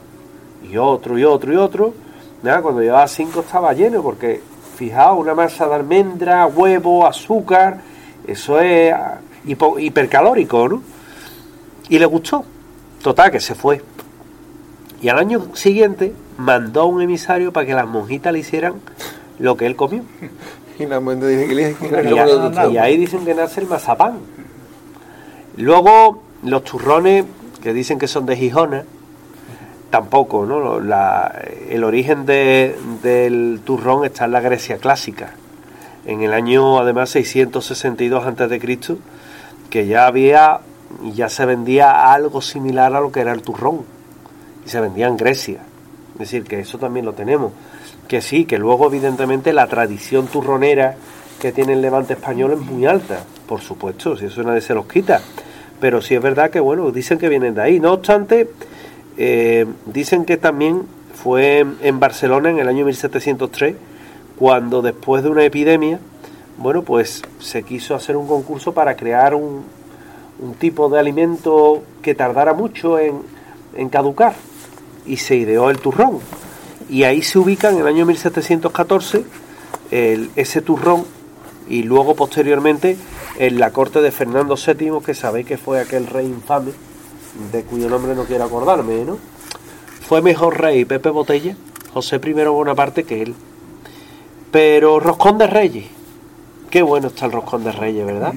[0.70, 1.94] Y otro, y otro, y otro.
[2.42, 4.42] Nada, cuando llevaba cinco estaba lleno, porque
[4.80, 7.82] fijaos, una masa de almendra, huevo, azúcar,
[8.26, 8.94] eso es
[9.46, 10.82] hipo- hipercalórico, ¿no?
[11.90, 12.46] Y le gustó.
[13.04, 13.82] Total, que se fue.
[15.02, 18.76] Y al año siguiente mandó a un emisario para que las monjitas le hicieran
[19.38, 20.04] lo que él comió.
[20.80, 22.26] Y la dice que le que Y, a-
[22.72, 24.20] y ahí dicen que nace el mazapán.
[25.58, 27.26] Luego, los turrones,
[27.62, 28.86] que dicen que son de Gijona,
[29.90, 30.80] tampoco, ¿no?
[30.80, 35.34] La- el origen de- del turrón está en la Grecia clásica.
[36.06, 38.98] En el año, además, 662 a.C.,
[39.70, 40.60] que ya había,
[41.14, 43.82] ya se vendía algo similar a lo que era el turrón.
[44.66, 45.60] Y se vendía en Grecia.
[46.14, 47.52] Es decir, que eso también lo tenemos.
[48.08, 50.96] Que sí, que luego, evidentemente, la tradición turronera
[51.40, 54.86] que tiene el levante español es muy alta, por supuesto, si eso nadie se los
[54.88, 55.22] quita.
[55.80, 57.80] Pero sí es verdad que, bueno, dicen que vienen de ahí.
[57.80, 58.50] No obstante,
[59.20, 60.84] eh, dicen que también
[61.14, 63.76] fue en Barcelona en el año 1703,
[64.38, 66.00] cuando después de una epidemia,
[66.58, 69.64] bueno, pues se quiso hacer un concurso para crear un,
[70.40, 73.22] un tipo de alimento que tardara mucho en,
[73.76, 74.34] en caducar
[75.06, 76.20] y se ideó el turrón.
[76.90, 79.24] Y ahí se ubica en el año 1714
[79.92, 81.04] el- ese turrón
[81.70, 82.98] y luego posteriormente
[83.38, 86.72] en la corte de Fernando VII, que sabéis que fue aquel rey infame,
[87.52, 89.18] de cuyo nombre no quiero acordarme, ¿no?
[90.08, 91.56] Fue mejor rey Pepe Botella,
[91.94, 93.36] José I Bonaparte, que él.
[94.52, 95.86] Pero Roscón de Reyes,
[96.70, 98.32] Qué bueno está el roscón de reyes, ¿verdad?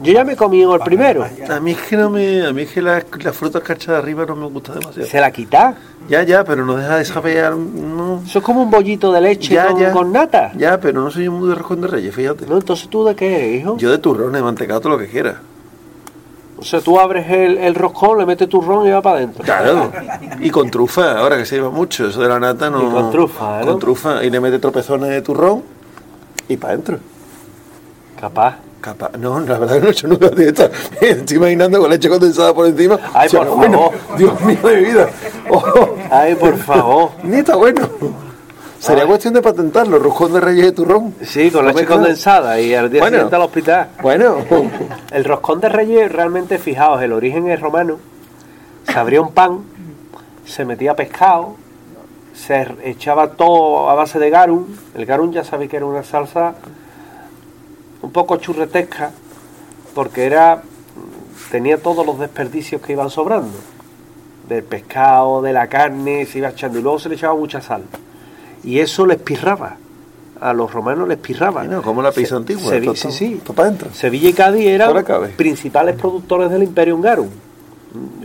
[0.00, 1.26] Yo ya me he comido el primero.
[1.50, 3.98] A mí es que no me, a mí es que la, la fruta cacha de
[3.98, 5.06] arriba no me gusta demasiado.
[5.06, 5.74] Se la quita.
[6.08, 9.52] Ya, ya, pero no deja de saber, no, Eso es como un bollito de leche
[9.54, 9.92] Ya, con, ya.
[9.92, 10.52] con nata.
[10.56, 12.46] ya, pero no soy muy de roscón de reyes, fíjate.
[12.46, 13.76] No, entonces tú de qué eres, hijo?
[13.76, 15.42] Yo de turrones, mantecado, todo lo que quiera.
[16.60, 19.42] O sea, tú abres el, el roscón, le metes turrón y va para adentro.
[19.42, 19.90] Claro.
[20.40, 22.86] Y con trufa, ahora que se lleva mucho, eso de la nata no.
[22.86, 23.66] Y con trufa, ¿no?
[23.66, 25.62] Con trufa, y le mete tropezones de turrón
[26.48, 26.98] y para adentro.
[28.20, 28.56] Capaz.
[28.80, 30.70] Capaz, no, la verdad que no he hecho nunca de esta.
[31.02, 32.98] Me estoy imaginando con leche condensada por encima.
[33.12, 34.16] Ay, O sea, por bueno, favor.
[34.16, 35.08] Dios mío de vida.
[35.50, 37.10] Oh, Ay, por favor.
[37.22, 37.88] ni está bueno.
[38.80, 41.14] Sería cuestión de patentarlo, roscón de reyes de turrón.
[41.22, 43.16] Sí, con ¿Lo leche condensada y al día Bueno.
[43.16, 43.88] siguiente al hospital.
[44.00, 44.36] Bueno,
[45.12, 47.98] El roscón de reyes, realmente, fijaos, el origen es romano.
[48.84, 49.60] Se abría un pan,
[50.46, 51.56] se metía pescado,
[52.32, 54.64] se echaba todo a base de garum.
[54.94, 56.54] El garum ya sabéis que era una salsa
[58.00, 59.10] un poco churretesca,
[59.94, 60.62] porque era
[61.50, 63.58] tenía todos los desperdicios que iban sobrando.
[64.48, 67.82] Del pescado, de la carne, se iba echando y luego se le echaba mucha sal.
[68.64, 69.76] Y eso les pirraba.
[70.40, 71.64] A los romanos les pirraba.
[71.82, 73.40] Como la pizza antigua, sí, sí.
[73.44, 73.90] para.
[73.92, 74.88] Sevilla y Cádiz eran
[75.36, 77.28] principales productores del Imperium Garum.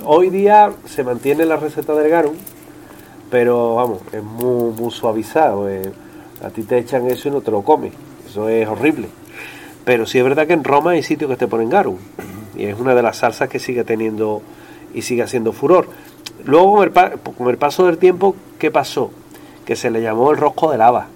[0.05, 2.35] Hoy día se mantiene la receta del Garum,
[3.29, 5.69] pero vamos, es muy, muy suavizado.
[5.69, 5.91] eh.
[6.43, 7.93] A ti te echan eso y no te lo comes.
[8.29, 9.07] Eso es horrible.
[9.83, 11.97] Pero sí es verdad que en Roma hay sitios que te ponen Garum.
[12.55, 14.41] Y es una de las salsas que sigue teniendo
[14.93, 15.87] y sigue haciendo furor.
[16.45, 19.11] Luego, con el, pa- con el paso del tiempo, ¿qué pasó?
[19.65, 21.07] Que se le llamó el rosco de lava.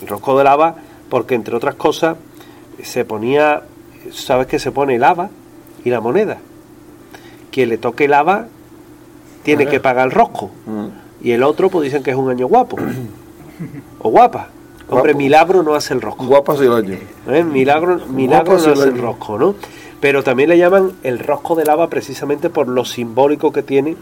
[0.00, 0.76] El rosco de lava,
[1.08, 2.16] porque entre otras cosas,
[2.82, 3.62] se ponía,
[4.12, 5.30] ¿sabes que se pone lava
[5.84, 6.38] y la moneda?
[7.50, 8.48] Quien le toque lava
[9.42, 10.50] tiene que pagar el rosco.
[10.66, 10.86] Mm.
[11.22, 12.76] Y el otro, pues dicen que es un año guapo.
[14.00, 14.48] o guapa.
[14.88, 16.26] Hombre, milagro no hace el rosco.
[16.26, 16.98] Guapas y el año.
[17.28, 17.42] ¿eh?
[17.42, 19.54] Milagro, milagro no hace el rosco, ¿no?
[20.00, 23.96] Pero también le llaman el rosco de lava precisamente por lo simbólico que tiene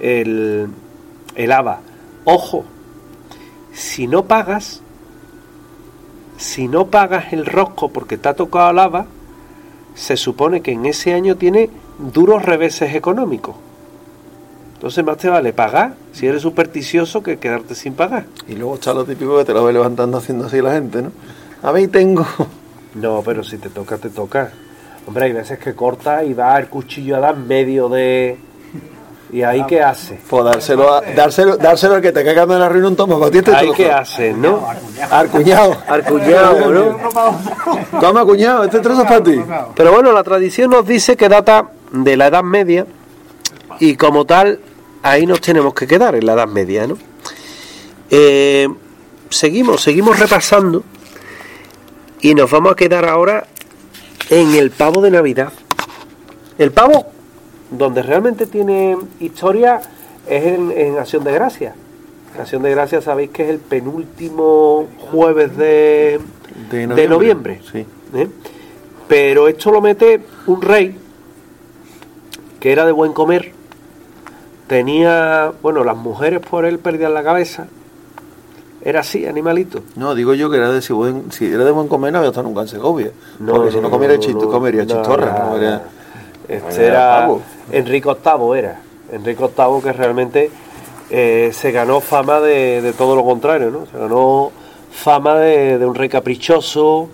[0.00, 0.68] el,
[1.34, 1.80] el haba.
[2.24, 2.64] Ojo,
[3.72, 4.82] si no pagas,
[6.36, 9.06] si no pagas el rosco porque te ha tocado lava,
[9.94, 13.56] se supone que en ese año tiene duros reveses económicos.
[14.74, 18.24] Entonces más te vale pagar, si eres supersticioso, que quedarte sin pagar.
[18.48, 21.12] Y luego está lo típico que te lo ve levantando haciendo así la gente, ¿no?
[21.62, 22.26] A mí tengo.
[22.94, 24.50] No, pero si te toca, te toca.
[25.06, 28.36] Hombre, hay veces que corta y va el cuchillo a dar medio de...
[29.32, 30.18] ¿Y ahí qué hace?
[30.28, 33.54] Pues dárselo, a- dárselo, dárselo al que te cagando en la un toma ti este
[33.54, 34.66] ¿Ahí qué hace, no?
[35.10, 35.76] Al cuñado.
[35.86, 38.00] Al cuñado, ¿no?
[38.00, 39.40] Toma, cuñado, este trozo es para ti.
[39.76, 42.86] Pero bueno, la tradición nos dice que data de la Edad Media
[43.78, 44.58] y como tal,
[45.02, 46.98] ahí nos tenemos que quedar, en la Edad Media, ¿no?
[48.10, 48.68] Eh,
[49.28, 50.82] seguimos, seguimos repasando
[52.20, 53.46] y nos vamos a quedar ahora
[54.28, 55.52] en el pavo de Navidad.
[56.58, 57.06] El pavo,
[57.70, 59.80] donde realmente tiene historia,
[60.26, 61.74] es en, en Acción de Gracia.
[62.38, 66.20] Acción de Gracia sabéis que es el penúltimo jueves de,
[66.70, 67.60] De de noviembre.
[67.70, 67.84] Sí.
[68.14, 68.28] ¿eh?
[69.08, 70.96] Pero esto lo mete un rey
[72.60, 73.52] que era de buen comer.
[74.68, 77.66] Tenía, bueno, las mujeres por él perdían la cabeza.
[78.82, 79.82] Era así, animalito.
[79.96, 82.30] No, digo yo que era de si, buen, si era de buen comer no había
[82.30, 83.10] estado nunca en Segovia.
[83.44, 85.38] Porque si no comiera no, no, comería no, chistorra.
[85.38, 85.80] no, no.
[86.50, 87.28] Este era.
[87.72, 88.80] Enrique VIII era.
[89.12, 90.50] Enrique VIII que realmente
[91.10, 93.86] eh, se ganó fama de, de todo lo contrario, ¿no?
[93.86, 94.50] Se ganó
[94.90, 97.08] fama de, de un rey caprichoso,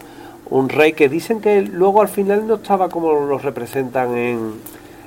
[0.51, 4.53] un rey que dicen que luego al final no estaba como lo representan en,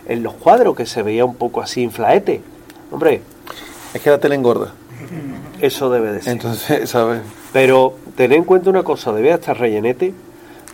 [0.07, 2.41] en los cuadros, que se veía un poco así inflaete.
[2.91, 3.21] Hombre,
[3.93, 4.73] Es que la tele engorda.
[5.61, 6.33] eso debe de ser.
[6.33, 7.21] Entonces, ¿sabes?
[7.53, 10.13] Pero tened en cuenta una cosa, debía estar rellenete,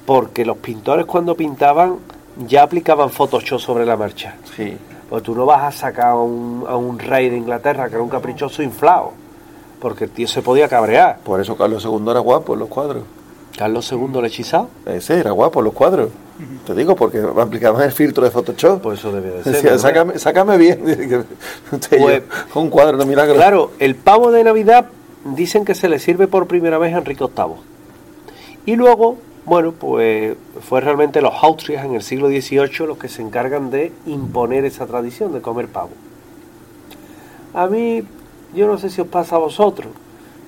[0.06, 1.98] porque los pintores cuando pintaban
[2.48, 4.36] ya aplicaban Photoshop sobre la marcha.
[4.56, 4.78] Sí.
[5.10, 8.04] Pues tú no vas a sacar a un, a un rey de Inglaterra que era
[8.04, 9.12] un caprichoso inflado,
[9.80, 11.20] porque el tío se podía cabrear.
[11.24, 13.04] Por eso Carlos II era guapo en los cuadros.
[13.58, 16.10] Carlos II le hechizado, Ese era guapo en los cuadros.
[16.66, 18.82] Te digo, porque aplicaban el filtro de Photoshop.
[18.82, 19.80] pues eso debe de ser.
[19.80, 20.84] Sácame, sácame bien.
[21.90, 23.36] Pues- con un cuadro de milagro.
[23.36, 24.88] Claro, el pavo de Navidad
[25.24, 27.56] dicen que se le sirve por primera vez a Enrique VIII.
[28.66, 30.36] Y luego, bueno, pues
[30.68, 34.88] fue realmente los Austrias en el siglo XVIII los que se encargan de imponer esa
[34.88, 35.92] tradición de comer pavo.
[37.54, 38.04] A mí,
[38.56, 39.92] yo no sé si os pasa a vosotros,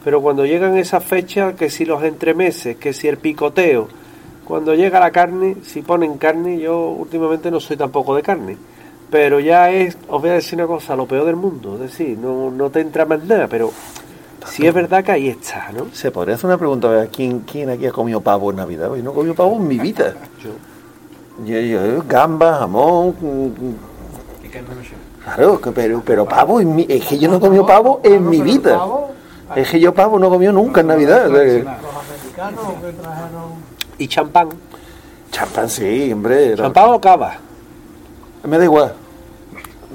[0.03, 3.87] pero cuando llegan esas fechas, que si los entremeses, que si el picoteo,
[4.45, 8.57] cuando llega la carne, si ponen carne, yo últimamente no soy tampoco de carne,
[9.11, 12.17] pero ya es, os voy a decir una cosa, lo peor del mundo, es decir,
[12.17, 13.71] no, no te entra más nada, pero
[14.45, 15.87] sí es verdad que ahí está, ¿no?
[15.93, 18.89] Se podría hacer una pregunta, a ver, ¿quién, quién aquí ha comido pavo en Navidad?
[18.95, 20.13] Yo no he comido pavo en mi vida.
[20.43, 20.51] Yo.
[21.45, 23.15] Yo, yo, gamba, jamón.
[25.23, 28.27] Claro, que- pero, pero pavo, en mi- es que yo no he comido pavo en
[28.27, 28.79] mi vida.
[29.55, 31.27] Es que yo pavo no he comido nunca en Navidad.
[31.27, 33.51] Los americanos que trajeron
[33.99, 34.49] Y champán.
[35.31, 36.55] Champán, sí, hombre.
[36.55, 37.35] ¿Champán o cava?
[38.43, 38.93] Me da igual.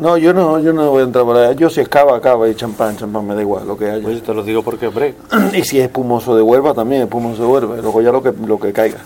[0.02, 1.54] No, yo no, yo no voy a entrar por ahí.
[1.54, 4.02] Yo si es cava, cava y champán, champán, me da igual lo que haya.
[4.02, 5.14] Pues te lo digo porque, hombre,
[5.54, 7.76] Y si es espumoso de Huelva, también espumoso de Huelva.
[7.76, 8.98] Luego ya lo que, lo que caiga.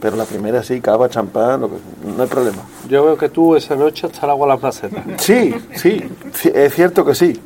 [0.00, 1.76] Pero la primera sí, cava, champán, lo que,
[2.16, 2.62] no hay problema.
[2.88, 5.04] yo veo que tú esa noche hasta el agua a las macetas.
[5.18, 6.02] Sí, sí,
[6.32, 7.40] sí, es cierto que sí.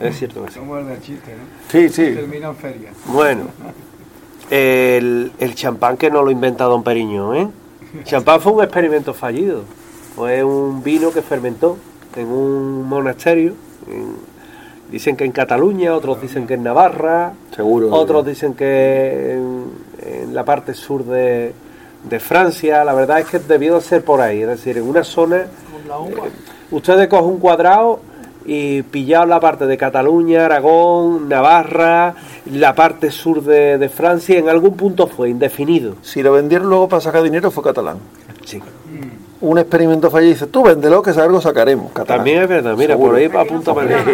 [0.00, 0.58] Es cierto que sí.
[0.58, 1.70] Como el del chiste, ¿no?
[1.70, 2.14] Sí, sí.
[2.16, 2.90] Termina en feria.
[3.06, 3.44] Bueno,
[4.50, 7.48] el, el champán que no lo inventa Don Periño, ¿eh?
[8.02, 9.62] Champán fue un experimento fallido.
[10.16, 11.78] Fue un vino que fermentó
[12.16, 13.54] en un monasterio.
[13.88, 14.32] en-
[14.90, 17.88] dicen que en Cataluña, otros dicen que en Navarra, Seguro.
[17.92, 19.64] otros dicen que en,
[20.06, 21.52] en la parte sur de,
[22.10, 22.84] de Francia.
[22.84, 25.88] La verdad es que debió de ser por ahí, es decir, en una zona con
[25.88, 26.28] la uva.
[26.70, 28.00] Ustedes cogen un cuadrado
[28.44, 32.14] y pillaos la parte de Cataluña, Aragón, Navarra,
[32.52, 35.94] la parte sur de, de Francia, en algún punto fue indefinido.
[36.02, 37.96] Si lo vendieron luego para sacar dinero fue catalán.
[38.44, 38.60] Sí.
[39.42, 41.90] Un experimento fallido dice, tú véndelo que algo sacaremos.
[41.92, 42.18] Catalán.
[42.18, 43.10] También es verdad, mira, Seguro.
[43.10, 44.04] por ahí apunta manera.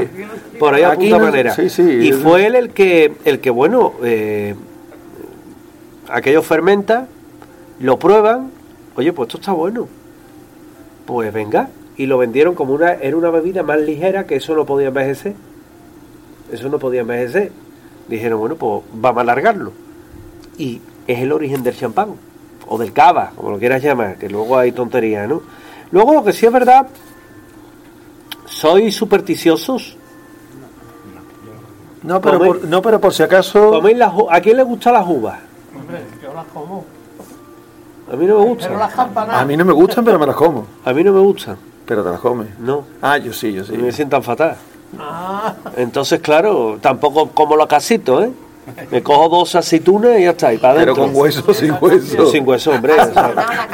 [0.59, 1.55] Por ahí apunta no- manera.
[1.55, 1.83] sí, sí.
[1.83, 4.55] y fue él el que, el que bueno, eh,
[6.09, 7.07] aquello fermenta,
[7.81, 8.51] lo prueban,
[8.97, 9.87] oye, pues esto está bueno.
[11.07, 14.65] Pues venga, y lo vendieron como una, era una bebida más ligera que eso no
[14.67, 15.35] podía envejecer.
[16.51, 17.53] Eso no podía envejecer.
[18.09, 19.73] Dijeron, bueno, pues vamos a alargarlo.
[20.57, 22.15] Y es el origen del champán,
[22.69, 25.43] o del cava, como lo quieras llamar, que luego hay tonterías, ¿no?
[25.91, 26.87] Luego lo que sí es verdad,
[28.47, 29.97] ¿sois supersticiosos?
[32.03, 33.71] No, pero por, no, pero por si acaso...
[33.71, 35.39] ¿Coméis las u- ¿A quién le gustan las uvas?
[35.77, 36.85] Hombre, yo las como.
[38.11, 38.79] A mí no me Pero gustan.
[38.79, 39.43] las campanadas.
[39.43, 40.67] A mí no me gustan, pero me las como.
[40.85, 41.57] A mí no me gustan.
[41.85, 42.59] Pero te las comes.
[42.61, 42.85] No.
[43.03, 43.75] Ah, yo sí, yo sí.
[43.75, 44.57] Y me sientan fatal.
[44.99, 48.31] Ah, Entonces, claro, tampoco como los casitos, ¿eh?
[48.91, 51.13] Me cojo dos aceitunas y ya está, y para Pero adentro.
[51.13, 52.17] con hueso, sin hueso.
[52.17, 52.95] Yo sin hueso, hombre.
[52.97, 53.69] No, la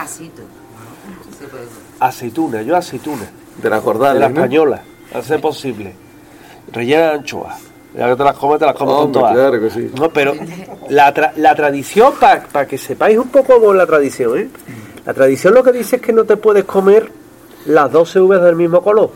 [2.00, 3.22] aceituna, yo aceituna.
[3.62, 4.34] De las De jordales, la ¿no?
[4.34, 4.82] española,
[5.14, 5.94] a ser posible.
[6.72, 7.56] Rellena de anchoas.
[7.96, 9.32] Ya que te las comes, te las comes con todas.
[9.32, 9.90] claro que sí.
[9.96, 10.34] No, pero
[10.88, 14.48] la, tra- la tradición, para que sepáis un poco cómo es la tradición, ¿eh?
[15.06, 17.12] La tradición lo que dice es que no te puedes comer
[17.66, 19.10] las 12 uvas del mismo color.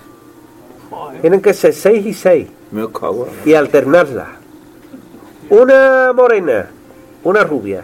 [1.20, 3.26] Tienen que ser 6 y 6 Me cago.
[3.44, 4.28] y alternarlas.
[5.51, 6.66] Una morena,
[7.25, 7.83] una rubia.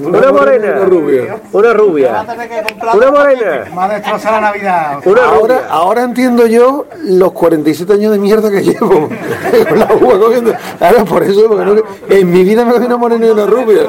[0.00, 1.36] Una morena, una rubia.
[1.52, 5.00] una va a morena, ha destrozado la Navidad.
[5.24, 8.88] Ahora, ahora entiendo yo los 47 años de mierda que llevo
[9.68, 10.52] con la uva comiendo.
[10.78, 11.82] Claro, por eso, porque no-
[12.14, 13.80] en mi vida me comí una morena y una rubia.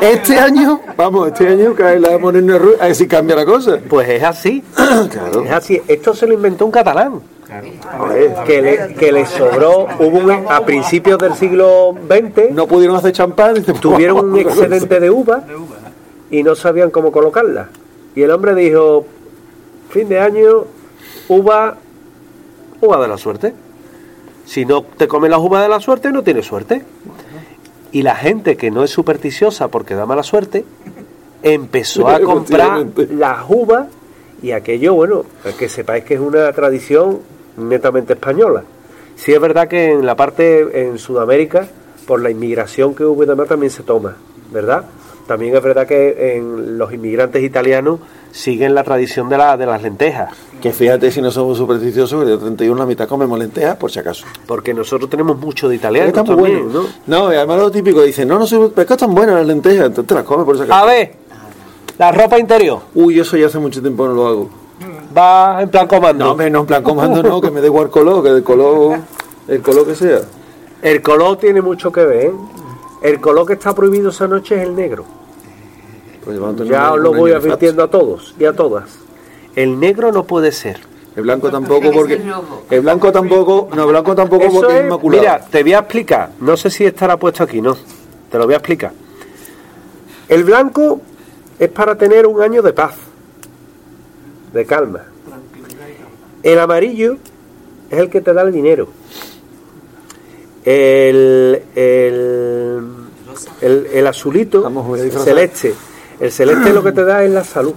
[0.00, 3.34] Este año, vamos, este año cae la morena y una rubia, a ver si cambia
[3.36, 3.78] la cosa.
[3.88, 4.62] Pues es así.
[5.10, 5.42] Claro.
[5.44, 5.80] Es así.
[5.88, 7.20] Esto se lo inventó un catalán.
[8.44, 13.12] Que le, que le sobró, hubo un, a principios del siglo XX, No pudieron hacer
[13.12, 13.62] champán.
[13.80, 15.44] tuvieron un excedente de uva
[16.30, 17.70] y no sabían cómo colocarla.
[18.14, 19.06] Y el hombre dijo,
[19.88, 20.64] fin de año,
[21.28, 21.78] uva,
[22.82, 23.54] uva de la suerte.
[24.44, 26.82] Si no te comes las uvas de la suerte, no tienes suerte.
[27.92, 30.66] Y la gente que no es supersticiosa porque da mala suerte,
[31.42, 33.86] empezó a comprar las uvas
[34.42, 35.24] y aquello, bueno,
[35.58, 37.20] que sepáis que es una tradición
[37.58, 38.62] netamente española.
[39.16, 41.66] Sí es verdad que en la parte en Sudamérica,
[42.06, 44.16] por la inmigración que hubo y demás, también se toma,
[44.52, 44.84] ¿verdad?
[45.26, 49.82] También es verdad que en los inmigrantes italianos siguen la tradición de, la, de las
[49.82, 50.30] lentejas,
[50.62, 53.98] Que fíjate si no somos supersticiosos, que de 31 la mitad comemos lentejas, por si
[53.98, 54.24] acaso.
[54.46, 56.72] porque nosotros tenemos mucho de muy también, buenos.
[56.72, 56.82] ¿no?
[57.06, 59.46] No, y además lo típico, dicen, no, no soy, pero es que están buenas las
[59.46, 60.78] lentejas, entonces te las comes por si acaso.
[60.80, 61.12] A ver,
[61.98, 64.50] la ropa interior, Uy, eso ya hace mucho tiempo no lo hago.
[65.18, 66.24] Va en plan comando.
[66.24, 68.98] No, hombre, no en plan comando, no, que me dé igual color, que el color,
[69.48, 70.20] el color que sea.
[70.82, 72.26] El color tiene mucho que ver.
[72.26, 72.32] ¿eh?
[73.02, 75.04] El color que está prohibido esa noche es el negro.
[76.24, 76.38] Pues
[76.68, 78.84] Ya os lo voy advirtiendo a todos y a todas.
[79.54, 80.80] El negro no puede ser.
[81.16, 82.22] El blanco tampoco porque...
[82.70, 85.22] El blanco tampoco, no, el blanco tampoco Eso porque es es, inmaculado.
[85.22, 86.30] mira, te voy a explicar.
[86.40, 87.76] No sé si estará puesto aquí, no.
[88.30, 88.92] Te lo voy a explicar.
[90.28, 91.00] El blanco
[91.58, 92.94] es para tener un año de paz,
[94.52, 95.00] de calma.
[96.42, 97.16] El amarillo
[97.90, 98.88] es el que te da el dinero.
[100.64, 102.82] El, el,
[103.60, 104.66] el, el azulito,
[104.96, 105.74] el celeste.
[106.20, 107.74] El celeste lo que te da es la salud.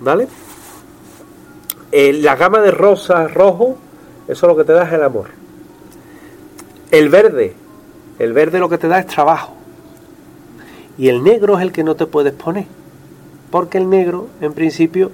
[0.00, 0.28] ¿Vale?
[1.92, 3.76] El- la gama de rosa, rojo,
[4.28, 5.26] eso lo que te da es el amor.
[6.90, 7.54] El verde
[8.18, 9.54] El verde lo que te da es trabajo.
[10.98, 12.66] Y el negro es el que no te puedes poner.
[13.50, 15.10] Porque el negro, en principio,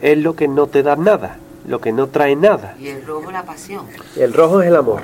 [0.00, 2.74] es lo que no te da nada, lo que no trae nada.
[2.78, 3.86] Y el rojo la pasión.
[4.16, 5.02] El rojo es el amor.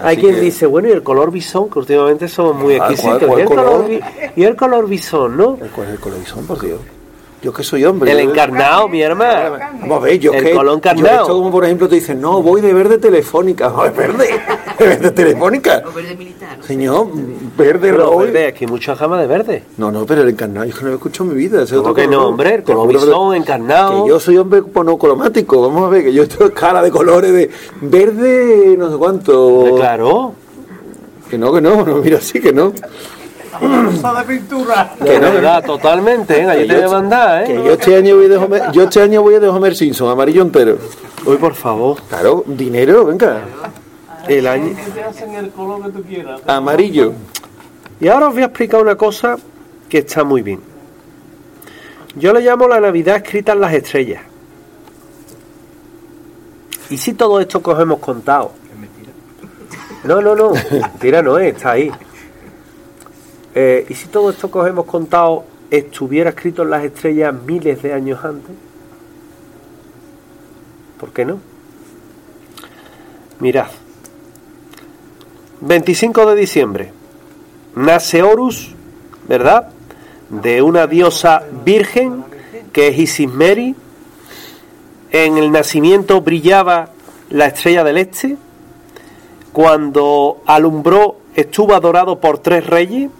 [0.00, 2.78] Hay Así quien que- dice, bueno, y el color bisón, que últimamente somos muy Ah,
[2.78, 3.38] ¿cuál- exquisitos.
[3.38, 3.84] y, el color,
[4.36, 5.56] y el color bisón, ¿no?
[5.74, 6.78] ¿Cuál es el color bisón, por Dios?
[7.40, 8.10] Yo que soy hombre.
[8.10, 9.56] El yo- encarnado, mi hermano.
[9.80, 11.20] Vamos a ver, yo El que, color yo encarnado.
[11.22, 13.68] esto como por ejemplo te dicen, no, voy de verde telefónica.
[13.76, 14.28] No, es verde.
[14.78, 15.82] De verde telefónica.
[15.88, 16.58] O verde militar.
[16.58, 16.64] ¿no?
[16.64, 17.06] Señor,
[17.56, 18.18] verde Pero rojo.
[18.18, 19.62] verde, aquí hay muchas gamas de verde.
[19.76, 21.64] No, no, pero el encarnado yo que no lo he escuchado en mi vida.
[21.68, 22.20] ¿Cómo otro que color.
[22.20, 22.54] no, hombre?
[22.66, 24.02] El bisón, encarnado.
[24.04, 25.60] Que yo soy hombre monocromático.
[25.62, 27.50] Vamos a ver, que yo estoy escala de colores de
[27.80, 29.74] verde, no sé cuánto.
[29.76, 30.32] Claro.
[31.30, 32.72] Que no, que no, no, mira, sí que no.
[33.58, 34.94] Cosa de pintura.
[35.00, 36.48] De verdad, totalmente, ¿eh?
[36.48, 37.62] Allí Que te voy a mandar, Que ¿eh?
[37.64, 40.78] yo este año voy de Homer, yo este año voy de Homer Simpson, amarillo entero.
[41.24, 42.00] Uy, por favor.
[42.08, 43.42] Claro, dinero, venga.
[44.28, 44.76] El año...
[44.76, 46.40] Que te hacen el color que tú quieras.
[46.46, 47.12] Amarillo.
[48.00, 49.36] Y ahora os voy a explicar una cosa
[49.88, 50.60] que está muy bien.
[52.14, 54.22] Yo le llamo la Navidad escrita en las estrellas.
[56.90, 58.52] ¿Y si todo esto que os hemos contado?
[60.04, 60.52] No, no, no.
[60.70, 61.90] Mentira no es, está ahí.
[63.54, 67.82] Eh, ¿Y si todo esto que os hemos contado estuviera escrito en las estrellas miles
[67.82, 68.54] de años antes?
[70.98, 71.38] ¿Por qué no?
[73.40, 73.68] Mirad.
[75.60, 76.92] 25 de diciembre.
[77.74, 78.74] Nace Horus,
[79.28, 79.68] ¿verdad?
[80.28, 82.24] De una diosa virgen
[82.72, 83.74] que es Isis Mary.
[85.10, 86.90] En el nacimiento brillaba
[87.30, 88.36] la estrella del este.
[89.52, 93.10] Cuando alumbró estuvo adorado por tres reyes.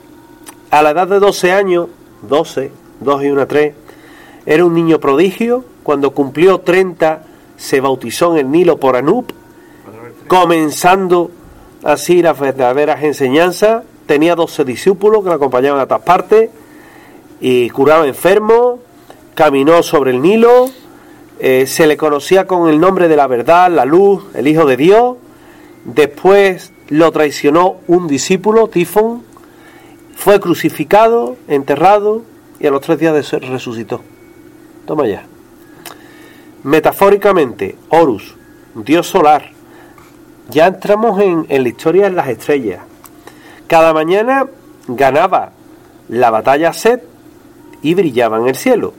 [0.71, 1.89] A la edad de 12 años,
[2.23, 2.71] 12,
[3.01, 3.75] 2 y una 3,
[4.45, 5.65] era un niño prodigio.
[5.83, 7.23] Cuando cumplió 30
[7.57, 9.31] se bautizó en el Nilo por Anup,
[10.29, 11.31] comenzando
[11.85, 13.85] así las verdaderas enseñanzas.
[14.07, 16.51] Tenía 12 discípulos que le acompañaban a todas partes
[17.41, 18.81] y curaba enfermos,
[19.35, 20.69] caminó sobre el Nilo,
[21.41, 24.77] eh, se le conocía con el nombre de la verdad, la luz, el Hijo de
[24.77, 25.17] Dios.
[25.85, 29.23] Después lo traicionó un discípulo, Tifón,
[30.19, 32.23] fue crucificado, enterrado
[32.59, 34.03] y a los tres días de resucitó.
[34.85, 35.25] Toma ya.
[36.65, 38.35] Metafóricamente, Horus,
[38.75, 39.53] dios solar.
[40.51, 42.81] Ya entramos en, la historia en las estrellas.
[43.69, 44.49] Cada mañana
[44.89, 45.53] ganaba
[46.09, 47.05] la batalla Set
[47.81, 48.95] y brillaba en el cielo.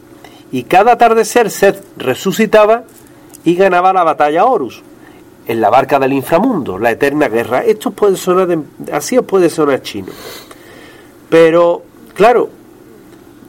[0.53, 2.83] Y cada atardecer Set resucitaba
[3.43, 4.81] y ganaba la batalla Horus
[5.47, 7.65] en la barca del inframundo, la eterna guerra.
[7.65, 10.13] Esto puede sonar de- así os puede sonar chino.
[11.29, 11.83] Pero,
[12.13, 12.49] claro,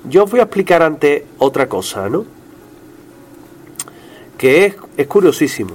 [0.08, 2.24] yo os voy a explicar antes otra cosa, ¿no?
[4.36, 5.72] Que es, es curiosísimo.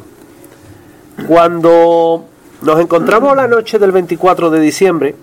[1.28, 2.26] Cuando
[2.62, 5.16] nos encontramos la noche del 24 de diciembre,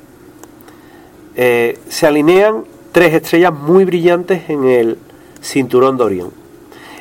[1.34, 4.98] eh, se alinean tres estrellas muy brillantes en el
[5.42, 6.30] cinturón de Orión.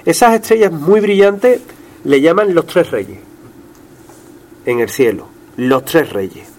[0.05, 1.61] Esas estrellas muy brillantes
[2.03, 3.19] le llaman los tres reyes
[4.65, 5.27] en el cielo,
[5.57, 6.50] los tres reyes.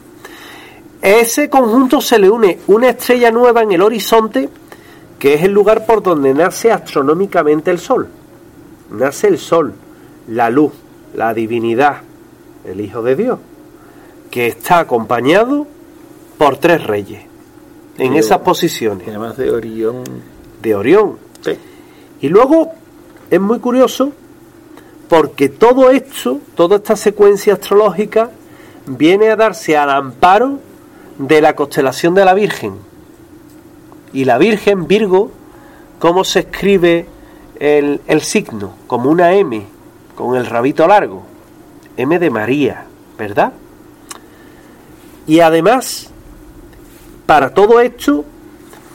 [1.02, 4.48] A ese conjunto se le une una estrella nueva en el horizonte,
[5.18, 8.08] que es el lugar por donde nace astronómicamente el sol.
[8.90, 9.74] Nace el sol,
[10.28, 10.72] la luz,
[11.14, 12.02] la divinidad,
[12.64, 13.38] el Hijo de Dios,
[14.30, 15.66] que está acompañado
[16.38, 17.22] por tres reyes
[17.98, 20.04] en esas posiciones Además de Orión.
[20.62, 21.18] de Orión.
[21.40, 21.52] Sí.
[22.20, 22.72] Y luego
[23.30, 24.12] es muy curioso
[25.08, 28.30] porque todo esto, toda esta secuencia astrológica,
[28.86, 30.58] viene a darse al amparo
[31.18, 32.74] de la constelación de la Virgen.
[34.12, 35.30] Y la Virgen, Virgo,
[35.98, 37.06] ¿cómo se escribe
[37.58, 38.74] el, el signo?
[38.86, 39.64] Como una M,
[40.14, 41.22] con el rabito largo.
[41.96, 42.86] M de María,
[43.18, 43.52] ¿verdad?
[45.26, 46.10] Y además,
[47.26, 48.24] para todo esto,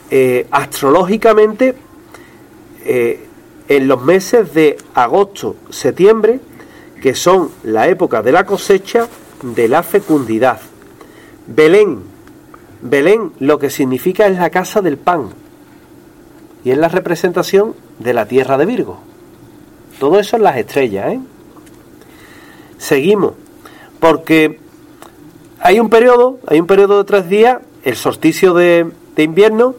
[0.10, 1.76] eh, astrológicamente,
[2.86, 3.26] eh,
[3.68, 6.40] en los meses de agosto, septiembre,
[7.02, 9.08] que son la época de la cosecha,
[9.42, 10.60] de la fecundidad.
[11.48, 12.04] Belén,
[12.82, 15.30] Belén lo que significa es la casa del pan
[16.64, 19.00] y es la representación de la tierra de Virgo.
[20.00, 21.20] Todo eso en las estrellas, ¿eh?
[22.78, 23.34] Seguimos,
[24.00, 24.60] porque
[25.60, 29.76] hay un periodo, hay un periodo de tres días, el solsticio de, de invierno,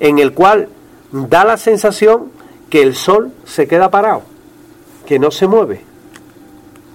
[0.00, 0.68] en el cual
[1.12, 2.32] da la sensación
[2.68, 4.22] que el sol se queda parado,
[5.06, 5.82] que no se mueve.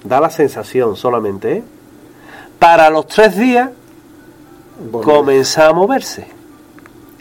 [0.03, 1.63] Da la sensación solamente, ¿eh?
[2.59, 3.69] Para los tres días
[5.03, 6.27] comienza a moverse.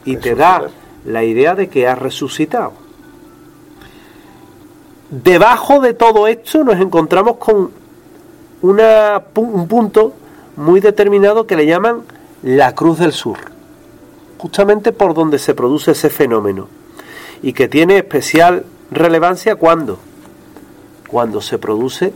[0.04, 0.68] Y te da
[1.04, 2.72] la idea de que ha resucitado.
[5.10, 7.70] Debajo de todo esto nos encontramos con
[8.62, 10.12] una, un punto
[10.56, 12.02] muy determinado que le llaman
[12.42, 13.38] la Cruz del Sur,
[14.38, 16.68] justamente por donde se produce ese fenómeno,
[17.42, 19.98] y que tiene especial relevancia cuando,
[21.08, 22.12] cuando se produce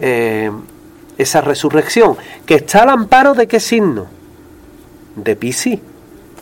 [0.00, 0.50] eh,
[1.18, 4.19] esa resurrección, que está al amparo de qué signo?
[5.16, 5.80] De Piscis,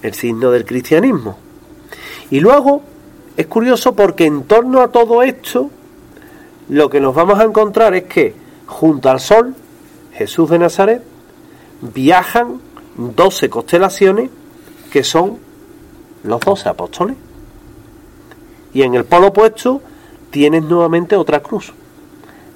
[0.03, 1.39] el signo del cristianismo.
[2.31, 2.82] Y luego
[3.36, 5.70] es curioso porque en torno a todo esto,
[6.69, 8.35] lo que nos vamos a encontrar es que
[8.66, 9.55] junto al Sol,
[10.12, 11.03] Jesús de Nazaret,
[11.81, 12.61] viajan
[12.97, 14.31] 12 constelaciones
[14.90, 15.39] que son
[16.24, 17.16] los 12 apóstoles.
[18.74, 19.81] Y en el polo opuesto
[20.31, 21.73] tienes nuevamente otra cruz,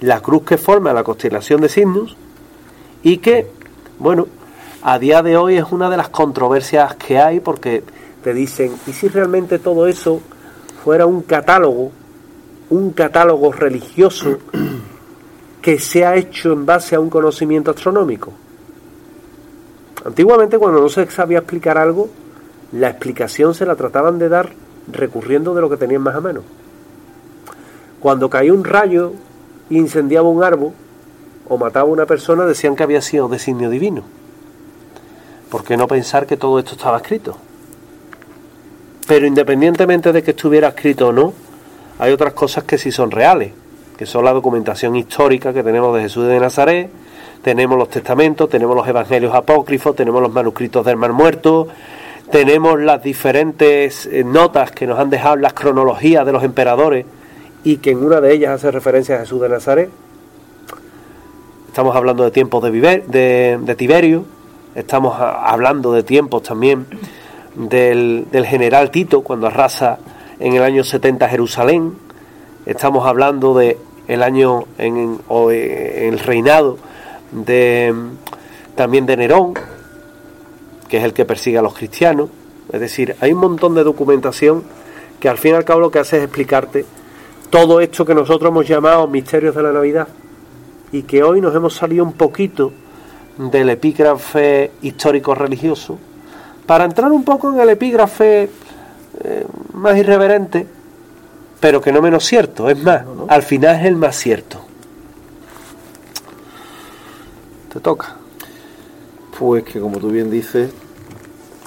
[0.01, 2.17] la cruz que forma la constelación de Cygnus
[3.03, 3.51] y que,
[3.99, 4.27] bueno,
[4.85, 7.85] a día de hoy es una de las controversias que hay porque
[8.23, 10.21] te dicen, ¿y si realmente todo eso
[10.83, 11.93] fuera un catálogo,
[12.71, 14.39] un catálogo religioso
[15.63, 18.33] que se ha hecho en base a un conocimiento astronómico?
[20.05, 22.09] Antiguamente cuando no se sabía explicar algo,
[22.73, 24.51] la explicación se la trataban de dar
[24.91, 26.43] recurriendo de lo que tenían más a mano.
[28.01, 29.13] Cuando caía un rayo
[29.71, 30.73] e incendiaba un árbol
[31.49, 34.03] o mataba a una persona, decían que había sido designio divino.
[35.53, 37.37] ¿Por qué no pensar que todo esto estaba escrito?
[39.07, 41.35] Pero independientemente de que estuviera escrito o no,
[41.99, 43.53] hay otras cosas que sí son reales,
[43.99, 46.89] que son la documentación histórica que tenemos de Jesús de Nazaret,
[47.43, 51.69] tenemos los testamentos, tenemos los evangelios apócrifos, tenemos los manuscritos del Mar Muerto,
[52.31, 57.05] tenemos las diferentes eh, notas que nos han dejado las cronologías de los emperadores
[57.63, 59.91] y que en una de ellas hace referencia a Jesús de Nazaret.
[61.69, 62.71] Estamos hablando de tiempos de,
[63.07, 64.25] de, de Tiberio,
[64.75, 66.87] estamos hablando de tiempos también
[67.55, 69.99] del, del general Tito cuando arrasa
[70.39, 71.95] en el año 70 Jerusalén,
[72.67, 73.79] estamos hablando de
[74.09, 75.21] el año en,
[75.51, 76.79] eh, el reinado
[77.31, 77.95] de
[78.75, 79.55] también de Nerón,
[80.89, 82.31] que es el que persigue a los cristianos.
[82.73, 84.65] Es decir, hay un montón de documentación
[85.21, 86.85] que al fin y al cabo lo que hace es explicarte
[87.51, 90.09] todo esto que nosotros hemos llamado misterios de la Navidad
[90.91, 92.73] y que hoy nos hemos salido un poquito
[93.37, 95.99] del epígrafe histórico religioso
[96.67, 98.49] para entrar un poco en el epígrafe
[99.25, 100.67] eh, más irreverente,
[101.61, 102.69] pero que no menos cierto.
[102.71, 104.61] Es más, al final es el más cierto.
[107.73, 108.17] Te toca.
[109.39, 110.71] Pues que como tú bien dices,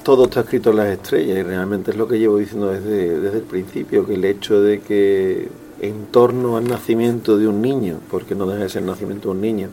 [0.03, 3.37] todo está escrito en las estrellas y realmente es lo que llevo diciendo desde, desde
[3.37, 5.49] el principio, que el hecho de que
[5.81, 9.35] en torno al nacimiento de un niño, porque no deja de ser el nacimiento de
[9.35, 9.69] un niño,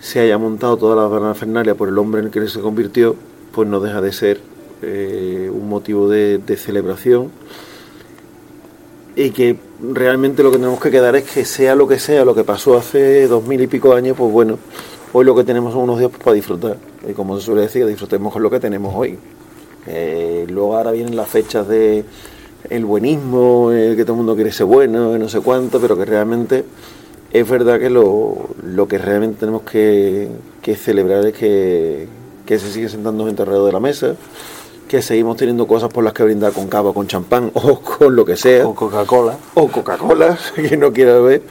[0.00, 3.16] se haya montado toda la parafernalia por el hombre en el que se convirtió,
[3.52, 4.40] pues no deja de ser
[4.82, 7.30] eh, un motivo de, celebración
[9.14, 9.56] y que
[9.92, 12.76] realmente lo que tenemos que quedar es que sea lo que sea lo que pasó
[12.76, 14.58] hace dos mil y pico años, pues bueno,
[15.14, 16.76] hoy lo que tenemos son unos días pues, para disfrutar.
[17.08, 19.18] Y como se suele decir, disfrutemos con lo que tenemos hoy.
[19.86, 22.04] Eh, luego ahora vienen las fechas de
[22.68, 26.04] el buenismo, el que todo el mundo quiere ser bueno, no sé cuánto, pero que
[26.04, 26.64] realmente
[27.40, 30.28] es verdad que lo, lo que realmente tenemos que,
[30.62, 32.08] que celebrar es que,
[32.46, 34.14] que se sigue sentando gente alrededor de la mesa,
[34.88, 38.24] que seguimos teniendo cosas por las que brindar con cava, con champán o con lo
[38.24, 38.66] que sea.
[38.66, 39.36] O Coca-Cola.
[39.54, 41.42] O Coca-Cola, que no quiera beber.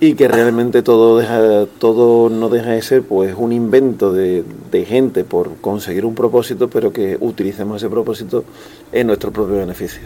[0.00, 4.84] Y que realmente todo deja, todo no deja de ser pues un invento de, de
[4.84, 8.44] gente por conseguir un propósito, pero que utilicemos ese propósito
[8.92, 10.02] en nuestro propio beneficio.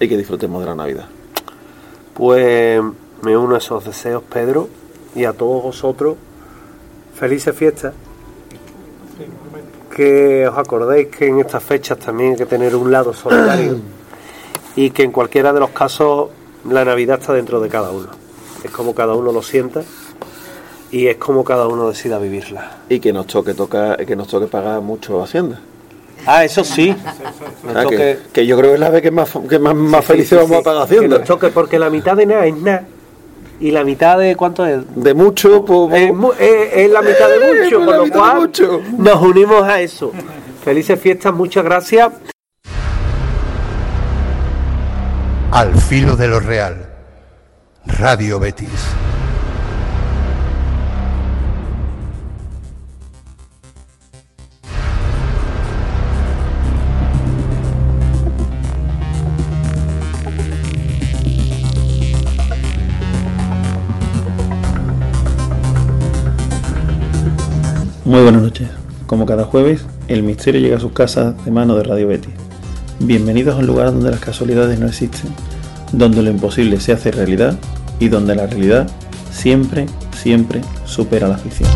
[0.00, 1.06] Y que disfrutemos de la Navidad.
[2.12, 2.82] Pues
[3.24, 4.68] me uno a esos deseos, Pedro,
[5.14, 6.16] y a todos vosotros.
[7.18, 7.94] Felices fiestas.
[9.94, 13.76] Que os acordéis que en estas fechas también hay que tener un lado solidario
[14.76, 16.30] y que en cualquiera de los casos
[16.68, 18.08] la Navidad está dentro de cada uno.
[18.64, 19.82] Es como cada uno lo sienta
[20.90, 22.78] y es como cada uno decida vivirla.
[22.88, 25.60] Y que nos toque tocar, que nos toque pagar mucho Hacienda.
[26.26, 26.88] Ah, eso sí.
[27.64, 29.74] Nos Ah, toque- que, que yo creo que es la vez que más, que más,
[29.76, 30.56] más Sí, felices sí, vamos sí.
[30.56, 31.18] a pagar Que Hacienda.
[31.18, 32.84] nos toque porque la mitad de nada es nada.
[33.60, 34.80] Y la mitad de cuánto es?
[34.96, 36.10] De mucho, pues, Es,
[36.40, 38.80] es- es la mitad de Eh, mucho, con lo cual mucho.
[38.98, 40.12] nos unimos a eso.
[40.64, 42.10] Felices fiestas, muchas gracias.
[45.52, 46.90] Al filo de lo real.
[47.86, 48.68] Radio Betis.
[68.04, 68.68] Muy buenas noches.
[69.06, 72.34] Como cada jueves, el misterio llega a sus casas de mano de Radio Betis.
[72.98, 75.30] Bienvenidos a un lugar donde las casualidades no existen,
[75.90, 77.58] donde lo imposible se hace realidad
[78.00, 78.90] y donde la realidad
[79.30, 81.70] siempre, siempre supera la ficción.